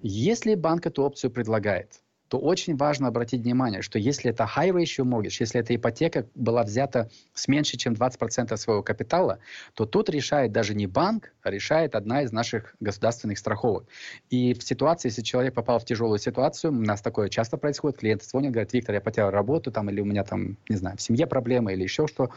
Если 0.00 0.54
банк 0.54 0.86
эту 0.86 1.02
опцию 1.02 1.30
предлагает, 1.30 2.01
то 2.32 2.38
очень 2.38 2.76
важно 2.78 3.08
обратить 3.08 3.42
внимание, 3.42 3.82
что 3.82 3.98
если 3.98 4.30
это 4.30 4.44
high 4.44 4.70
ratio 4.70 5.04
mortgage, 5.04 5.36
если 5.40 5.60
эта 5.60 5.76
ипотека 5.76 6.26
была 6.34 6.62
взята 6.62 7.10
с 7.34 7.46
меньше, 7.46 7.76
чем 7.76 7.92
20% 7.92 8.56
своего 8.56 8.82
капитала, 8.82 9.38
то 9.74 9.84
тут 9.84 10.08
решает 10.08 10.50
даже 10.50 10.74
не 10.74 10.86
банк, 10.86 11.34
а 11.42 11.50
решает 11.50 11.94
одна 11.94 12.22
из 12.22 12.32
наших 12.32 12.74
государственных 12.80 13.36
страховок. 13.36 13.84
И 14.30 14.54
в 14.54 14.62
ситуации, 14.62 15.08
если 15.08 15.20
человек 15.20 15.52
попал 15.52 15.78
в 15.78 15.84
тяжелую 15.84 16.18
ситуацию, 16.18 16.72
у 16.72 16.74
нас 16.74 17.02
такое 17.02 17.28
часто 17.28 17.58
происходит, 17.58 17.98
клиенты 17.98 18.24
звонят, 18.24 18.52
говорят, 18.52 18.72
Виктор, 18.72 18.94
я 18.94 19.02
потерял 19.02 19.30
работу, 19.30 19.70
там, 19.70 19.90
или 19.90 20.00
у 20.00 20.06
меня 20.06 20.24
там, 20.24 20.56
не 20.70 20.76
знаю, 20.76 20.96
в 20.96 21.02
семье 21.02 21.26
проблемы, 21.26 21.74
или 21.74 21.82
еще 21.82 22.06
что, 22.06 22.30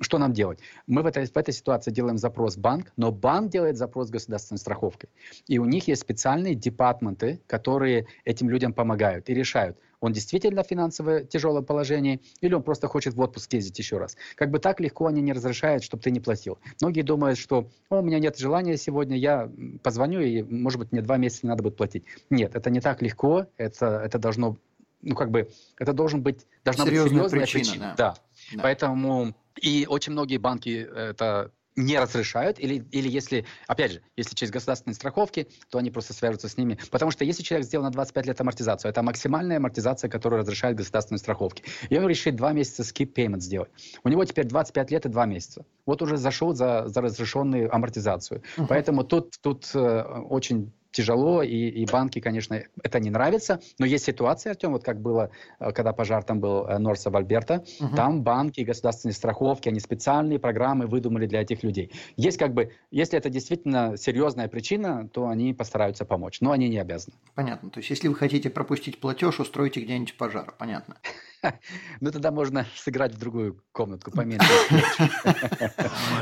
что 0.00 0.16
нам 0.16 0.32
делать? 0.32 0.60
Мы 0.86 1.02
в 1.02 1.06
этой, 1.06 1.26
в 1.26 1.36
этой 1.36 1.52
ситуации 1.52 1.90
делаем 1.90 2.16
запрос 2.16 2.56
в 2.56 2.60
банк, 2.60 2.90
но 2.96 3.12
банк 3.12 3.50
делает 3.50 3.76
запрос 3.76 4.08
государственной 4.08 4.58
страховкой. 4.58 5.10
И 5.46 5.58
у 5.58 5.66
них 5.66 5.88
есть 5.88 6.00
специальные 6.00 6.54
департменты, 6.54 7.40
которые 7.46 8.06
этим 8.24 8.48
людям 8.48 8.72
помогают. 8.72 9.28
И 9.28 9.41
решают, 9.42 9.76
он 10.00 10.12
действительно 10.12 10.62
в 10.62 10.66
финансово 10.66 11.22
тяжелом 11.24 11.64
положении, 11.64 12.20
или 12.40 12.54
он 12.54 12.62
просто 12.62 12.88
хочет 12.88 13.14
в 13.14 13.20
отпуск 13.20 13.52
ездить 13.52 13.78
еще 13.78 13.98
раз. 13.98 14.16
Как 14.34 14.50
бы 14.50 14.58
так 14.58 14.80
легко 14.80 15.06
они 15.06 15.20
не 15.22 15.32
разрешают, 15.32 15.84
чтобы 15.84 16.02
ты 16.02 16.10
не 16.10 16.20
платил. 16.20 16.58
Многие 16.80 17.02
думают, 17.02 17.38
что 17.38 17.68
О, 17.88 18.00
у 18.00 18.02
меня 18.02 18.18
нет 18.18 18.36
желания 18.38 18.76
сегодня, 18.76 19.16
я 19.16 19.50
позвоню, 19.82 20.20
и, 20.20 20.42
может 20.42 20.78
быть, 20.78 20.92
мне 20.92 21.02
два 21.02 21.16
месяца 21.16 21.46
не 21.46 21.50
надо 21.50 21.62
будет 21.62 21.76
платить. 21.76 22.04
Нет, 22.30 22.54
это 22.54 22.70
не 22.70 22.80
так 22.80 23.02
легко, 23.02 23.46
это, 23.56 24.00
это 24.04 24.18
должно, 24.18 24.56
ну, 25.02 25.14
как 25.14 25.30
бы, 25.30 25.50
это 25.78 25.92
должен 25.92 26.22
быть, 26.22 26.46
должна 26.64 26.84
серьезная 26.84 27.22
быть 27.22 27.30
серьезная 27.30 27.40
причина. 27.40 27.64
причина. 27.64 27.94
Да. 27.96 28.14
да. 28.54 28.62
Поэтому, 28.62 29.34
и 29.60 29.86
очень 29.88 30.12
многие 30.12 30.38
банки 30.38 30.88
это 30.94 31.52
не 31.76 31.98
разрешают, 31.98 32.58
или, 32.58 32.84
или 32.90 33.08
если, 33.08 33.44
опять 33.66 33.92
же, 33.92 34.02
если 34.16 34.34
через 34.34 34.50
государственные 34.50 34.94
страховки, 34.94 35.48
то 35.70 35.78
они 35.78 35.90
просто 35.90 36.12
свяжутся 36.12 36.48
с 36.48 36.56
ними. 36.56 36.78
Потому 36.90 37.10
что 37.10 37.24
если 37.24 37.42
человек 37.42 37.66
сделал 37.66 37.84
на 37.84 37.90
25 37.90 38.26
лет 38.26 38.40
амортизацию, 38.40 38.90
это 38.90 39.02
максимальная 39.02 39.56
амортизация, 39.56 40.10
которую 40.10 40.40
разрешает 40.40 40.76
государственные 40.76 41.18
страховки, 41.18 41.64
и 41.88 41.96
он 41.96 42.06
решит 42.08 42.36
два 42.36 42.52
месяца 42.52 42.82
skip 42.82 43.14
payment 43.14 43.40
сделать. 43.40 43.70
У 44.04 44.08
него 44.08 44.24
теперь 44.24 44.46
25 44.46 44.90
лет 44.90 45.06
и 45.06 45.08
два 45.08 45.26
месяца. 45.26 45.64
Вот 45.86 46.02
уже 46.02 46.16
зашел 46.16 46.54
за, 46.54 46.88
за 46.88 47.00
разрешенную 47.00 47.74
амортизацию. 47.74 48.42
Uh-huh. 48.56 48.66
Поэтому 48.68 49.04
тут, 49.04 49.36
тут 49.40 49.70
э, 49.74 50.02
очень 50.28 50.72
тяжело, 50.92 51.42
и, 51.42 51.68
и 51.68 51.86
банки, 51.86 52.20
конечно, 52.20 52.62
это 52.82 53.00
не 53.00 53.10
нравится. 53.10 53.60
Но 53.78 53.86
есть 53.86 54.04
ситуация, 54.04 54.50
Артем, 54.52 54.72
вот 54.72 54.84
как 54.84 55.00
было, 55.00 55.30
э, 55.58 55.72
когда 55.72 55.92
пожар 55.92 56.22
там 56.22 56.40
был 56.40 56.66
э, 56.66 56.78
Норса 56.78 57.10
в 57.10 57.16
Альберта, 57.16 57.64
угу. 57.80 57.96
там 57.96 58.22
банки, 58.22 58.60
государственные 58.60 59.14
страховки, 59.14 59.68
они 59.68 59.80
специальные 59.80 60.38
программы 60.38 60.86
выдумали 60.86 61.26
для 61.26 61.42
этих 61.42 61.62
людей. 61.62 61.90
Есть 62.16 62.38
как 62.38 62.54
бы, 62.54 62.72
если 62.90 63.18
это 63.18 63.30
действительно 63.30 63.96
серьезная 63.96 64.48
причина, 64.48 65.08
то 65.08 65.28
они 65.28 65.54
постараются 65.54 66.04
помочь, 66.04 66.40
но 66.40 66.52
они 66.52 66.68
не 66.68 66.78
обязаны. 66.78 67.16
Понятно. 67.34 67.70
То 67.70 67.78
есть, 67.78 67.90
если 67.90 68.08
вы 68.08 68.14
хотите 68.14 68.50
пропустить 68.50 69.00
платеж, 69.00 69.40
устройте 69.40 69.80
где-нибудь 69.80 70.16
пожар. 70.16 70.54
Понятно. 70.58 70.96
Ну, 72.00 72.12
тогда 72.12 72.30
можно 72.30 72.66
сыграть 72.76 73.14
в 73.14 73.18
другую 73.18 73.60
комнатку 73.72 74.12
поменьше. 74.12 74.46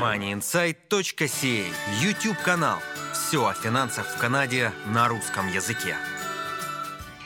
moneyinsight.ca 0.01 1.65
YouTube-канал. 2.01 2.79
Все 3.27 3.45
о 3.45 3.53
финансах 3.53 4.07
в 4.07 4.17
Канаде 4.17 4.71
на 4.87 5.07
русском 5.07 5.47
языке. 5.47 5.95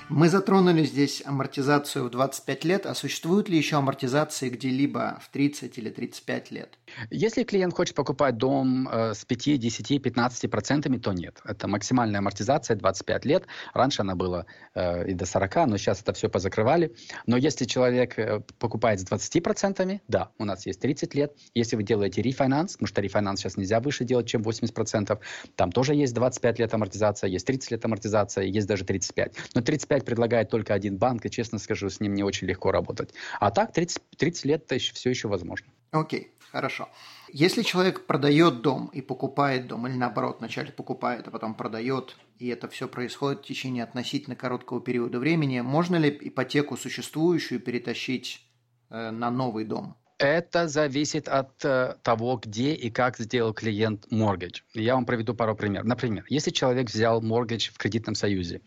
Мы 0.09 0.29
затронули 0.29 0.83
здесь 0.83 1.23
амортизацию 1.25 2.05
в 2.05 2.09
25 2.11 2.65
лет, 2.65 2.85
а 2.85 2.93
существуют 2.93 3.49
ли 3.49 3.57
еще 3.57 3.77
амортизации 3.77 4.49
где-либо 4.49 5.19
в 5.23 5.29
30 5.29 5.77
или 5.79 5.89
35 5.89 6.51
лет? 6.51 6.77
Если 7.09 7.43
клиент 7.43 7.73
хочет 7.73 7.95
покупать 7.95 8.37
дом 8.37 8.87
э, 8.87 9.13
с 9.13 9.25
5, 9.25 9.59
10, 9.59 10.01
15 10.01 10.51
процентами, 10.51 10.97
то 10.97 11.13
нет. 11.13 11.41
Это 11.45 11.67
максимальная 11.67 12.19
амортизация 12.19 12.75
25 12.75 13.25
лет. 13.25 13.47
Раньше 13.73 14.01
она 14.01 14.15
была 14.15 14.45
э, 14.75 15.09
и 15.09 15.13
до 15.13 15.25
40, 15.25 15.55
но 15.67 15.77
сейчас 15.77 16.01
это 16.01 16.13
все 16.13 16.29
позакрывали. 16.29 16.95
Но 17.25 17.37
если 17.37 17.65
человек 17.65 18.19
э, 18.19 18.41
покупает 18.59 18.99
с 18.99 19.03
20 19.03 19.43
процентами, 19.43 20.01
да, 20.07 20.29
у 20.37 20.45
нас 20.45 20.65
есть 20.65 20.79
30 20.81 21.15
лет. 21.15 21.35
Если 21.53 21.75
вы 21.75 21.83
делаете 21.83 22.21
рефинанс, 22.21 22.73
потому 22.73 22.87
что 22.87 23.01
рефинанс 23.01 23.39
сейчас 23.39 23.57
нельзя 23.57 23.79
выше 23.79 24.03
делать, 24.03 24.27
чем 24.27 24.43
80 24.43 24.73
процентов, 24.75 25.19
там 25.55 25.71
тоже 25.71 25.95
есть 25.95 26.13
25 26.13 26.59
лет 26.59 26.73
амортизация, 26.73 27.29
есть 27.29 27.47
30 27.47 27.71
лет 27.71 27.85
амортизация, 27.85 28.43
есть 28.43 28.67
даже 28.67 28.85
35. 28.85 29.33
Но 29.55 29.61
35 29.61 29.95
25 29.95 30.05
предлагает 30.05 30.49
только 30.49 30.73
один 30.73 30.97
банк, 30.97 31.25
и, 31.25 31.29
честно 31.29 31.59
скажу, 31.59 31.89
с 31.89 31.99
ним 31.99 32.13
не 32.13 32.23
очень 32.23 32.47
легко 32.47 32.71
работать. 32.71 33.13
А 33.39 33.51
так 33.51 33.71
30, 33.71 34.01
30 34.17 34.45
лет 34.45 34.71
все 34.71 35.09
еще 35.09 35.27
возможно. 35.27 35.67
Окей, 35.91 36.33
хорошо. 36.55 36.87
Если 37.33 37.63
человек 37.63 38.05
продает 38.05 38.61
дом 38.61 38.89
и 38.93 39.01
покупает 39.01 39.67
дом, 39.67 39.87
или 39.87 39.95
наоборот, 39.95 40.37
вначале 40.39 40.71
покупает, 40.71 41.27
а 41.27 41.31
потом 41.31 41.53
продает, 41.53 42.15
и 42.39 42.47
это 42.47 42.69
все 42.69 42.87
происходит 42.87 43.39
в 43.39 43.47
течение 43.47 43.83
относительно 43.83 44.37
короткого 44.37 44.79
периода 44.79 45.19
времени, 45.19 45.59
можно 45.59 45.97
ли 45.97 46.17
ипотеку 46.21 46.77
существующую 46.77 47.59
перетащить 47.59 48.41
э, 48.89 49.11
на 49.11 49.29
новый 49.31 49.65
дом? 49.65 49.97
Это 50.17 50.69
зависит 50.69 51.27
от 51.27 51.65
э, 51.65 51.95
того, 52.03 52.39
где 52.41 52.73
и 52.73 52.89
как 52.89 53.17
сделал 53.17 53.53
клиент 53.53 54.07
mortgage. 54.09 54.61
Я 54.73 54.95
вам 54.95 55.05
приведу 55.05 55.35
пару 55.35 55.57
примеров. 55.57 55.85
Например, 55.85 56.23
если 56.29 56.51
человек 56.51 56.89
взял 56.89 57.21
mortgage 57.21 57.69
в 57.73 57.77
кредитном 57.77 58.15
союзе, 58.15 58.61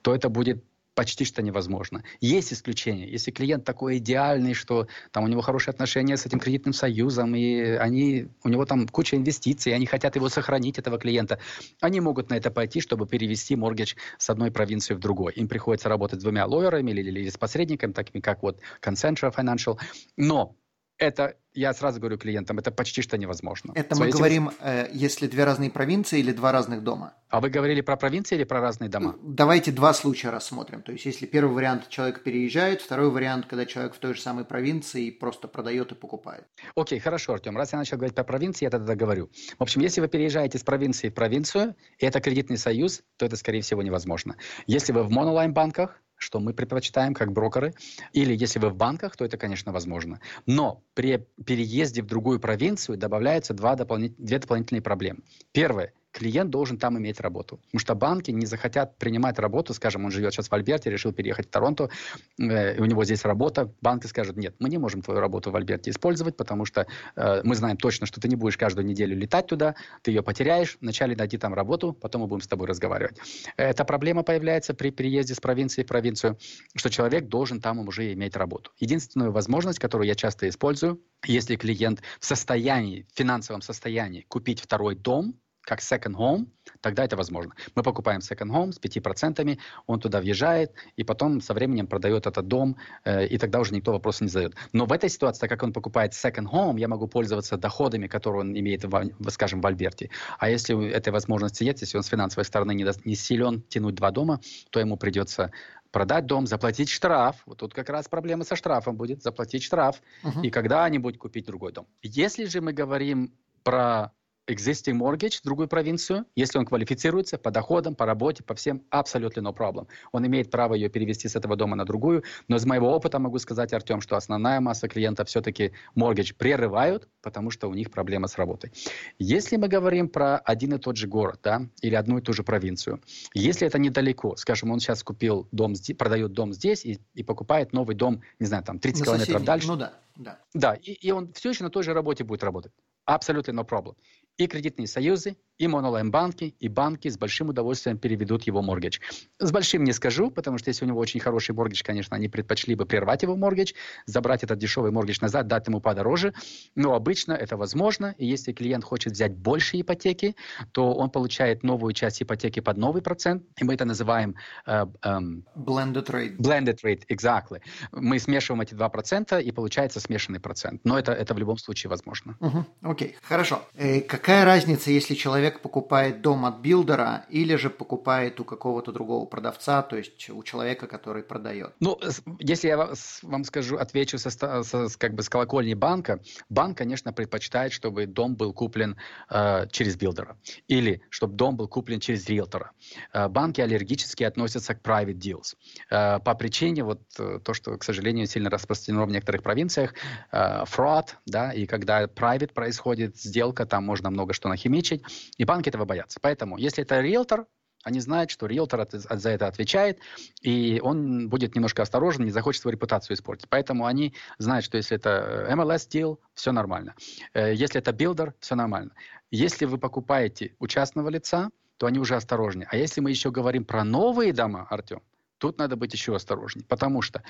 то 0.00 0.14
это 0.14 0.30
будет 0.30 0.64
почти 0.94 1.24
что 1.24 1.42
невозможно. 1.42 2.02
Есть 2.20 2.52
исключения. 2.52 3.08
Если 3.08 3.30
клиент 3.30 3.64
такой 3.64 3.98
идеальный, 3.98 4.54
что 4.54 4.86
там 5.10 5.24
у 5.24 5.28
него 5.28 5.40
хорошие 5.40 5.72
отношения 5.72 6.16
с 6.16 6.26
этим 6.26 6.38
кредитным 6.38 6.72
союзом, 6.72 7.34
и 7.34 7.60
они, 7.60 8.28
у 8.42 8.48
него 8.48 8.64
там 8.64 8.88
куча 8.88 9.16
инвестиций, 9.16 9.74
они 9.74 9.86
хотят 9.86 10.16
его 10.16 10.28
сохранить, 10.28 10.78
этого 10.78 10.98
клиента, 10.98 11.38
они 11.80 12.00
могут 12.00 12.30
на 12.30 12.34
это 12.34 12.50
пойти, 12.50 12.80
чтобы 12.80 13.06
перевести 13.06 13.56
моргидж 13.56 13.94
с 14.18 14.30
одной 14.30 14.50
провинции 14.50 14.94
в 14.94 14.98
другой. 14.98 15.32
Им 15.34 15.48
приходится 15.48 15.88
работать 15.88 16.20
с 16.20 16.22
двумя 16.22 16.46
лоерами 16.46 16.90
или, 16.90 17.02
или 17.02 17.28
с 17.28 17.36
посредниками, 17.36 17.92
такими 17.92 18.20
как 18.20 18.42
вот 18.42 18.60
Concentra 18.80 19.34
Financial. 19.34 19.78
Но 20.16 20.56
это 20.98 21.36
я 21.54 21.72
сразу 21.72 22.00
говорю 22.00 22.18
клиентам, 22.18 22.58
это 22.58 22.72
почти 22.72 23.00
что 23.00 23.16
невозможно. 23.16 23.72
Это 23.76 23.96
мы 23.96 24.10
говорим, 24.10 24.50
э, 24.60 24.88
если 24.92 25.28
две 25.28 25.44
разные 25.44 25.70
провинции 25.70 26.18
или 26.18 26.32
два 26.32 26.50
разных 26.50 26.82
дома? 26.82 27.14
А 27.28 27.40
вы 27.40 27.48
говорили 27.48 27.80
про 27.80 27.96
провинции 27.96 28.34
или 28.34 28.44
про 28.44 28.60
разные 28.60 28.90
дома? 28.90 29.16
Давайте 29.22 29.70
два 29.70 29.94
случая 29.94 30.30
рассмотрим. 30.30 30.82
То 30.82 30.90
есть, 30.92 31.04
если 31.04 31.26
первый 31.26 31.54
вариант 31.54 31.88
человек 31.88 32.24
переезжает, 32.24 32.82
второй 32.82 33.10
вариант, 33.10 33.46
когда 33.46 33.66
человек 33.66 33.94
в 33.94 33.98
той 33.98 34.14
же 34.14 34.20
самой 34.20 34.44
провинции 34.44 35.10
просто 35.10 35.46
продает 35.46 35.92
и 35.92 35.94
покупает. 35.94 36.44
Окей, 36.74 36.98
хорошо, 36.98 37.34
Артем. 37.34 37.56
Раз 37.56 37.72
я 37.72 37.78
начал 37.78 37.96
говорить 37.96 38.16
про 38.16 38.24
провинции, 38.24 38.64
я 38.64 38.70
тогда 38.70 38.96
говорю. 38.96 39.30
В 39.58 39.62
общем, 39.62 39.80
если 39.80 40.00
вы 40.00 40.08
переезжаете 40.08 40.58
из 40.58 40.64
провинции 40.64 41.08
в 41.08 41.14
провинцию, 41.14 41.76
и 41.98 42.06
это 42.06 42.20
кредитный 42.20 42.58
союз, 42.58 43.02
то 43.16 43.26
это, 43.26 43.36
скорее 43.36 43.60
всего, 43.62 43.82
невозможно. 43.82 44.36
Если 44.66 44.92
вы 44.92 45.04
в 45.04 45.10
монолайн-банках, 45.10 46.00
что 46.24 46.40
мы 46.40 46.54
предпочитаем 46.54 47.14
как 47.14 47.32
брокеры. 47.32 47.74
Или 48.12 48.34
если 48.34 48.58
вы 48.58 48.70
в 48.70 48.76
банках, 48.76 49.16
то 49.16 49.24
это, 49.24 49.36
конечно, 49.36 49.72
возможно. 49.72 50.20
Но 50.46 50.82
при 50.94 51.26
переезде 51.44 52.02
в 52.02 52.06
другую 52.06 52.40
провинцию 52.40 52.96
добавляются 52.96 53.54
два 53.54 53.76
дополнит... 53.76 54.16
две 54.16 54.38
дополнительные 54.38 54.82
проблемы. 54.82 55.20
Первое– 55.52 55.92
клиент 56.14 56.50
должен 56.50 56.78
там 56.78 56.96
иметь 56.96 57.20
работу. 57.20 57.56
Потому 57.66 57.80
что 57.80 57.94
банки 57.96 58.30
не 58.30 58.46
захотят 58.46 58.96
принимать 58.98 59.38
работу, 59.38 59.74
скажем, 59.74 60.04
он 60.04 60.12
живет 60.12 60.32
сейчас 60.32 60.48
в 60.48 60.54
Альберте, 60.54 60.88
решил 60.88 61.12
переехать 61.12 61.48
в 61.48 61.50
Торонто, 61.50 61.90
э, 62.38 62.80
у 62.80 62.84
него 62.84 63.04
здесь 63.04 63.24
работа, 63.24 63.72
банки 63.80 64.06
скажут, 64.06 64.36
нет, 64.36 64.54
мы 64.60 64.68
не 64.68 64.78
можем 64.78 65.02
твою 65.02 65.20
работу 65.20 65.50
в 65.50 65.56
Альберте 65.56 65.90
использовать, 65.90 66.36
потому 66.36 66.64
что 66.64 66.86
э, 67.16 67.40
мы 67.42 67.56
знаем 67.56 67.76
точно, 67.76 68.06
что 68.06 68.20
ты 68.20 68.28
не 68.28 68.36
будешь 68.36 68.56
каждую 68.56 68.86
неделю 68.86 69.16
летать 69.16 69.48
туда, 69.48 69.74
ты 70.02 70.12
ее 70.12 70.22
потеряешь, 70.22 70.78
вначале 70.80 71.16
найди 71.16 71.36
там 71.36 71.52
работу, 71.52 71.92
потом 71.92 72.22
мы 72.22 72.28
будем 72.28 72.42
с 72.42 72.48
тобой 72.48 72.68
разговаривать. 72.68 73.18
Эта 73.56 73.84
проблема 73.84 74.22
появляется 74.22 74.72
при 74.72 74.90
переезде 74.90 75.34
с 75.34 75.40
провинции 75.40 75.82
в 75.82 75.86
провинцию, 75.86 76.38
что 76.76 76.90
человек 76.90 77.26
должен 77.26 77.60
там 77.60 77.80
уже 77.80 78.12
иметь 78.12 78.36
работу. 78.36 78.70
Единственная 78.78 79.30
возможность, 79.30 79.80
которую 79.80 80.06
я 80.06 80.14
часто 80.14 80.48
использую, 80.48 81.02
если 81.26 81.56
клиент 81.56 82.02
в 82.20 82.24
состоянии, 82.24 83.06
в 83.12 83.18
финансовом 83.18 83.62
состоянии 83.62 84.24
купить 84.28 84.60
второй 84.60 84.94
дом, 84.94 85.34
как 85.64 85.80
second 85.80 86.14
home, 86.14 86.46
тогда 86.80 87.04
это 87.04 87.16
возможно. 87.16 87.54
Мы 87.74 87.82
покупаем 87.82 88.20
second 88.20 88.50
home 88.50 88.72
с 88.72 88.80
5%, 88.80 89.58
он 89.86 90.00
туда 90.00 90.20
въезжает, 90.20 90.72
и 90.96 91.04
потом 91.04 91.40
со 91.40 91.54
временем 91.54 91.86
продает 91.86 92.26
этот 92.26 92.46
дом, 92.46 92.76
э, 93.04 93.26
и 93.26 93.38
тогда 93.38 93.60
уже 93.60 93.74
никто 93.74 93.92
вопроса 93.92 94.24
не 94.24 94.30
задает. 94.30 94.54
Но 94.72 94.86
в 94.86 94.92
этой 94.92 95.08
ситуации, 95.08 95.40
так 95.40 95.50
как 95.50 95.62
он 95.62 95.72
покупает 95.72 96.12
second 96.12 96.50
home, 96.50 96.78
я 96.78 96.88
могу 96.88 97.08
пользоваться 97.08 97.56
доходами, 97.56 98.06
которые 98.06 98.40
он 98.40 98.58
имеет, 98.58 98.84
в, 98.84 99.30
скажем, 99.30 99.60
в 99.60 99.66
Альберте. 99.66 100.10
А 100.38 100.50
если 100.50 100.90
этой 100.90 101.12
возможности 101.12 101.64
нет, 101.64 101.80
если 101.80 101.96
он 101.96 102.02
с 102.02 102.08
финансовой 102.08 102.44
стороны 102.44 102.74
не, 102.74 102.86
не 103.04 103.14
силен 103.14 103.62
тянуть 103.68 103.94
два 103.94 104.10
дома, 104.10 104.40
то 104.70 104.80
ему 104.80 104.96
придется 104.96 105.50
продать 105.90 106.26
дом, 106.26 106.46
заплатить 106.46 106.90
штраф. 106.90 107.36
Вот 107.46 107.58
тут 107.58 107.72
как 107.72 107.88
раз 107.88 108.08
проблема 108.08 108.44
со 108.44 108.56
штрафом 108.56 108.96
будет, 108.96 109.22
заплатить 109.22 109.62
штраф, 109.62 110.02
uh-huh. 110.24 110.42
и 110.42 110.50
когда-нибудь 110.50 111.18
купить 111.18 111.46
другой 111.46 111.72
дом. 111.72 111.86
Если 112.02 112.46
же 112.46 112.60
мы 112.60 112.72
говорим 112.72 113.32
про 113.62 114.12
existing 114.48 114.98
mortgage 114.98 115.40
в 115.40 115.44
другую 115.44 115.68
провинцию, 115.68 116.26
если 116.36 116.58
он 116.58 116.66
квалифицируется 116.66 117.38
по 117.38 117.50
доходам, 117.50 117.94
по 117.94 118.06
работе, 118.06 118.42
по 118.42 118.54
всем, 118.54 118.82
абсолютно 118.90 119.40
no 119.40 119.56
problem. 119.56 119.86
Он 120.12 120.26
имеет 120.26 120.50
право 120.50 120.74
ее 120.74 120.88
перевести 120.88 121.28
с 121.28 121.36
этого 121.36 121.56
дома 121.56 121.76
на 121.76 121.84
другую, 121.84 122.24
но 122.48 122.56
из 122.56 122.66
моего 122.66 122.90
опыта 122.94 123.18
могу 123.18 123.38
сказать, 123.38 123.72
Артем, 123.72 124.00
что 124.00 124.16
основная 124.16 124.60
масса 124.60 124.88
клиентов 124.88 125.28
все-таки 125.28 125.72
mortgage 125.96 126.34
прерывают, 126.34 127.08
потому 127.22 127.50
что 127.50 127.68
у 127.68 127.74
них 127.74 127.90
проблема 127.90 128.28
с 128.28 128.36
работой. 128.36 128.72
Если 129.18 129.56
мы 129.56 129.68
говорим 129.68 130.08
про 130.08 130.38
один 130.38 130.74
и 130.74 130.78
тот 130.78 130.96
же 130.96 131.06
город, 131.06 131.40
да, 131.42 131.62
или 131.80 131.94
одну 131.94 132.18
и 132.18 132.20
ту 132.20 132.32
же 132.32 132.42
провинцию, 132.42 133.00
если 133.32 133.66
это 133.66 133.78
недалеко, 133.78 134.36
скажем, 134.36 134.70
он 134.70 134.80
сейчас 134.80 135.02
купил 135.02 135.48
дом, 135.52 135.74
продает 135.98 136.32
дом 136.32 136.52
здесь 136.52 136.84
и, 136.84 137.00
и 137.14 137.22
покупает 137.22 137.72
новый 137.72 137.96
дом, 137.96 138.22
не 138.38 138.46
знаю, 138.46 138.62
там 138.64 138.78
30 138.78 139.00
на 139.00 139.04
километров 139.04 139.26
соседний. 139.26 139.46
дальше. 139.46 139.68
Ну 139.68 139.76
да, 139.76 139.92
да. 140.16 140.38
Да, 140.52 140.74
и, 140.74 140.92
и 140.92 141.10
он 141.10 141.32
все 141.32 141.50
еще 141.50 141.64
на 141.64 141.70
той 141.70 141.82
же 141.82 141.94
работе 141.94 142.24
будет 142.24 142.42
работать. 142.44 142.72
Абсолютно 143.06 143.52
no 143.52 143.68
problem 143.68 143.94
и 144.36 144.46
кредитные 144.46 144.86
союзы, 144.86 145.36
и 145.58 145.68
монолайн-банки, 145.68 146.56
и 146.58 146.68
банки 146.68 147.08
с 147.08 147.16
большим 147.16 147.50
удовольствием 147.50 147.96
переведут 147.96 148.42
его 148.44 148.60
моргидж. 148.62 148.98
С 149.38 149.52
большим 149.52 149.84
не 149.84 149.92
скажу, 149.92 150.30
потому 150.30 150.58
что 150.58 150.70
если 150.70 150.84
у 150.84 150.88
него 150.88 150.98
очень 150.98 151.20
хороший 151.20 151.54
mortgage, 151.54 151.82
конечно, 151.84 152.16
они 152.16 152.28
предпочли 152.28 152.74
бы 152.74 152.86
прервать 152.86 153.22
его 153.22 153.36
mortgage, 153.36 153.72
забрать 154.06 154.42
этот 154.42 154.58
дешевый 154.58 154.90
mortgage 154.90 155.18
назад, 155.20 155.46
дать 155.46 155.68
ему 155.68 155.80
подороже. 155.80 156.34
Но 156.74 156.94
обычно 156.94 157.32
это 157.34 157.56
возможно, 157.56 158.14
и 158.18 158.26
если 158.26 158.52
клиент 158.52 158.84
хочет 158.84 159.12
взять 159.12 159.36
больше 159.36 159.80
ипотеки, 159.80 160.34
то 160.72 160.92
он 160.92 161.10
получает 161.10 161.62
новую 161.62 161.92
часть 161.92 162.22
ипотеки 162.22 162.60
под 162.60 162.76
новый 162.76 163.02
процент, 163.02 163.44
и 163.60 163.64
мы 163.64 163.74
это 163.74 163.84
называем... 163.84 164.34
Uh, 164.66 164.90
um, 165.04 165.44
blended 165.54 166.06
rate. 166.06 166.36
Blended 166.38 166.78
rate, 166.82 167.02
exactly. 167.08 167.60
Мы 167.92 168.18
смешиваем 168.18 168.62
эти 168.62 168.74
два 168.74 168.88
процента, 168.88 169.38
и 169.38 169.52
получается 169.52 170.00
смешанный 170.00 170.40
процент. 170.40 170.80
Но 170.84 170.98
это, 170.98 171.12
это 171.12 171.34
в 171.34 171.38
любом 171.38 171.58
случае 171.58 171.90
возможно. 171.90 172.36
Окей, 172.40 172.50
uh-huh. 172.50 172.64
okay. 172.82 173.14
хорошо. 173.22 173.62
Э, 173.74 174.00
как 174.00 174.23
Какая 174.24 174.46
разница, 174.46 174.90
если 174.90 175.14
человек 175.14 175.60
покупает 175.60 176.22
дом 176.22 176.46
от 176.46 176.60
builder 176.60 177.18
а 177.18 177.26
или 177.28 177.56
же 177.56 177.68
покупает 177.68 178.40
у 178.40 178.44
какого-то 178.46 178.90
другого 178.90 179.26
продавца, 179.26 179.82
то 179.82 179.96
есть 179.96 180.30
у 180.30 180.42
человека, 180.42 180.86
который 180.86 181.22
продает? 181.22 181.74
Ну, 181.78 182.00
если 182.38 182.68
я 182.68 182.88
вам 183.22 183.44
скажу, 183.44 183.76
отвечу 183.76 184.16
со, 184.16 184.30
со, 184.30 184.86
как 184.96 185.14
бы 185.14 185.22
с 185.22 185.28
колокольни 185.28 185.74
банка, 185.74 186.20
банк, 186.48 186.78
конечно, 186.78 187.12
предпочитает, 187.12 187.74
чтобы 187.74 188.06
дом 188.06 188.34
был 188.34 188.54
куплен 188.54 188.96
э, 189.28 189.66
через 189.70 189.96
билдера 189.96 190.38
или 190.68 191.02
чтобы 191.10 191.34
дом 191.34 191.56
был 191.56 191.68
куплен 191.68 192.00
через 192.00 192.26
риэлтора. 192.26 192.70
Э, 193.12 193.28
банки 193.28 193.60
аллергически 193.60 194.24
относятся 194.24 194.74
к 194.74 194.80
private 194.80 195.18
deals. 195.18 195.54
Э, 195.90 196.18
по 196.18 196.34
причине 196.34 196.82
вот 196.82 197.02
э, 197.18 197.40
то, 197.44 197.52
что, 197.52 197.76
к 197.76 197.84
сожалению, 197.84 198.26
сильно 198.26 198.48
распространено 198.48 199.04
в 199.04 199.10
некоторых 199.10 199.42
провинциях, 199.42 199.92
э, 200.32 200.64
fraud, 200.64 201.08
да, 201.26 201.52
и 201.52 201.66
когда 201.66 202.04
private 202.04 202.54
происходит 202.54 203.18
сделка, 203.18 203.66
там 203.66 203.84
можно 203.84 204.13
много 204.14 204.32
что 204.32 204.48
нахимичить, 204.48 205.02
и 205.36 205.44
банки 205.44 205.68
этого 205.68 205.84
боятся. 205.84 206.18
Поэтому, 206.20 206.56
если 206.56 206.82
это 206.82 207.00
риэлтор, 207.00 207.46
они 207.84 208.00
знают, 208.00 208.30
что 208.30 208.46
риэлтор 208.46 208.88
за 208.90 209.30
это 209.30 209.46
отвечает, 209.46 209.98
и 210.40 210.80
он 210.82 211.28
будет 211.28 211.54
немножко 211.54 211.82
осторожен, 211.82 212.24
не 212.24 212.30
захочет 212.30 212.62
свою 212.62 212.72
репутацию 212.72 213.14
испортить. 213.14 213.48
Поэтому 213.48 213.84
они 213.84 214.14
знают, 214.38 214.64
что 214.64 214.78
если 214.78 214.96
это 214.96 215.46
MLS 215.50 215.88
deal, 215.88 216.18
все 216.32 216.50
нормально. 216.50 216.94
Э, 217.34 217.54
если 217.54 217.80
это 217.80 217.92
builder, 217.92 218.34
все 218.40 218.54
нормально. 218.54 218.92
Если 219.30 219.66
вы 219.66 219.76
покупаете 219.76 220.54
у 220.58 220.66
частного 220.66 221.10
лица, 221.10 221.50
то 221.76 221.86
они 221.86 221.98
уже 221.98 222.16
осторожнее. 222.16 222.66
А 222.70 222.76
если 222.76 223.00
мы 223.02 223.10
еще 223.10 223.30
говорим 223.30 223.64
про 223.64 223.84
новые 223.84 224.32
дома, 224.32 224.66
Артем, 224.70 225.02
тут 225.38 225.58
надо 225.58 225.76
быть 225.76 225.92
еще 225.92 226.14
осторожнее. 226.16 226.64
Потому 226.66 227.02
что 227.02 227.22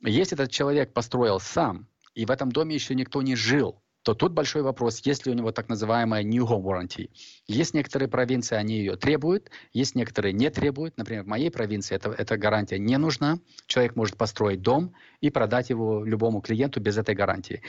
если 0.00 0.36
этот 0.36 0.52
человек 0.52 0.92
построил 0.92 1.40
сам, 1.40 1.88
и 2.14 2.24
в 2.24 2.30
этом 2.30 2.52
доме 2.52 2.74
еще 2.74 2.94
никто 2.94 3.22
не 3.22 3.34
жил, 3.34 3.82
то 4.06 4.14
тут 4.14 4.32
большой 4.32 4.62
вопрос, 4.62 5.00
есть 5.00 5.26
ли 5.26 5.32
у 5.32 5.34
него 5.34 5.50
так 5.50 5.68
называемая 5.68 6.22
New 6.22 6.44
Home 6.44 6.62
Warranty. 6.62 7.10
Есть 7.48 7.74
некоторые 7.74 8.08
провинции, 8.08 8.54
они 8.54 8.78
ее 8.78 8.94
требуют, 8.94 9.50
есть 9.72 9.96
некоторые 9.96 10.32
не 10.32 10.48
требуют. 10.48 10.96
Например, 10.96 11.24
в 11.24 11.26
моей 11.26 11.50
провинции 11.50 11.96
это, 11.96 12.10
эта 12.10 12.36
гарантия 12.36 12.78
не 12.78 12.98
нужна. 12.98 13.40
Человек 13.66 13.96
может 13.96 14.16
построить 14.16 14.62
дом 14.62 14.94
и 15.20 15.28
продать 15.28 15.70
его 15.70 16.04
любому 16.04 16.40
клиенту 16.40 16.80
без 16.80 16.96
этой 16.96 17.16
гарантии. 17.16 17.62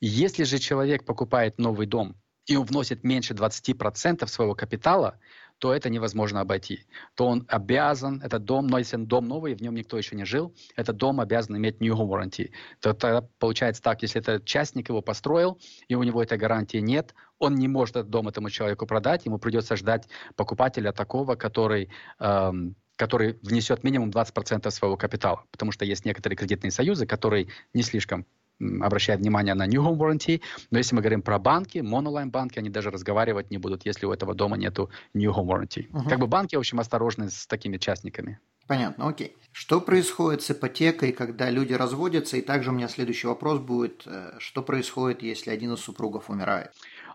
Если 0.00 0.44
же 0.44 0.58
человек 0.58 1.04
покупает 1.04 1.58
новый 1.58 1.86
дом 1.86 2.16
и 2.46 2.56
он 2.56 2.64
вносит 2.64 3.04
меньше 3.04 3.34
20% 3.34 4.26
своего 4.26 4.54
капитала, 4.54 5.18
то 5.62 5.72
это 5.72 5.90
невозможно 5.90 6.40
обойти. 6.40 6.86
То 7.14 7.28
он 7.28 7.46
обязан, 7.46 8.20
этот 8.20 8.42
дом, 8.42 8.66
но 8.66 8.78
если 8.78 8.96
дом 8.96 9.28
новый, 9.28 9.54
в 9.54 9.62
нем 9.62 9.76
никто 9.76 9.96
еще 9.96 10.16
не 10.16 10.24
жил, 10.24 10.52
этот 10.74 10.96
дом 10.96 11.20
обязан 11.20 11.56
иметь 11.56 11.80
new 11.80 11.94
warranty. 11.94 12.50
То 12.80 12.94
тогда 12.94 13.24
получается 13.38 13.80
так, 13.80 14.02
если 14.02 14.20
этот 14.20 14.44
частник 14.44 14.88
его 14.88 15.02
построил, 15.02 15.60
и 15.86 15.94
у 15.94 16.02
него 16.02 16.20
этой 16.20 16.36
гарантии 16.36 16.78
нет, 16.78 17.14
он 17.38 17.54
не 17.54 17.68
может 17.68 17.94
этот 17.94 18.10
дом 18.10 18.26
этому 18.26 18.50
человеку 18.50 18.86
продать, 18.86 19.24
ему 19.24 19.38
придется 19.38 19.76
ждать 19.76 20.08
покупателя 20.34 20.90
такого, 20.90 21.36
который 21.36 21.90
эм, 22.18 22.74
который 22.96 23.38
внесет 23.42 23.84
минимум 23.84 24.10
20% 24.10 24.68
своего 24.70 24.96
капитала, 24.96 25.44
потому 25.52 25.70
что 25.70 25.84
есть 25.84 26.04
некоторые 26.04 26.36
кредитные 26.36 26.72
союзы, 26.72 27.06
которые 27.06 27.46
не 27.72 27.82
слишком 27.82 28.26
обращают 28.60 29.20
внимание 29.20 29.54
на 29.54 29.66
New 29.66 29.82
Home 29.82 29.96
Warranty, 29.96 30.40
но 30.70 30.78
если 30.78 30.94
мы 30.94 31.02
говорим 31.02 31.22
про 31.22 31.38
банки, 31.38 31.78
монолайн 31.78 32.30
банки, 32.30 32.58
они 32.58 32.70
даже 32.70 32.90
разговаривать 32.90 33.50
не 33.50 33.58
будут, 33.58 33.84
если 33.86 34.06
у 34.06 34.12
этого 34.12 34.34
дома 34.34 34.56
нету 34.56 34.90
New 35.14 35.30
Home 35.32 35.46
Warranty. 35.46 35.90
Uh-huh. 35.90 36.08
Как 36.08 36.18
бы 36.18 36.26
банки, 36.26 36.56
в 36.56 36.60
общем, 36.60 36.80
осторожны 36.80 37.30
с 37.30 37.46
такими 37.46 37.78
частниками. 37.78 38.38
Понятно, 38.66 39.08
окей. 39.08 39.36
Что 39.50 39.80
происходит 39.80 40.42
с 40.42 40.50
ипотекой, 40.50 41.12
когда 41.12 41.50
люди 41.50 41.72
разводятся? 41.74 42.36
И 42.36 42.42
также 42.42 42.70
у 42.70 42.72
меня 42.72 42.88
следующий 42.88 43.26
вопрос 43.26 43.58
будет, 43.58 44.02
э, 44.06 44.34
что 44.38 44.62
происходит, 44.62 45.22
если 45.22 45.50
один 45.50 45.74
из 45.74 45.80
супругов 45.80 46.30
умирает? 46.30 46.70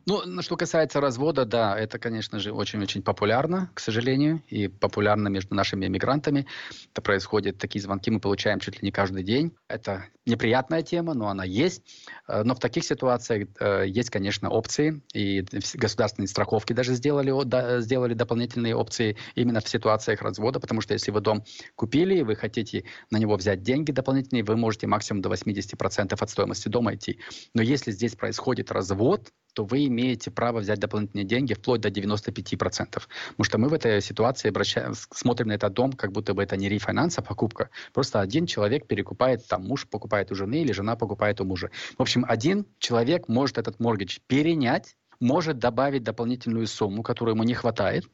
Ну, 0.09 0.41
что 0.41 0.55
касается 0.55 1.01
развода, 1.01 1.43
да, 1.43 1.77
это, 1.77 1.99
конечно 1.99 2.39
же, 2.39 2.53
очень-очень 2.53 3.01
популярно, 3.01 3.69
к 3.73 3.81
сожалению, 3.81 4.41
и 4.47 4.69
популярно 4.69 5.27
между 5.27 5.53
нашими 5.53 5.85
иммигрантами. 5.85 6.47
Это 6.93 7.01
происходит, 7.01 7.57
такие 7.57 7.81
звонки 7.81 8.09
мы 8.09 8.21
получаем 8.21 8.61
чуть 8.61 8.75
ли 8.75 8.85
не 8.85 8.91
каждый 8.93 9.23
день. 9.23 9.53
Это 9.67 10.05
неприятная 10.25 10.81
тема, 10.81 11.13
но 11.13 11.27
она 11.27 11.43
есть. 11.43 11.81
Э, 12.29 12.43
но 12.43 12.55
в 12.55 12.59
таких 12.59 12.85
ситуациях 12.85 13.49
э, 13.59 13.83
есть, 13.85 14.09
конечно, 14.09 14.49
опции, 14.49 15.01
и 15.13 15.43
государственные 15.73 16.29
страховки 16.29 16.71
даже 16.71 16.93
сделали, 16.93 17.81
сделали 17.81 18.13
дополнительные 18.13 18.77
опции 18.77 19.17
именно 19.35 19.59
в 19.59 19.67
ситуациях 19.67 20.21
развода, 20.21 20.61
потому 20.61 20.79
что 20.79 20.93
если 20.93 21.11
вы 21.11 21.19
дом 21.19 21.43
купили, 21.75 22.19
и 22.19 22.23
вы 22.23 22.37
хотите 22.37 22.85
на 23.11 23.17
него 23.17 23.35
взять 23.35 23.61
деньги 23.61 23.91
дополнительные, 23.91 24.45
вы 24.45 24.55
можете 24.55 24.87
максимум 24.87 25.21
до 25.21 25.27
80% 25.27 26.15
от 26.17 26.29
стоимости 26.29 26.69
дома 26.69 26.95
идти. 26.95 27.19
Но 27.53 27.61
если 27.61 27.91
здесь 27.91 28.15
происходит 28.15 28.71
развод, 28.71 29.33
то 29.57 29.65
вы 29.65 29.87
имеете 29.87 30.29
право 30.29 30.59
взять 30.59 30.77
дополнительные 30.79 31.25
деньги 31.25 31.55
вплоть 31.55 31.81
до 31.81 31.89
95%. 31.89 32.59
Потому 32.59 33.07
что 33.41 33.57
мы 33.57 33.69
в 33.69 33.73
этой 33.73 34.01
ситуации 34.01 34.49
обращаем, 34.49 34.93
смотрим 34.93 35.47
на 35.47 35.53
этот 35.53 35.73
дом, 35.73 35.93
как 35.93 36.11
будто 36.11 36.35
бы 36.35 36.43
это 36.43 36.55
не 36.57 36.69
рефинанс, 36.69 37.17
а 37.17 37.23
покупка. 37.23 37.71
Просто 37.91 38.21
один 38.21 38.45
человек 38.45 38.85
перекупает, 38.85 39.47
там 39.47 39.63
муж 39.63 39.87
покупает 39.87 40.31
у 40.31 40.35
жены 40.35 40.61
или 40.61 40.73
жена 40.73 40.95
покупает 40.95 41.41
у 41.41 41.43
мужа. 41.43 41.71
В 41.97 42.01
общем, 42.03 42.23
один 42.27 42.67
человек 42.77 43.27
может 43.27 43.57
этот 43.57 43.79
моргидж 43.79 44.19
перенять, 44.27 44.95
может 45.19 45.57
добавить 45.57 46.03
дополнительную 46.03 46.67
сумму, 46.67 47.01
которую 47.01 47.33
ему 47.33 47.43
не 47.43 47.55
хватает, 47.55 48.05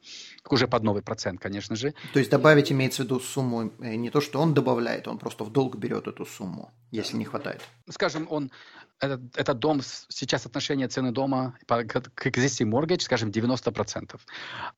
уже 0.48 0.66
под 0.66 0.82
новый 0.82 1.02
процент, 1.02 1.40
конечно 1.40 1.76
же. 1.76 1.92
То 2.14 2.18
есть 2.20 2.30
добавить 2.30 2.72
имеется 2.72 3.02
в 3.02 3.04
виду 3.04 3.20
сумму, 3.20 3.70
э, 3.80 3.96
не 3.96 4.08
то, 4.08 4.22
что 4.22 4.40
он 4.40 4.54
добавляет, 4.54 5.08
он 5.08 5.18
просто 5.18 5.44
в 5.44 5.52
долг 5.52 5.76
берет 5.76 6.06
эту 6.08 6.24
сумму, 6.24 6.72
если 6.90 7.18
не 7.18 7.26
хватает. 7.26 7.60
Скажем, 7.90 8.26
он 8.30 8.50
этот, 9.04 9.36
этот 9.36 9.58
дом, 9.58 9.80
сейчас 9.82 10.46
отношение 10.46 10.88
цены 10.88 11.12
дома 11.12 11.56
к, 11.66 11.84
к 11.84 12.26
existing 12.26 12.70
mortgage, 12.70 13.00
скажем, 13.00 13.30
90%. 13.30 14.20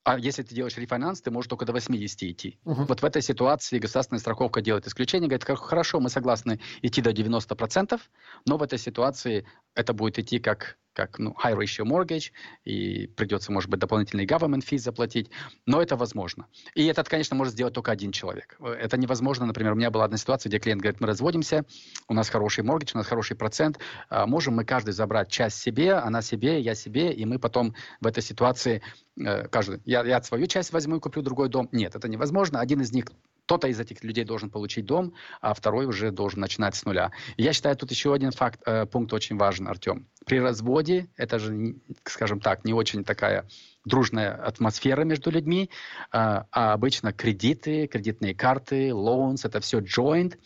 А 0.05 0.19
если 0.19 0.43
ты 0.43 0.55
делаешь 0.55 0.77
рефинанс, 0.77 1.21
ты 1.21 1.31
можешь 1.31 1.49
только 1.49 1.65
до 1.65 1.73
80 1.73 2.23
идти. 2.23 2.59
Uh-huh. 2.65 2.87
Вот 2.87 3.03
в 3.03 3.05
этой 3.05 3.23
ситуации 3.23 3.79
государственная 3.79 4.21
страховка 4.21 4.61
делает 4.61 4.87
исключение, 4.87 5.29
говорит, 5.29 5.45
хорошо, 5.59 6.01
мы 6.01 6.11
согласны 6.11 6.61
идти 6.83 7.03
до 7.03 7.11
90%, 7.11 8.01
но 8.47 8.57
в 8.57 8.63
этой 8.63 8.79
ситуации 8.79 9.47
это 9.75 9.93
будет 9.93 10.19
идти 10.19 10.39
как 10.39 10.77
как 10.97 11.19
ну, 11.19 11.37
high 11.43 11.55
ratio 11.55 11.85
mortgage, 11.85 12.33
и 12.65 13.07
придется, 13.07 13.53
может 13.53 13.69
быть, 13.69 13.79
дополнительные 13.79 14.27
government 14.27 14.65
fees 14.67 14.79
заплатить, 14.79 15.31
но 15.67 15.83
это 15.83 15.95
возможно. 15.95 16.47
И 16.75 16.87
это, 16.87 17.05
конечно, 17.05 17.37
может 17.37 17.53
сделать 17.53 17.75
только 17.75 17.93
один 17.93 18.13
человек. 18.13 18.57
Это 18.61 18.97
невозможно, 18.97 19.45
например, 19.45 19.73
у 19.73 19.77
меня 19.77 19.91
была 19.91 20.07
одна 20.07 20.17
ситуация, 20.17 20.49
где 20.49 20.59
клиент 20.59 20.81
говорит, 20.81 21.01
мы 21.01 21.07
разводимся, 21.07 21.67
у 22.09 22.15
нас 22.15 22.31
хороший 22.31 22.65
mortgage, 22.65 22.93
у 22.95 22.99
нас 22.99 23.07
хороший 23.07 23.37
процент, 23.37 23.79
а 24.09 24.27
можем 24.27 24.57
мы 24.57 24.65
каждый 24.65 24.93
забрать 24.93 25.29
часть 25.29 25.59
себе, 25.59 25.93
она 25.93 26.23
себе, 26.23 26.61
я 26.61 26.75
себе, 26.75 27.13
и 27.13 27.27
мы 27.27 27.39
потом 27.39 27.75
в 28.01 28.07
этой 28.07 28.23
ситуации 28.23 28.81
э, 29.21 29.49
каждый, 29.49 29.81
я, 29.85 30.03
я 30.03 30.23
свою 30.23 30.47
часть 30.47 30.73
возьму 30.73 30.97
и 30.97 31.01
куплю 31.01 31.21
другой 31.23 31.51
дом. 31.51 31.69
Нет, 31.73 31.95
это 31.95 32.09
невозможно. 32.09 32.61
Один 32.61 32.81
из 32.81 32.93
них 32.93 33.05
кто-то 33.47 33.69
из 33.69 33.79
этих 33.79 34.03
людей 34.03 34.25
должен 34.25 34.51
получить 34.51 34.87
дом, 34.87 35.15
а 35.41 35.55
второй 35.55 35.87
уже 35.87 36.11
должен 36.11 36.41
начинать 36.41 36.75
с 36.75 36.85
нуля. 36.85 37.13
Я 37.37 37.53
считаю, 37.53 37.77
тут 37.77 37.93
еще 37.93 38.13
один 38.13 38.33
факт, 38.33 38.61
э, 38.67 38.87
пункт 38.87 39.13
очень 39.13 39.37
важен, 39.37 39.69
Артем. 39.69 40.09
При 40.27 40.41
разводе, 40.41 41.07
это 41.17 41.39
же, 41.39 41.77
скажем 42.05 42.41
так, 42.41 42.65
не 42.65 42.75
очень 42.75 43.05
такая 43.05 43.47
дружная 43.85 44.35
атмосфера 44.35 45.05
между 45.05 45.31
людьми, 45.31 45.71
э, 45.71 46.09
а 46.13 46.73
обычно 46.73 47.13
кредиты, 47.13 47.87
кредитные 47.87 48.35
карты, 48.35 48.89
loans, 48.89 49.43
это 49.45 49.61
все 49.61 49.79
joint, 49.79 50.37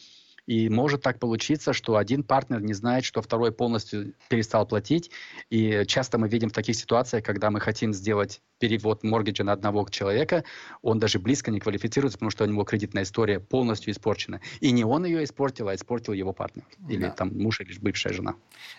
и 0.50 0.68
может 0.68 1.00
так 1.00 1.20
получиться, 1.20 1.72
что 1.72 1.96
один 1.96 2.24
партнер 2.24 2.60
не 2.60 2.74
знает, 2.74 3.04
что 3.04 3.22
второй 3.22 3.52
полностью 3.52 4.14
перестал 4.28 4.66
платить. 4.66 5.12
И 5.48 5.84
часто 5.86 6.18
мы 6.18 6.28
видим 6.28 6.48
в 6.48 6.52
таких 6.52 6.74
ситуациях, 6.74 7.22
когда 7.22 7.52
мы 7.52 7.60
хотим 7.60 7.94
сделать 7.94 8.42
перевод 8.58 9.04
моргиджа 9.04 9.44
на 9.44 9.52
одного 9.52 9.86
человека, 9.88 10.42
он 10.82 10.98
даже 10.98 11.20
близко 11.20 11.52
не 11.52 11.60
квалифицируется, 11.60 12.18
потому 12.18 12.30
что 12.30 12.42
у 12.42 12.48
него 12.48 12.64
кредитная 12.64 13.04
история 13.04 13.38
полностью 13.38 13.92
испорчена. 13.92 14.40
И 14.58 14.72
не 14.72 14.82
он 14.82 15.04
ее 15.04 15.22
испортил, 15.22 15.68
а 15.68 15.74
испортил 15.76 16.14
его 16.14 16.32
партнер. 16.32 16.64
Или 16.88 17.02
да. 17.02 17.10
там 17.10 17.30
муж 17.32 17.60
или 17.60 17.72
бывшая 17.78 18.12
жена. 18.12 18.34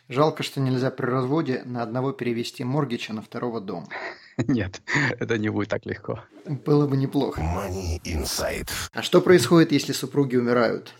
Жалко, 0.09 0.43
что 0.43 0.59
нельзя 0.59 0.91
при 0.91 1.05
разводе 1.05 1.61
на 1.63 1.83
одного 1.83 2.11
перевести 2.11 2.65
моргидж, 2.65 3.05
а 3.11 3.13
на 3.13 3.21
второго 3.21 3.61
дом. 3.61 3.87
Нет, 4.47 4.81
это 5.19 5.37
не 5.37 5.47
будет 5.47 5.69
так 5.69 5.85
легко. 5.85 6.19
Было 6.45 6.85
бы 6.85 6.97
неплохо. 6.97 7.39
Money. 7.39 8.67
А 8.91 9.01
что 9.01 9.21
происходит, 9.21 9.71
если 9.71 9.93
супруги 9.93 10.35
умирают? 10.35 10.93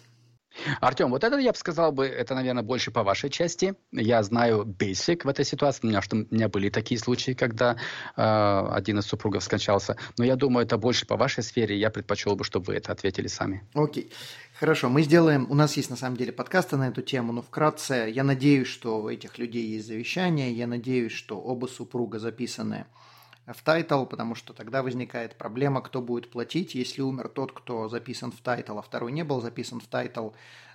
Артем, 0.80 1.10
вот 1.10 1.24
это 1.24 1.38
я 1.38 1.52
бы 1.52 1.58
сказал 1.58 1.92
бы, 1.92 2.06
это, 2.06 2.36
наверное, 2.36 2.64
больше 2.64 2.92
по 2.92 3.04
вашей 3.04 3.30
части. 3.30 3.76
Я 3.92 4.24
знаю 4.24 4.64
basic 4.64 5.22
в 5.24 5.28
этой 5.28 5.46
ситуации, 5.46 5.82
у 5.84 5.90
меня, 5.90 6.02
что, 6.02 6.16
у 6.16 6.26
меня 6.32 6.50
были 6.50 6.70
такие 6.70 7.00
случаи, 7.00 7.32
когда 7.32 7.78
э, 8.16 8.68
один 8.72 9.00
из 9.00 9.06
супругов 9.06 9.44
скончался. 9.44 9.98
Но 10.18 10.26
я 10.26 10.36
думаю, 10.36 10.66
это 10.66 10.78
больше 10.78 11.06
по 11.06 11.18
вашей 11.18 11.44
сфере, 11.44 11.78
я 11.78 11.90
предпочел 11.90 12.36
бы, 12.36 12.44
чтобы 12.44 12.68
вы 12.68 12.76
это 12.76 12.92
ответили 12.92 13.28
сами. 13.28 13.64
Окей. 13.74 14.12
Хорошо, 14.60 14.90
мы 14.90 15.02
сделаем, 15.02 15.48
у 15.50 15.56
нас 15.56 15.76
есть 15.76 15.90
на 15.90 15.96
самом 15.96 16.18
деле 16.18 16.32
подкасты 16.32 16.78
на 16.78 16.90
эту 16.90 17.02
тему, 17.02 17.34
но 17.34 17.42
вкратце, 17.42 18.12
я 18.14 18.24
надеюсь, 18.24 18.68
что 18.68 19.02
у 19.02 19.10
этих 19.10 19.40
людей 19.40 19.66
есть 19.66 19.88
завещание, 19.88 20.52
я 20.52 20.68
надеюсь, 20.68 21.14
что 21.14 21.40
оба 21.40 21.66
супруга 21.66 22.20
записаны 22.20 22.86
в 23.48 23.64
title, 23.64 24.06
потому 24.06 24.36
что 24.36 24.54
тогда 24.54 24.84
возникает 24.84 25.36
проблема, 25.36 25.82
кто 25.82 26.02
будет 26.02 26.30
платить. 26.30 26.76
Если 26.76 27.02
умер 27.02 27.30
тот, 27.30 27.52
кто 27.52 27.90
записан 27.90 28.32
в 28.32 28.40
title, 28.42 28.78
а 28.78 28.82
второй 28.82 29.12
не 29.12 29.24
был 29.24 29.42
записан 29.42 29.80
в 29.80 29.88
title, 29.88 30.30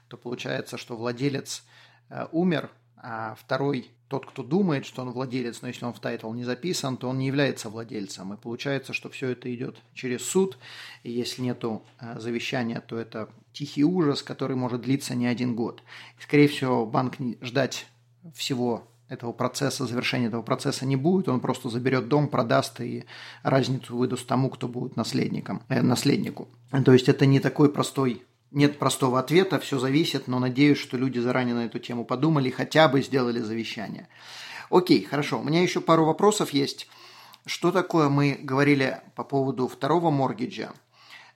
то 0.08 0.16
получается, 0.16 0.76
что 0.76 0.96
владелец 0.96 1.64
э, 2.10 2.26
умер, 2.32 2.70
а 2.96 3.34
второй, 3.36 3.90
тот, 4.08 4.26
кто 4.26 4.42
думает, 4.42 4.86
что 4.86 5.02
он 5.02 5.10
владелец, 5.10 5.62
но 5.62 5.68
если 5.68 5.84
он 5.84 5.92
в 5.92 6.00
title 6.00 6.32
не 6.32 6.44
записан, 6.44 6.96
то 6.96 7.08
он 7.08 7.18
не 7.18 7.26
является 7.26 7.68
владельцем. 7.68 8.34
И 8.34 8.36
получается, 8.36 8.92
что 8.92 9.08
все 9.10 9.30
это 9.30 9.52
идет 9.54 9.78
через 9.94 10.24
суд, 10.24 10.58
и 11.02 11.10
если 11.10 11.42
нету 11.42 11.82
э, 12.00 12.18
завещания, 12.18 12.80
то 12.80 12.98
это 12.98 13.28
тихий 13.52 13.84
ужас, 13.84 14.22
который 14.22 14.56
может 14.56 14.82
длиться 14.82 15.14
не 15.14 15.26
один 15.26 15.54
год. 15.54 15.82
И, 16.18 16.22
скорее 16.22 16.48
всего, 16.48 16.86
банк 16.86 17.16
ждать 17.40 17.86
всего 18.34 18.86
этого 19.08 19.32
процесса, 19.32 19.86
завершения 19.86 20.26
этого 20.26 20.42
процесса 20.42 20.84
не 20.84 20.96
будет, 20.96 21.28
он 21.28 21.40
просто 21.40 21.68
заберет 21.68 22.08
дом, 22.08 22.28
продаст 22.28 22.80
и 22.80 23.04
разницу 23.42 23.96
выдаст 23.96 24.26
тому, 24.26 24.50
кто 24.50 24.68
будет 24.68 24.96
наследником, 24.96 25.62
э, 25.68 25.82
наследнику. 25.82 26.48
То 26.84 26.92
есть 26.92 27.08
это 27.08 27.26
не 27.26 27.40
такой 27.40 27.72
простой 27.72 28.22
нет 28.52 28.78
простого 28.78 29.18
ответа, 29.18 29.58
все 29.58 29.78
зависит, 29.78 30.28
но 30.28 30.38
надеюсь, 30.38 30.78
что 30.78 30.96
люди 30.96 31.18
заранее 31.18 31.54
на 31.54 31.66
эту 31.66 31.78
тему 31.78 32.04
подумали, 32.04 32.50
хотя 32.50 32.88
бы 32.88 33.02
сделали 33.02 33.40
завещание. 33.40 34.08
Окей, 34.70 35.04
хорошо. 35.04 35.40
У 35.40 35.44
меня 35.44 35.62
еще 35.62 35.80
пару 35.80 36.04
вопросов 36.04 36.50
есть. 36.50 36.88
Что 37.44 37.70
такое 37.70 38.08
мы 38.08 38.38
говорили 38.42 39.00
по 39.14 39.24
поводу 39.24 39.68
второго 39.68 40.10
моргиджа? 40.10 40.72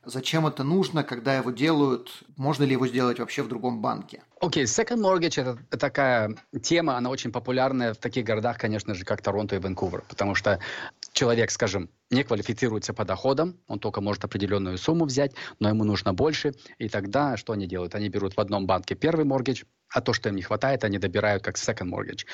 Зачем 0.05 0.46
это 0.46 0.64
нужно, 0.64 1.05
когда 1.05 1.36
его 1.36 1.51
делают? 1.51 2.22
Можно 2.36 2.64
ли 2.64 2.72
его 2.72 2.86
сделать 2.86 3.18
вообще 3.18 3.42
в 3.42 3.48
другом 3.48 3.82
банке? 3.82 4.22
Окей, 4.40 4.64
okay, 4.64 4.66
second 4.66 5.01
mortgage 5.03 5.40
это, 5.40 5.59
такая 5.76 6.34
тема, 6.62 6.96
она 6.96 7.11
очень 7.11 7.30
популярная 7.30 7.92
в 7.92 7.98
таких 7.98 8.24
городах, 8.24 8.57
конечно 8.57 8.94
же, 8.94 9.05
как 9.05 9.20
Торонто 9.20 9.57
и 9.57 9.59
Ванкувер, 9.59 10.03
потому 10.09 10.34
что 10.34 10.59
человек, 11.21 11.51
скажем, 11.51 11.91
не 12.11 12.25
квалифицируется 12.25 12.95
по 12.95 13.05
доходам, 13.05 13.59
он 13.66 13.79
только 13.79 14.01
может 14.01 14.25
определенную 14.25 14.79
сумму 14.79 15.05
взять, 15.05 15.33
но 15.59 15.68
ему 15.68 15.85
нужно 15.85 16.14
больше, 16.14 16.55
и 16.79 16.89
тогда 16.89 17.37
что 17.37 17.53
они 17.53 17.66
делают? 17.66 17.95
Они 17.95 18.09
берут 18.09 18.39
в 18.39 18.41
одном 18.41 18.66
банке 18.66 18.95
первый 18.95 19.27
mortgage, 19.27 19.66
а 19.91 20.01
то, 20.01 20.14
что 20.14 20.31
им 20.31 20.37
не 20.37 20.41
хватает, 20.41 20.83
они 20.83 20.99
добирают 20.99 21.43
как 21.43 21.57
second 21.57 21.91
mortgage. 21.91 22.25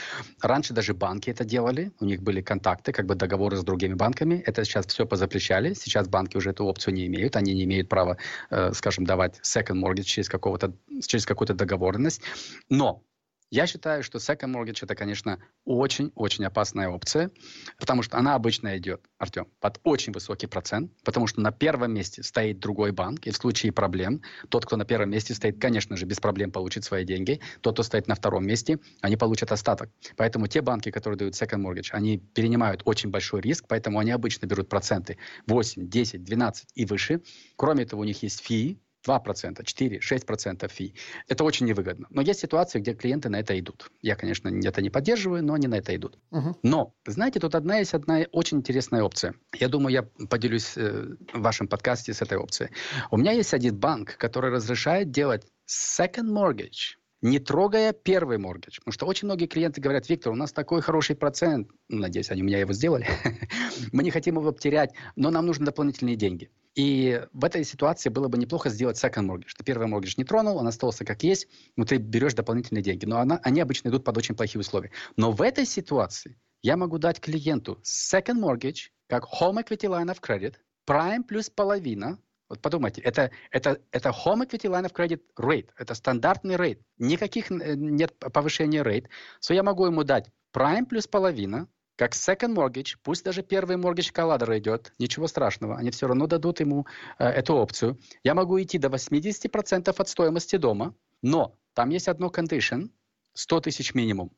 Раньше 0.40 0.72
даже 0.72 0.94
банки 0.94 1.30
это 1.30 1.44
делали, 1.44 1.90
у 1.98 2.04
них 2.04 2.22
были 2.22 2.42
контакты, 2.42 2.92
как 2.92 3.06
бы 3.06 3.16
договоры 3.16 3.56
с 3.56 3.64
другими 3.64 3.94
банками. 3.94 4.40
Это 4.46 4.64
сейчас 4.64 4.86
все 4.86 5.04
позапрещали. 5.04 5.74
Сейчас 5.74 6.06
банки 6.06 6.36
уже 6.36 6.50
эту 6.50 6.64
опцию 6.66 6.94
не 6.94 7.06
имеют. 7.06 7.34
Они 7.34 7.54
не 7.54 7.64
имеют 7.64 7.88
права, 7.88 8.18
э, 8.50 8.72
скажем, 8.72 9.04
давать 9.04 9.40
second 9.42 9.82
mortgage 9.82 10.04
через, 10.04 10.28
какого-то, 10.28 10.74
через 11.06 11.26
какую-то 11.26 11.54
договоренность. 11.54 12.22
Но 12.68 13.02
Я 13.50 13.68
считаю, 13.68 14.02
что 14.02 14.18
second 14.18 14.52
mortgage 14.52 14.80
это, 14.82 14.96
конечно, 14.96 15.38
очень-очень 15.64 16.44
опасная 16.44 16.88
опция, 16.88 17.30
потому 17.78 18.02
что 18.02 18.18
она 18.18 18.34
обычно 18.34 18.76
идет, 18.76 19.06
Артем, 19.18 19.46
под 19.60 19.78
очень 19.84 20.12
высокий 20.12 20.48
процент, 20.48 20.90
потому 21.04 21.28
что 21.28 21.40
на 21.40 21.52
первом 21.52 21.92
месте 21.94 22.24
стоит 22.24 22.58
другой 22.58 22.90
банк, 22.90 23.24
и 23.26 23.30
в 23.30 23.36
случае 23.36 23.70
проблем 23.70 24.22
тот, 24.48 24.66
кто 24.66 24.76
на 24.76 24.84
первом 24.84 25.10
месте 25.10 25.32
стоит, 25.32 25.60
конечно 25.60 25.96
же, 25.96 26.06
без 26.06 26.18
проблем 26.18 26.50
получит 26.50 26.82
свои 26.82 27.04
деньги. 27.04 27.40
Тот, 27.60 27.74
кто 27.74 27.84
стоит 27.84 28.08
на 28.08 28.16
втором 28.16 28.44
месте, 28.44 28.80
они 29.00 29.16
получат 29.16 29.52
остаток. 29.52 29.90
Поэтому 30.16 30.48
те 30.48 30.60
банки, 30.60 30.90
которые 30.90 31.16
дают 31.16 31.34
second 31.34 31.62
mortgage, 31.62 31.90
они 31.92 32.18
перенимают 32.18 32.82
очень 32.84 33.10
большой 33.10 33.42
риск, 33.42 33.66
поэтому 33.68 34.00
они 34.00 34.10
обычно 34.10 34.46
берут 34.46 34.68
проценты 34.68 35.18
8, 35.46 35.88
10, 35.88 36.24
12 36.24 36.68
и 36.74 36.84
выше. 36.84 37.22
Кроме 37.54 37.84
этого, 37.84 38.00
у 38.00 38.04
них 38.04 38.24
есть 38.24 38.40
фи, 38.40 38.80
2%, 39.06 39.64
4, 39.64 39.98
6% 39.98 40.68
фи. 40.68 40.94
Это 41.28 41.44
очень 41.44 41.66
невыгодно. 41.66 42.06
Но 42.10 42.22
есть 42.22 42.40
ситуации, 42.40 42.80
где 42.80 42.94
клиенты 42.94 43.28
на 43.28 43.40
это 43.40 43.58
идут. 43.58 43.90
Я, 44.02 44.16
конечно, 44.16 44.48
это 44.48 44.82
не 44.82 44.90
поддерживаю, 44.90 45.44
но 45.44 45.54
они 45.54 45.68
на 45.68 45.76
это 45.76 45.94
идут. 45.94 46.18
Угу. 46.30 46.58
Но, 46.62 46.94
знаете, 47.06 47.40
тут 47.40 47.54
одна 47.54 47.78
есть 47.78 47.94
одна 47.94 48.24
очень 48.32 48.58
интересная 48.58 49.02
опция. 49.02 49.34
Я 49.54 49.68
думаю, 49.68 49.92
я 49.92 50.02
поделюсь 50.26 50.76
э, 50.76 51.06
в 51.32 51.40
вашем 51.40 51.68
подкасте 51.68 52.12
с 52.12 52.22
этой 52.22 52.38
опцией. 52.38 52.70
У 53.10 53.16
меня 53.16 53.32
есть 53.32 53.54
один 53.54 53.76
банк, 53.76 54.16
который 54.16 54.50
разрешает 54.50 55.10
делать 55.10 55.46
second 55.68 56.30
mortgage 56.30 56.96
не 57.26 57.38
трогая 57.38 57.92
первый 57.92 58.38
моргидж. 58.38 58.78
Потому 58.78 58.92
что 58.92 59.06
очень 59.06 59.26
многие 59.26 59.46
клиенты 59.46 59.80
говорят, 59.80 60.08
Виктор, 60.08 60.32
у 60.32 60.36
нас 60.36 60.52
такой 60.52 60.80
хороший 60.80 61.16
процент, 61.16 61.68
надеюсь, 61.88 62.30
они 62.30 62.42
у 62.42 62.44
меня 62.44 62.58
его 62.58 62.72
сделали, 62.72 63.06
мы 63.92 64.02
не 64.02 64.10
хотим 64.10 64.36
его 64.36 64.52
потерять, 64.52 64.92
но 65.16 65.30
нам 65.30 65.46
нужны 65.46 65.66
дополнительные 65.66 66.16
деньги. 66.16 66.50
И 66.76 67.22
в 67.32 67.44
этой 67.44 67.64
ситуации 67.64 68.10
было 68.10 68.28
бы 68.28 68.36
неплохо 68.36 68.68
сделать 68.68 69.02
second 69.02 69.26
mortgage. 69.26 69.52
Ты 69.56 69.64
первый 69.64 69.88
mortgage 69.88 70.14
не 70.18 70.24
тронул, 70.24 70.58
он 70.58 70.68
остался 70.68 71.04
как 71.04 71.22
есть, 71.22 71.48
но 71.74 71.84
ты 71.84 71.96
берешь 71.96 72.34
дополнительные 72.34 72.82
деньги. 72.82 73.06
Но 73.06 73.18
она, 73.18 73.40
они 73.42 73.60
обычно 73.60 73.88
идут 73.88 74.04
под 74.04 74.18
очень 74.18 74.34
плохие 74.34 74.60
условия. 74.60 74.92
Но 75.16 75.32
в 75.32 75.40
этой 75.40 75.64
ситуации 75.64 76.38
я 76.62 76.76
могу 76.76 76.98
дать 76.98 77.18
клиенту 77.18 77.80
second 77.82 78.40
mortgage, 78.40 78.90
как 79.08 79.24
home 79.24 79.64
equity 79.64 79.88
line 79.88 80.14
of 80.14 80.20
credit, 80.20 80.56
prime 80.86 81.24
плюс 81.24 81.48
половина, 81.48 82.18
вот 82.48 82.60
подумайте, 82.60 83.00
это, 83.02 83.30
это, 83.50 83.80
это 83.90 84.10
home 84.10 84.46
equity 84.46 84.70
line 84.70 84.86
of 84.86 84.92
credit 84.92 85.20
rate, 85.38 85.68
это 85.76 85.94
стандартный 85.94 86.56
рейт, 86.56 86.80
никаких 86.98 87.50
э, 87.50 87.74
нет 87.74 88.16
повышения 88.18 88.82
рейт. 88.82 89.08
So 89.40 89.54
я 89.54 89.62
могу 89.62 89.86
ему 89.86 90.04
дать 90.04 90.30
prime 90.54 90.86
плюс 90.86 91.06
половина, 91.06 91.68
как 91.96 92.12
second 92.12 92.54
mortgage, 92.54 92.96
пусть 93.02 93.24
даже 93.24 93.42
первый 93.42 93.76
mortgage 93.76 94.12
колладер 94.12 94.56
идет, 94.58 94.92
ничего 94.98 95.26
страшного, 95.26 95.76
они 95.76 95.90
все 95.90 96.06
равно 96.06 96.26
дадут 96.26 96.60
ему 96.60 96.86
э, 97.18 97.24
эту 97.26 97.54
опцию. 97.54 97.98
Я 98.22 98.34
могу 98.34 98.60
идти 98.60 98.78
до 98.78 98.88
80% 98.88 99.94
от 99.96 100.08
стоимости 100.08 100.56
дома, 100.56 100.94
но 101.22 101.58
там 101.74 101.90
есть 101.90 102.08
одно 102.08 102.28
condition, 102.28 102.90
100 103.34 103.60
тысяч 103.60 103.94
минимум. 103.94 104.30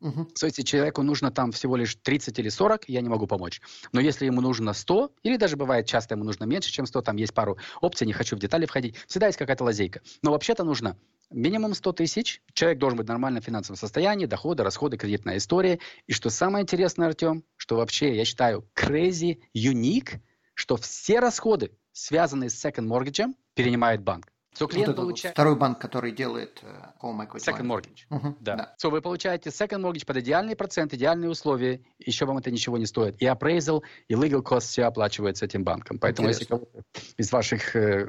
Угу. 0.00 0.28
So, 0.34 0.46
если 0.46 0.62
человеку 0.62 1.02
нужно 1.02 1.30
там 1.30 1.52
всего 1.52 1.76
лишь 1.76 1.96
30 1.96 2.38
или 2.38 2.48
40, 2.48 2.88
я 2.88 3.00
не 3.00 3.08
могу 3.08 3.26
помочь. 3.26 3.60
Но 3.92 4.00
если 4.00 4.26
ему 4.26 4.40
нужно 4.40 4.72
100, 4.72 5.12
или 5.22 5.36
даже 5.36 5.56
бывает 5.56 5.86
часто 5.86 6.14
ему 6.14 6.24
нужно 6.24 6.44
меньше, 6.44 6.70
чем 6.70 6.86
100, 6.86 7.02
там 7.02 7.16
есть 7.16 7.34
пару 7.34 7.56
опций, 7.80 8.06
не 8.06 8.12
хочу 8.12 8.36
в 8.36 8.38
детали 8.38 8.66
входить, 8.66 8.96
всегда 9.06 9.26
есть 9.26 9.38
какая-то 9.38 9.64
лазейка. 9.64 10.02
Но 10.22 10.32
вообще-то 10.32 10.64
нужно 10.64 10.96
минимум 11.30 11.74
100 11.74 11.92
тысяч, 11.92 12.42
человек 12.52 12.78
должен 12.78 12.98
быть 12.98 13.06
в 13.06 13.08
нормальном 13.08 13.42
финансовом 13.42 13.78
состоянии, 13.78 14.26
доходы, 14.26 14.62
расходы, 14.62 14.96
кредитная 14.96 15.38
история. 15.38 15.78
И 16.06 16.12
что 16.12 16.30
самое 16.30 16.62
интересное, 16.62 17.08
Артем, 17.08 17.44
что 17.56 17.76
вообще, 17.76 18.14
я 18.16 18.24
считаю, 18.24 18.68
crazy, 18.74 19.40
unique, 19.56 20.20
что 20.54 20.76
все 20.76 21.20
расходы, 21.20 21.72
связанные 21.92 22.50
с 22.50 22.64
second 22.64 22.86
mortgage, 22.86 23.34
перенимает 23.54 24.02
банк. 24.02 24.32
So, 24.58 24.68
клиент 24.68 24.88
вот 24.88 24.96
получает... 24.96 25.34
Второй 25.34 25.56
банк, 25.56 25.78
который 25.78 26.12
делает 26.12 26.62
uh, 26.62 26.92
home 27.02 27.26
equity. 27.26 27.44
Second 27.44 27.66
mortgage. 27.66 28.06
Uh-huh, 28.10 28.34
да. 28.40 28.56
да. 28.56 28.74
So, 28.82 28.90
вы 28.90 29.02
получаете 29.02 29.50
second 29.50 29.82
mortgage 29.82 30.06
под 30.06 30.18
идеальный 30.18 30.56
процент, 30.56 30.94
идеальные 30.94 31.30
условия, 31.30 31.80
еще 31.98 32.24
вам 32.24 32.38
это 32.38 32.50
ничего 32.50 32.78
не 32.78 32.86
стоит. 32.86 33.20
И 33.20 33.26
appraisal, 33.26 33.82
и 34.08 34.14
legal 34.14 34.42
cost 34.42 34.60
все 34.60 34.84
оплачивается 34.84 35.44
этим 35.44 35.64
банком. 35.64 35.98
Поэтому 35.98 36.28
Интересно. 36.28 36.56
если 36.56 36.66
кого-то 36.66 36.84
из 37.16 37.32
ваших 37.32 37.76
э, 37.76 38.08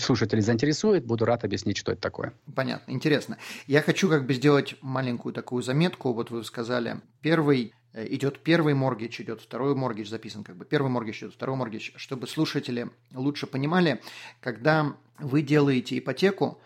слушателей 0.00 0.42
заинтересует, 0.42 1.04
буду 1.04 1.24
рад 1.24 1.44
объяснить, 1.44 1.76
что 1.76 1.92
это 1.92 2.00
такое. 2.00 2.32
Понятно, 2.54 2.90
интересно. 2.90 3.38
Я 3.66 3.82
хочу 3.82 4.08
как 4.08 4.26
бы 4.26 4.34
сделать 4.34 4.76
маленькую 4.80 5.32
такую 5.32 5.62
заметку. 5.62 6.12
Вот 6.12 6.30
вы 6.30 6.42
сказали, 6.44 7.00
первый 7.20 7.74
Э, 7.74 7.83
идет 7.94 8.42
первый 8.42 8.74
моргидж, 8.74 9.22
идет 9.22 9.40
второй 9.40 9.74
моргидж, 9.74 10.08
записан 10.08 10.44
как 10.44 10.56
бы 10.56 10.64
первый 10.64 10.90
моргидж, 10.90 11.20
идет 11.20 11.34
второй 11.34 11.56
моргидж, 11.56 11.92
чтобы 11.96 12.26
слушатели 12.26 12.90
лучше 13.12 13.46
понимали, 13.46 14.00
когда 14.40 14.96
вы 15.18 15.42
делаете 15.42 15.98
ипотеку, 15.98 16.60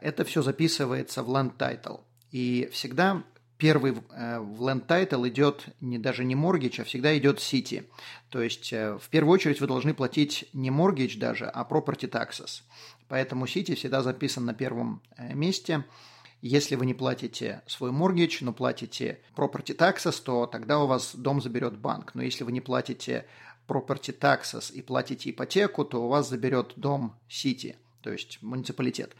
это 0.00 0.24
все 0.24 0.42
записывается 0.42 1.22
в 1.22 1.30
land 1.30 1.56
title. 1.56 2.00
И 2.30 2.68
всегда 2.72 3.24
первый 3.56 3.92
э, 4.12 4.38
в 4.38 4.62
land 4.62 4.86
title 4.86 5.28
идет 5.28 5.66
не, 5.80 5.98
даже 5.98 6.24
не 6.24 6.36
mortgage, 6.36 6.80
а 6.80 6.84
всегда 6.84 7.16
идет 7.18 7.38
city. 7.38 7.88
То 8.28 8.40
есть 8.40 8.72
э, 8.72 8.96
в 8.98 9.08
первую 9.08 9.34
очередь 9.34 9.60
вы 9.60 9.66
должны 9.66 9.94
платить 9.94 10.48
не 10.52 10.70
mortgage 10.70 11.18
даже, 11.18 11.46
а 11.46 11.66
property 11.68 12.08
taxes. 12.08 12.62
Поэтому 13.08 13.46
city 13.46 13.74
всегда 13.74 14.02
записан 14.02 14.44
на 14.44 14.54
первом 14.54 15.02
месте– 15.34 15.84
если 16.40 16.76
вы 16.76 16.86
не 16.86 16.94
платите 16.94 17.62
свой 17.66 17.90
моргидж, 17.90 18.38
но 18.42 18.52
платите 18.52 19.20
property 19.34 19.76
taxes, 19.76 20.22
то 20.22 20.46
тогда 20.46 20.78
у 20.78 20.86
вас 20.86 21.14
дом 21.14 21.40
заберет 21.40 21.76
банк. 21.76 22.14
Но 22.14 22.22
если 22.22 22.44
вы 22.44 22.52
не 22.52 22.60
платите 22.60 23.26
property 23.66 24.16
taxes 24.16 24.72
и 24.72 24.80
платите 24.80 25.30
ипотеку, 25.30 25.84
то 25.84 26.04
у 26.04 26.08
вас 26.08 26.28
заберет 26.28 26.72
дом 26.76 27.16
City, 27.28 27.76
то 28.02 28.12
есть 28.12 28.42
муниципалитет. 28.42 29.16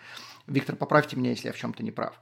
Виктор, 0.47 0.77
поправьте 0.77 1.17
меня, 1.17 1.31
если 1.31 1.49
я 1.49 1.53
в 1.53 1.59
чем-то 1.59 1.83
не 1.83 1.91
прав. 1.91 2.21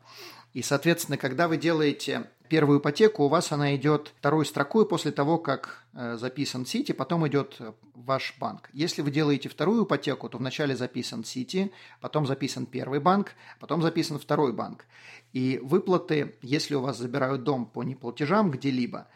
И, 0.52 0.62
соответственно, 0.62 1.18
когда 1.18 1.48
вы 1.48 1.58
делаете 1.58 2.30
первую 2.48 2.80
ипотеку, 2.80 3.24
у 3.24 3.28
вас 3.28 3.52
она 3.52 3.74
идет 3.76 4.12
второй 4.18 4.46
строкой 4.46 4.86
после 4.86 5.12
того, 5.12 5.38
как 5.38 5.84
э, 5.94 6.16
записан 6.16 6.66
Сити, 6.66 6.92
потом 6.92 7.26
идет 7.28 7.56
э, 7.58 7.72
ваш 7.94 8.34
банк. 8.38 8.70
Если 8.72 9.02
вы 9.02 9.10
делаете 9.10 9.48
вторую 9.48 9.84
ипотеку, 9.84 10.28
то 10.28 10.38
вначале 10.38 10.76
записан 10.76 11.24
Сити, 11.24 11.72
потом 12.00 12.26
записан 12.26 12.66
первый 12.66 13.00
банк, 13.00 13.32
потом 13.60 13.82
записан 13.82 14.18
второй 14.18 14.52
банк. 14.52 14.86
И 15.32 15.60
выплаты, 15.62 16.36
если 16.42 16.74
у 16.74 16.80
вас 16.80 16.98
забирают 16.98 17.44
дом 17.44 17.66
по 17.66 17.82
неплатежам 17.82 18.50
где-либо, 18.50 19.08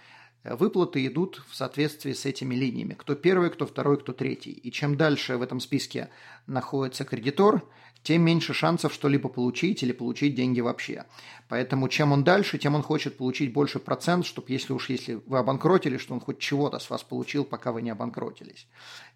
выплаты 0.45 1.07
идут 1.07 1.43
в 1.49 1.55
соответствии 1.55 2.13
с 2.13 2.27
этими 2.27 2.55
линиями. 2.55 2.95
Кто 2.95 3.15
первый, 3.15 3.51
кто 3.51 3.67
второй, 3.67 3.99
кто 3.99 4.13
третий. 4.13 4.53
И 4.53 4.71
чем 4.71 4.97
дальше 4.97 5.37
в 5.37 5.43
этом 5.43 5.61
списке 5.61 6.11
находится 6.47 7.05
кредитор, 7.05 7.63
тем 8.03 8.23
меньше 8.23 8.55
шансов 8.55 8.95
что-либо 8.95 9.29
получить 9.29 9.83
или 9.83 9.93
получить 9.93 10.35
деньги 10.35 10.61
вообще. 10.61 11.05
Поэтому 11.49 11.89
чем 11.89 12.13
он 12.13 12.25
дальше, 12.25 12.59
тем 12.59 12.75
он 12.75 12.83
хочет 12.83 13.17
получить 13.17 13.53
больше 13.53 13.79
процент, 13.79 14.25
чтобы 14.25 14.51
если 14.51 14.73
уж 14.73 14.89
если 14.89 15.21
вы 15.27 15.39
обанкротились, 15.39 16.01
что 16.01 16.15
он 16.15 16.21
хоть 16.21 16.39
чего-то 16.39 16.79
с 16.79 16.89
вас 16.89 17.03
получил, 17.03 17.45
пока 17.45 17.73
вы 17.73 17.83
не 17.83 17.91
обанкротились. 17.91 18.67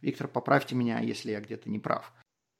Виктор, 0.02 0.28
поправьте 0.28 0.74
меня, 0.74 1.00
если 1.00 1.30
я 1.30 1.40
где-то 1.40 1.70
не 1.70 1.78
прав. 1.78 2.12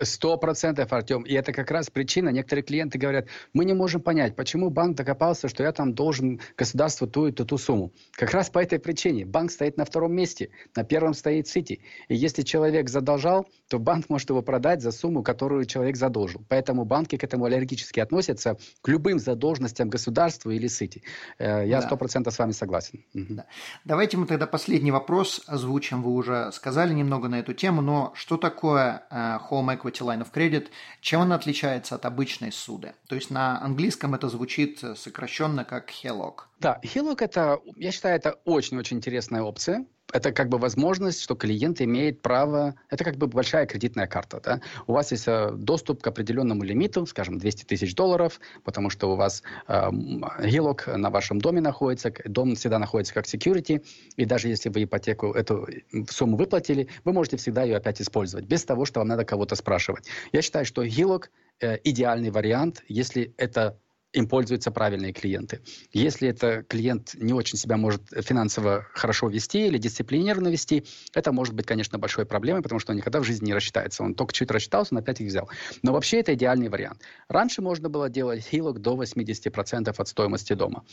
Сто 0.03 0.37
процентов, 0.39 0.93
Артем. 0.93 1.23
И 1.23 1.35
это 1.35 1.53
как 1.53 1.71
раз 1.71 1.89
причина. 1.89 2.31
Некоторые 2.31 2.65
клиенты 2.65 2.99
говорят, 2.99 3.29
мы 3.53 3.65
не 3.65 3.75
можем 3.75 4.01
понять, 4.01 4.35
почему 4.35 4.69
банк 4.69 4.97
докопался, 4.97 5.49
что 5.49 5.63
я 5.63 5.71
там 5.71 5.95
должен 5.95 6.41
государству 6.57 7.07
ту 7.07 7.29
и 7.29 7.33
ту, 7.33 7.45
ту 7.45 7.59
сумму. 7.59 7.93
Как 8.13 8.33
раз 8.33 8.51
по 8.51 8.59
этой 8.59 8.81
причине. 8.81 9.25
Банк 9.25 9.53
стоит 9.53 9.77
на 9.77 9.85
втором 9.85 10.13
месте, 10.13 10.51
на 10.75 10.83
первом 10.83 11.15
стоит 11.15 11.47
Сити. 11.47 11.81
И 12.09 12.17
если 12.17 12.43
человек 12.43 12.89
задолжал, 12.89 13.47
то 13.69 13.79
банк 13.79 14.09
может 14.09 14.31
его 14.31 14.43
продать 14.43 14.83
за 14.83 14.91
сумму, 14.91 15.23
которую 15.23 15.65
человек 15.65 15.97
задолжил. 15.97 16.45
Поэтому 16.49 16.85
банки 16.85 17.17
к 17.17 17.23
этому 17.23 17.45
аллергически 17.45 18.01
относятся 18.01 18.59
к 18.83 18.89
любым 18.89 19.21
задолженностям 19.21 19.91
государства 19.91 20.51
или 20.51 20.67
Сити. 20.67 21.05
Э, 21.39 21.65
я 21.65 21.81
сто 21.83 21.97
процентов 21.97 22.35
с 22.35 22.39
вами 22.41 22.51
согласен. 22.51 23.05
Да. 23.15 23.47
Давайте 23.85 24.17
мы 24.17 24.27
тогда 24.27 24.49
последний 24.49 24.91
вопрос 24.91 25.43
озвучим. 25.47 26.03
Вы 26.03 26.11
уже 26.11 26.51
сказали 26.53 26.93
немного 26.93 27.29
на 27.29 27.39
эту 27.39 27.55
тему, 27.55 27.81
но 27.81 28.13
что 28.17 28.37
такое 28.37 29.05
э, 29.11 29.39
home 29.49 29.79
equity 29.79 29.94
line 30.01 30.23
of 30.23 30.33
credit, 30.33 30.69
чем 31.01 31.21
она 31.21 31.37
отличается 31.37 31.95
от 31.95 32.05
обычной 32.07 32.53
суды? 32.53 32.95
То 33.09 33.15
есть 33.15 33.31
на 33.31 33.61
английском 33.63 34.15
это 34.15 34.29
звучит 34.29 34.83
сокращенно 34.97 35.65
как 35.65 35.91
HELOC. 35.91 36.41
Да, 36.61 36.81
HELOC 36.83 37.17
это, 37.21 37.61
я 37.77 37.93
считаю, 37.93 38.17
это 38.17 38.41
очень-очень 38.45 38.99
интересная 38.99 39.43
опция 39.43 39.87
это 40.13 40.33
как 40.33 40.49
бы 40.49 40.59
возможность, 40.59 41.21
что 41.21 41.35
клиент 41.35 41.81
имеет 41.81 42.23
право, 42.23 42.75
это 42.91 43.05
как 43.05 43.17
бы 43.17 43.27
большая 43.27 43.67
кредитная 43.67 44.07
карта. 44.07 44.41
Да? 44.43 44.61
У 44.87 44.93
вас 44.93 45.13
есть 45.13 45.27
э, 45.27 45.51
доступ 45.53 46.03
к 46.03 46.07
определенному 46.07 46.63
лимиту, 46.63 47.07
скажем, 47.07 47.39
200 47.39 47.65
тысяч 47.65 47.95
долларов, 47.95 48.41
потому 48.63 48.91
что 48.91 49.13
у 49.13 49.17
вас 49.17 49.43
э, 49.69 49.91
на 49.91 51.11
вашем 51.11 51.41
доме 51.41 51.61
находится, 51.61 52.13
дом 52.25 52.55
всегда 52.55 52.79
находится 52.79 53.15
как 53.15 53.27
security, 53.27 53.85
и 54.17 54.25
даже 54.25 54.49
если 54.49 54.69
вы 54.69 54.85
ипотеку, 54.85 55.33
эту 55.33 55.67
сумму 56.09 56.37
выплатили, 56.37 56.89
вы 57.05 57.13
можете 57.13 57.37
всегда 57.37 57.63
ее 57.63 57.77
опять 57.77 58.01
использовать, 58.01 58.47
без 58.47 58.65
того, 58.65 58.85
что 58.85 59.01
вам 59.01 59.09
надо 59.09 59.25
кого-то 59.25 59.57
спрашивать. 59.57 60.07
Я 60.33 60.43
считаю, 60.43 60.65
что 60.65 60.85
гилок 60.85 61.31
э, 61.61 61.79
идеальный 61.85 62.31
вариант, 62.31 62.83
если 62.89 63.35
это 63.37 63.79
им 64.15 64.29
пользуются 64.29 64.71
правильные 64.71 65.13
клиенты. 65.13 65.61
Если 65.93 66.29
это 66.29 66.63
клиент 66.63 67.15
не 67.15 67.33
очень 67.33 67.59
себя 67.59 67.77
может 67.77 68.03
финансово 68.23 68.87
хорошо 68.95 69.29
вести 69.29 69.67
или 69.67 69.77
дисциплинированно 69.77 70.49
вести, 70.49 70.85
это 71.13 71.33
может 71.33 71.55
быть, 71.55 71.67
конечно, 71.67 71.99
большой 71.99 72.25
проблемой, 72.25 72.63
потому 72.63 72.79
что 72.79 72.93
он 72.93 72.97
никогда 72.97 73.21
в 73.21 73.25
жизни 73.25 73.47
не 73.47 73.55
рассчитается. 73.55 74.03
Он 74.03 74.15
только 74.15 74.33
чуть 74.33 74.51
рассчитался, 74.51 74.95
он 74.95 74.99
опять 74.99 75.21
их 75.21 75.27
взял. 75.27 75.51
Но 75.83 75.93
вообще 75.93 76.21
это 76.21 76.33
идеальный 76.35 76.69
вариант. 76.69 77.03
Раньше 77.29 77.61
можно 77.61 77.89
было 77.89 78.09
делать 78.09 78.45
хилок 78.45 78.81
до 78.81 78.95
80% 78.95 79.95
от 79.97 80.09
стоимости 80.09 80.53
дома. 80.53 80.85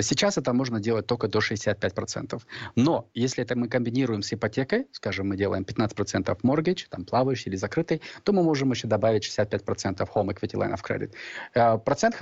Сейчас 0.00 0.38
это 0.38 0.52
можно 0.54 0.80
делать 0.80 1.06
только 1.06 1.28
до 1.28 1.40
65%. 1.40 2.40
Но 2.74 3.10
если 3.12 3.44
это 3.44 3.54
мы 3.54 3.68
комбинируем 3.68 4.22
с 4.22 4.32
ипотекой, 4.32 4.86
скажем, 4.92 5.28
мы 5.28 5.36
делаем 5.36 5.64
15% 5.64 6.38
mortgage, 6.42 6.86
там 6.88 7.04
плавающий 7.04 7.50
или 7.50 7.56
закрытый, 7.56 8.00
то 8.24 8.32
мы 8.32 8.42
можем 8.42 8.70
еще 8.70 8.88
добавить 8.88 9.24
65% 9.26 10.08
home 10.14 10.28
equity 10.34 10.54
line 10.54 10.74
of 10.74 10.80
credit. 10.82 11.12
Э, 11.54 11.76
процент 11.78 12.14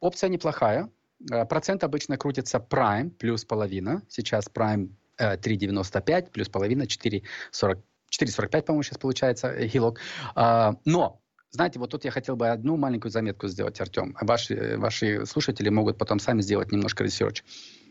опция 0.00 0.28
неплохая. 0.28 0.90
Э, 1.30 1.44
процент 1.44 1.84
обычно 1.84 2.16
крутится 2.16 2.58
prime 2.58 3.10
плюс 3.10 3.44
половина. 3.44 4.02
Сейчас 4.08 4.46
prime 4.52 4.90
3,95 5.18 6.02
э, 6.08 6.22
плюс 6.30 6.48
половина 6.48 6.82
4,40. 6.82 7.78
4,45, 8.12 8.62
по-моему, 8.62 8.82
сейчас 8.82 8.98
получается 8.98 9.48
э, 9.48 9.66
HELOC. 9.68 10.00
А, 10.34 10.76
но 10.84 11.20
знаете, 11.50 11.78
вот 11.78 11.90
тут 11.90 12.04
я 12.04 12.10
хотел 12.10 12.36
бы 12.36 12.48
одну 12.48 12.76
маленькую 12.76 13.10
заметку 13.10 13.46
сделать, 13.48 13.80
Артем. 13.80 14.16
Ваши, 14.20 14.76
ваши 14.78 15.26
слушатели 15.26 15.68
могут 15.68 15.98
потом 15.98 16.18
сами 16.18 16.40
сделать 16.40 16.72
немножко 16.72 17.04
research. 17.04 17.44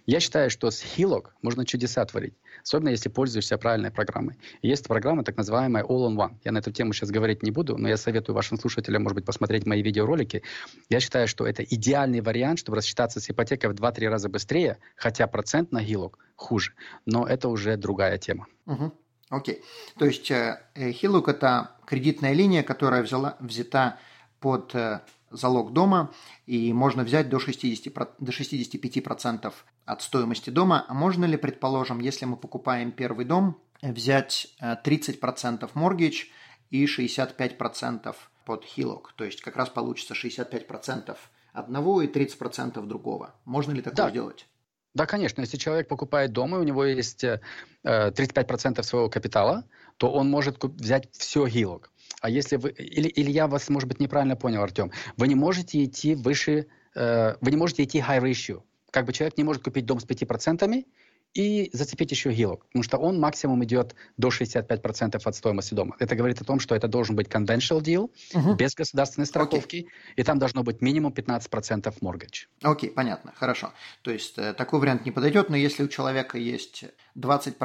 Я 0.06 0.20
считаю, 0.20 0.50
что 0.50 0.72
с 0.72 0.84
HELOC 0.84 1.28
можно 1.42 1.66
чудеса 1.66 2.04
творить, 2.06 2.34
особенно 2.64 2.90
если 2.90 3.10
пользуешься 3.10 3.58
правильной 3.58 3.92
программой. 3.92 4.38
есть 4.62 4.88
программа 4.88 5.24
так 5.24 5.38
называемая 5.38 5.84
All-in-One. 5.84 6.38
Я 6.44 6.52
на 6.52 6.60
эту 6.60 6.72
тему 6.72 6.94
сейчас 6.94 7.12
говорить 7.12 7.44
не 7.44 7.52
буду, 7.52 7.78
но 7.78 7.88
я 7.88 7.98
советую 7.98 8.36
вашим 8.36 8.58
слушателям, 8.58 9.04
может 9.04 9.16
быть, 9.16 9.26
посмотреть 9.26 9.66
мои 9.66 9.82
видеоролики. 9.82 10.44
Я 10.90 11.00
считаю, 11.00 11.28
что 11.28 11.46
это 11.46 11.64
идеальный 11.64 12.22
вариант, 12.22 12.60
чтобы 12.60 12.78
рассчитаться 12.78 13.20
с 13.20 13.30
ипотекой 13.30 13.70
в 13.70 13.74
2-3 13.74 14.08
раза 14.08 14.30
быстрее, 14.30 14.78
хотя 14.96 15.28
процент 15.28 15.72
на 15.72 15.84
Hillock 15.84 16.16
хуже. 16.36 16.74
Но 17.06 17.28
это 17.28 17.50
уже 17.50 17.78
другая 17.78 18.18
тема. 18.18 18.48
Угу. 18.66 18.92
Окей. 19.30 19.64
То 19.98 20.06
есть 20.06 20.30
э, 20.32 20.60
Hillock– 20.76 21.26
это 21.30 21.72
кредитная 21.86 22.34
линия, 22.34 22.64
которая 22.64 23.02
взяла, 23.04 23.38
взята 23.40 23.98
под 24.40 24.76
э, 24.76 25.02
залог 25.32 25.74
дома, 25.74 26.12
и 26.46 26.74
можно 26.74 27.04
взять 27.04 27.30
до, 27.30 27.40
60, 27.40 27.94
до 28.20 28.32
65% 28.32 29.54
от 29.86 30.02
стоимости 30.02 30.50
дома. 30.50 30.86
А 30.88 30.94
можно 30.94 31.26
ли, 31.26 31.38
предположим, 31.38 32.00
если 32.00 32.26
мы 32.26 32.38
покупаем 32.38 32.92
первый 32.92 33.26
дом, 33.26 33.58
взять 33.82 34.48
30% 34.62 35.70
mortgage 35.74 36.28
и 36.70 36.86
65% 36.86 38.16
под 38.46 38.66
хилок? 38.66 39.14
То 39.16 39.24
есть 39.24 39.42
как 39.42 39.56
раз 39.56 39.70
получится 39.70 40.14
65% 40.14 41.18
одного 41.54 42.02
и 42.02 42.08
30% 42.08 42.86
другого. 42.86 43.34
Можно 43.46 43.72
ли 43.72 43.82
такое 43.82 44.06
да. 44.06 44.10
сделать? 44.10 44.48
Да, 44.94 45.06
конечно. 45.06 45.42
Если 45.42 45.58
человек 45.58 45.88
покупает 45.88 46.34
дом, 46.34 46.56
и 46.56 46.60
у 46.60 46.64
него 46.64 46.84
есть 46.84 47.24
35% 47.24 48.80
э, 48.80 48.84
своего 48.84 49.10
капитала, 49.10 49.64
то 49.98 50.12
он 50.12 50.30
может 50.30 50.62
взять 50.64 51.10
все 51.14 51.48
гилок. 51.48 51.91
А 52.22 52.30
если 52.30 52.56
вы... 52.56 52.70
Или, 52.70 53.08
или 53.08 53.32
я 53.32 53.48
вас, 53.48 53.70
может 53.70 53.90
быть, 53.90 54.00
неправильно 54.00 54.36
понял, 54.36 54.62
Артем. 54.62 54.92
Вы 55.18 55.28
не 55.28 55.36
можете 55.36 55.84
идти 55.84 56.16
выше... 56.16 56.68
Э, 56.96 57.36
вы 57.42 57.52
не 57.52 57.58
можете 57.58 57.84
идти 57.84 58.00
high 58.00 58.22
ratio. 58.22 58.62
Как 58.92 59.06
бы 59.06 59.14
человек 59.14 59.38
не 59.38 59.44
может 59.44 59.64
купить 59.64 59.86
дом 59.86 60.00
с 60.00 60.06
5%, 60.06 60.86
и 61.34 61.70
зацепить 61.74 62.12
еще 62.12 62.32
гилок, 62.32 62.66
потому 62.66 62.84
что 62.84 62.98
он 62.98 63.20
максимум 63.20 63.64
идет 63.64 63.96
до 64.18 64.30
65% 64.30 65.22
от 65.24 65.36
стоимости 65.36 65.74
дома. 65.74 65.96
Это 66.00 66.16
говорит 66.16 66.42
о 66.42 66.46
том, 66.46 66.60
что 66.60 66.76
это 66.76 66.88
должен 66.88 67.16
быть 67.16 67.28
conventional 67.28 67.82
deal, 67.82 68.10
угу. 68.34 68.56
без 68.56 68.74
государственной 68.76 69.26
страховки, 69.26 69.88
okay. 69.88 70.14
и 70.18 70.24
там 70.24 70.40
должно 70.40 70.64
быть 70.64 70.82
минимум 70.82 71.14
15% 71.14 71.94
mortgage. 72.02 72.48
Окей, 72.62 72.90
понятно, 72.90 73.34
хорошо. 73.36 73.72
То 74.02 74.12
есть 74.12 74.38
э, 74.38 74.54
такой 74.54 74.80
вариант 74.80 75.06
не 75.06 75.12
подойдет, 75.12 75.50
но 75.50 75.56
если 75.56 75.84
у 75.84 75.88
человека 75.88 76.38
есть 76.38 76.84
20% 77.18 77.58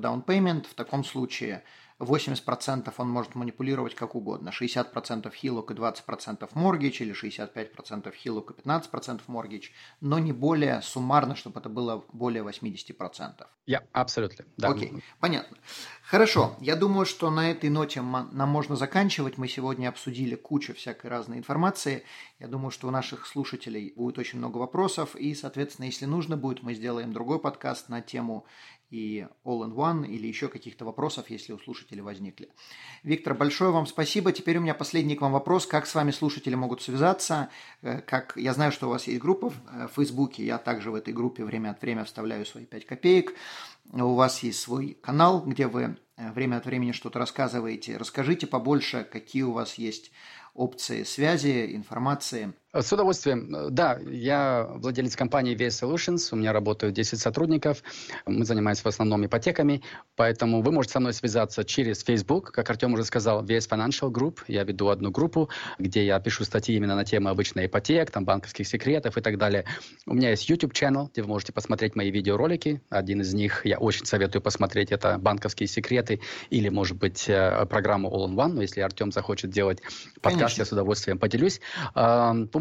down 0.00 0.24
payment, 0.24 0.66
в 0.68 0.74
таком 0.74 1.04
случае 1.04 1.62
80% 2.00 2.92
он 2.98 3.08
может 3.08 3.34
манипулировать 3.34 3.94
как 3.94 4.14
угодно. 4.14 4.50
60% 4.50 5.32
хилок 5.32 5.70
и 5.70 5.74
20% 5.74 6.48
моргич, 6.54 7.00
или 7.00 7.14
65% 7.14 8.12
хилок 8.14 8.50
и 8.50 8.54
15% 8.54 9.20
моргич, 9.28 9.72
но 10.00 10.18
не 10.18 10.32
более 10.32 10.82
суммарно, 10.82 11.36
чтобы 11.36 11.60
это 11.60 11.68
было 11.68 12.04
более 12.12 12.42
80%. 12.42 13.46
Я 13.66 13.78
yeah, 13.78 13.86
абсолютно. 13.92 14.44
Да. 14.56 14.70
Окей, 14.70 14.92
понятно. 15.20 15.56
Хорошо, 16.02 16.56
я 16.60 16.76
думаю, 16.76 17.06
что 17.06 17.30
на 17.30 17.50
этой 17.50 17.70
ноте 17.70 18.02
нам 18.02 18.48
можно 18.48 18.76
заканчивать. 18.76 19.38
Мы 19.38 19.48
сегодня 19.48 19.88
обсудили 19.88 20.34
кучу 20.34 20.74
всякой 20.74 21.06
разной 21.06 21.38
информации. 21.38 22.04
Я 22.38 22.48
думаю, 22.48 22.70
что 22.70 22.88
у 22.88 22.90
наших 22.90 23.26
слушателей 23.26 23.92
будет 23.96 24.18
очень 24.18 24.38
много 24.38 24.58
вопросов, 24.58 25.16
и, 25.16 25.34
соответственно, 25.34 25.86
если 25.86 26.04
нужно 26.04 26.36
будет, 26.36 26.62
мы 26.62 26.74
сделаем 26.74 27.12
другой 27.12 27.38
подкаст 27.38 27.88
на 27.88 28.02
тему 28.02 28.46
и 28.94 29.26
All-in-One 29.44 30.06
или 30.06 30.28
еще 30.28 30.46
каких-то 30.46 30.84
вопросов, 30.84 31.28
если 31.28 31.52
у 31.52 31.58
слушателей 31.58 32.00
возникли. 32.00 32.48
Виктор, 33.02 33.34
большое 33.34 33.72
вам 33.72 33.86
спасибо. 33.86 34.30
Теперь 34.30 34.58
у 34.58 34.60
меня 34.60 34.72
последний 34.72 35.16
к 35.16 35.20
вам 35.20 35.32
вопрос. 35.32 35.66
Как 35.66 35.86
с 35.86 35.96
вами 35.96 36.12
слушатели 36.12 36.54
могут 36.54 36.80
связаться? 36.80 37.48
Э, 37.82 38.00
как 38.00 38.34
Я 38.36 38.54
знаю, 38.54 38.70
что 38.70 38.86
у 38.86 38.90
вас 38.90 39.08
есть 39.08 39.20
группа 39.20 39.50
в 39.50 39.88
Фейсбуке. 39.96 40.46
Я 40.46 40.58
также 40.58 40.92
в 40.92 40.94
этой 40.94 41.12
группе 41.12 41.44
время 41.44 41.70
от 41.70 41.82
времени 41.82 42.04
вставляю 42.04 42.46
свои 42.46 42.66
5 42.66 42.86
копеек. 42.86 43.34
У 43.92 44.14
вас 44.14 44.44
есть 44.44 44.60
свой 44.60 44.96
канал, 45.02 45.40
где 45.44 45.66
вы 45.66 45.96
э, 46.16 46.30
время 46.30 46.58
от 46.58 46.66
времени 46.66 46.92
что-то 46.92 47.18
рассказываете. 47.18 47.96
Расскажите 47.96 48.46
побольше, 48.46 49.02
какие 49.10 49.42
у 49.42 49.50
вас 49.50 49.74
есть 49.74 50.12
опции 50.54 51.02
связи, 51.02 51.74
информации– 51.74 52.52
с 52.82 52.92
удовольствием. 52.92 53.72
Да, 53.72 53.98
я 54.04 54.66
владелец 54.68 55.14
компании 55.14 55.56
VS 55.56 55.82
Solutions, 55.84 56.28
у 56.32 56.36
меня 56.36 56.52
работают 56.52 56.94
10 56.94 57.20
сотрудников, 57.20 57.82
мы 58.26 58.44
занимаемся 58.44 58.82
в 58.82 58.86
основном 58.86 59.24
ипотеками, 59.24 59.82
поэтому 60.16 60.60
вы 60.60 60.72
можете 60.72 60.94
со 60.94 61.00
мной 61.00 61.12
связаться 61.12 61.64
через 61.64 62.02
Facebook, 62.02 62.50
как 62.50 62.68
Артем 62.68 62.94
уже 62.94 63.04
сказал, 63.04 63.44
VS 63.44 63.68
Financial 63.68 64.10
Group, 64.10 64.38
я 64.48 64.64
веду 64.64 64.88
одну 64.88 65.10
группу, 65.10 65.50
где 65.78 66.04
я 66.04 66.18
пишу 66.18 66.44
статьи 66.44 66.76
именно 66.76 66.96
на 66.96 67.04
тему 67.04 67.28
обычной 67.28 67.66
ипотек, 67.66 68.10
там 68.10 68.24
банковских 68.24 68.66
секретов 68.66 69.16
и 69.16 69.20
так 69.20 69.38
далее. 69.38 69.64
У 70.06 70.14
меня 70.14 70.30
есть 70.30 70.48
YouTube 70.48 70.72
channel, 70.72 71.08
где 71.12 71.22
вы 71.22 71.28
можете 71.28 71.52
посмотреть 71.52 71.94
мои 71.94 72.10
видеоролики, 72.10 72.82
один 72.90 73.20
из 73.20 73.32
них 73.34 73.64
я 73.64 73.78
очень 73.78 74.04
советую 74.04 74.42
посмотреть, 74.42 74.90
это 74.90 75.18
банковские 75.18 75.68
секреты 75.68 76.20
или, 76.50 76.68
может 76.70 76.98
быть, 76.98 77.28
э, 77.28 77.66
программу 77.66 78.10
All-in-One, 78.10 78.54
но 78.54 78.62
если 78.62 78.80
Артем 78.80 79.12
захочет 79.12 79.50
делать 79.50 79.80
подкаст, 80.20 80.56
Конечно. 80.56 80.62
я 80.62 80.66
с 80.66 80.72
удовольствием 80.72 81.18
поделюсь 81.18 81.60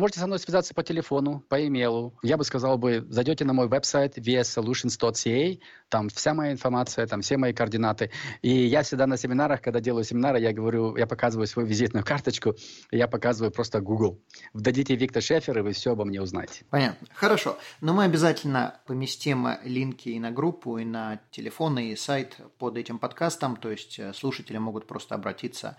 можете 0.04 0.20
со 0.20 0.28
мной 0.28 0.38
связаться 0.38 0.74
по 0.74 0.84
телефону, 0.84 1.46
по 1.48 1.66
имейлу. 1.66 2.14
Я 2.24 2.36
бы 2.36 2.44
сказал 2.44 2.78
бы, 2.78 3.06
зайдете 3.08 3.46
на 3.46 3.54
мой 3.54 3.70
веб-сайт 3.70 4.18
vssolutions.ca, 4.18 5.60
там 5.88 6.10
вся 6.10 6.34
моя 6.34 6.52
информация, 6.52 7.08
там 7.08 7.22
все 7.22 7.38
мои 7.38 7.54
координаты. 7.54 8.12
И 8.42 8.50
я 8.50 8.84
всегда 8.84 9.08
на 9.08 9.16
семинарах, 9.16 9.62
когда 9.62 9.80
делаю 9.80 10.04
семинары, 10.04 10.42
я 10.42 10.52
говорю, 10.52 10.98
я 10.98 11.08
показываю 11.08 11.48
свою 11.48 11.70
визитную 11.70 12.04
карточку, 12.04 12.56
я 12.92 13.08
показываю 13.08 13.54
просто 13.54 13.80
Google. 13.80 14.20
Вдадите 14.52 14.94
Виктор 14.98 15.24
Шефер, 15.24 15.60
и 15.60 15.62
вы 15.62 15.72
все 15.72 15.94
обо 15.94 16.04
мне 16.04 16.22
узнаете. 16.22 16.66
Понятно. 16.70 17.08
Хорошо. 17.14 17.58
Но 17.80 17.94
мы 17.94 18.04
обязательно 18.04 18.82
поместим 18.86 19.48
линки 19.64 20.10
и 20.10 20.20
на 20.20 20.32
группу, 20.32 20.80
и 20.80 20.84
на 20.84 21.22
телефон, 21.32 21.80
и 21.80 21.96
сайт 21.96 22.36
под 22.58 22.76
этим 22.76 23.00
подкастом, 23.00 23.56
то 23.56 23.72
есть 23.72 24.00
э, 24.00 24.12
слушатели 24.12 24.58
могут 24.58 24.86
просто 24.86 25.16
обратиться 25.16 25.78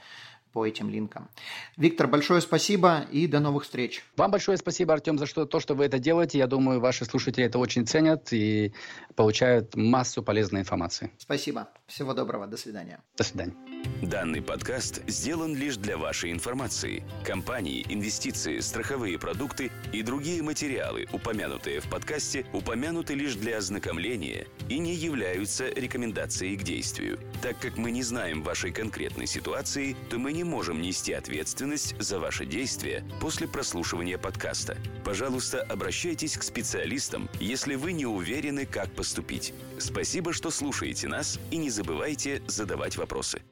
по 0.55 0.64
этим 0.64 0.88
линкам. 0.88 1.28
Виктор, 1.76 2.07
большое 2.07 2.40
спасибо 2.40 3.07
и 3.11 3.26
до 3.26 3.40
новых 3.40 3.64
встреч. 3.64 4.05
Вам 4.16 4.30
большое 4.30 4.57
спасибо, 4.57 4.94
Артем, 4.94 5.18
за 5.18 5.26
что, 5.26 5.46
то, 5.46 5.59
что 5.59 5.74
вы 5.74 5.84
это 5.84 5.98
делаете. 5.98 6.38
Я 6.38 6.46
думаю, 6.46 6.80
ваши 6.80 7.05
слушатели 7.05 7.44
это 7.44 7.59
очень 7.59 7.86
ценят 7.86 8.32
и 8.32 8.72
получают 9.16 9.74
массу 9.74 10.22
полезной 10.22 10.61
информации. 10.61 11.11
Спасибо. 11.18 11.68
Всего 11.86 12.14
доброго. 12.14 12.46
До 12.46 12.57
свидания. 12.57 13.00
До 13.16 13.24
свидания. 13.24 13.55
Данный 14.00 14.42
подкаст 14.42 15.02
сделан 15.09 15.57
лишь 15.57 15.76
для 15.76 15.98
вашей 15.98 16.30
информации. 16.30 17.02
Компании, 17.24 17.84
инвестиции, 17.88 18.61
страховые 18.61 19.18
продукты 19.18 19.72
и 19.92 20.02
другие 20.02 20.40
материалы, 20.42 21.09
упомянутые 21.12 21.80
в 21.80 21.90
подкасте, 21.90 22.46
упомянуты 22.52 23.14
лишь 23.14 23.34
для 23.34 23.59
ознакомления 23.59 24.46
и 24.68 24.78
не 24.78 24.94
являются 24.94 25.68
рекомендацией 25.68 26.57
к 26.57 26.62
действию. 26.62 27.18
Так 27.42 27.59
как 27.59 27.76
мы 27.76 27.90
не 27.90 28.02
знаем 28.02 28.42
вашей 28.42 28.70
конкретной 28.70 29.26
ситуации, 29.26 29.96
то 30.11 30.18
мы 30.18 30.32
можем 30.45 30.80
нести 30.80 31.12
ответственность 31.12 32.01
за 32.01 32.20
ваши 32.20 32.47
действия 32.47 33.05
после 33.20 33.49
прослушивания 33.49 34.18
подкаста. 34.18 34.76
Пожалуйста, 35.05 35.62
обращайтесь 35.62 36.36
к 36.36 36.42
специалистам, 36.42 37.28
если 37.40 37.74
вы 37.74 37.92
не 37.92 38.07
уверены, 38.07 38.66
как 38.66 38.90
поступить. 38.92 39.53
Спасибо, 39.78 40.32
что 40.32 40.51
слушаете 40.51 41.09
нас 41.09 41.40
и 41.51 41.57
не 41.57 41.70
забывайте 41.70 42.42
задавать 42.47 42.97
вопросы. 42.97 43.42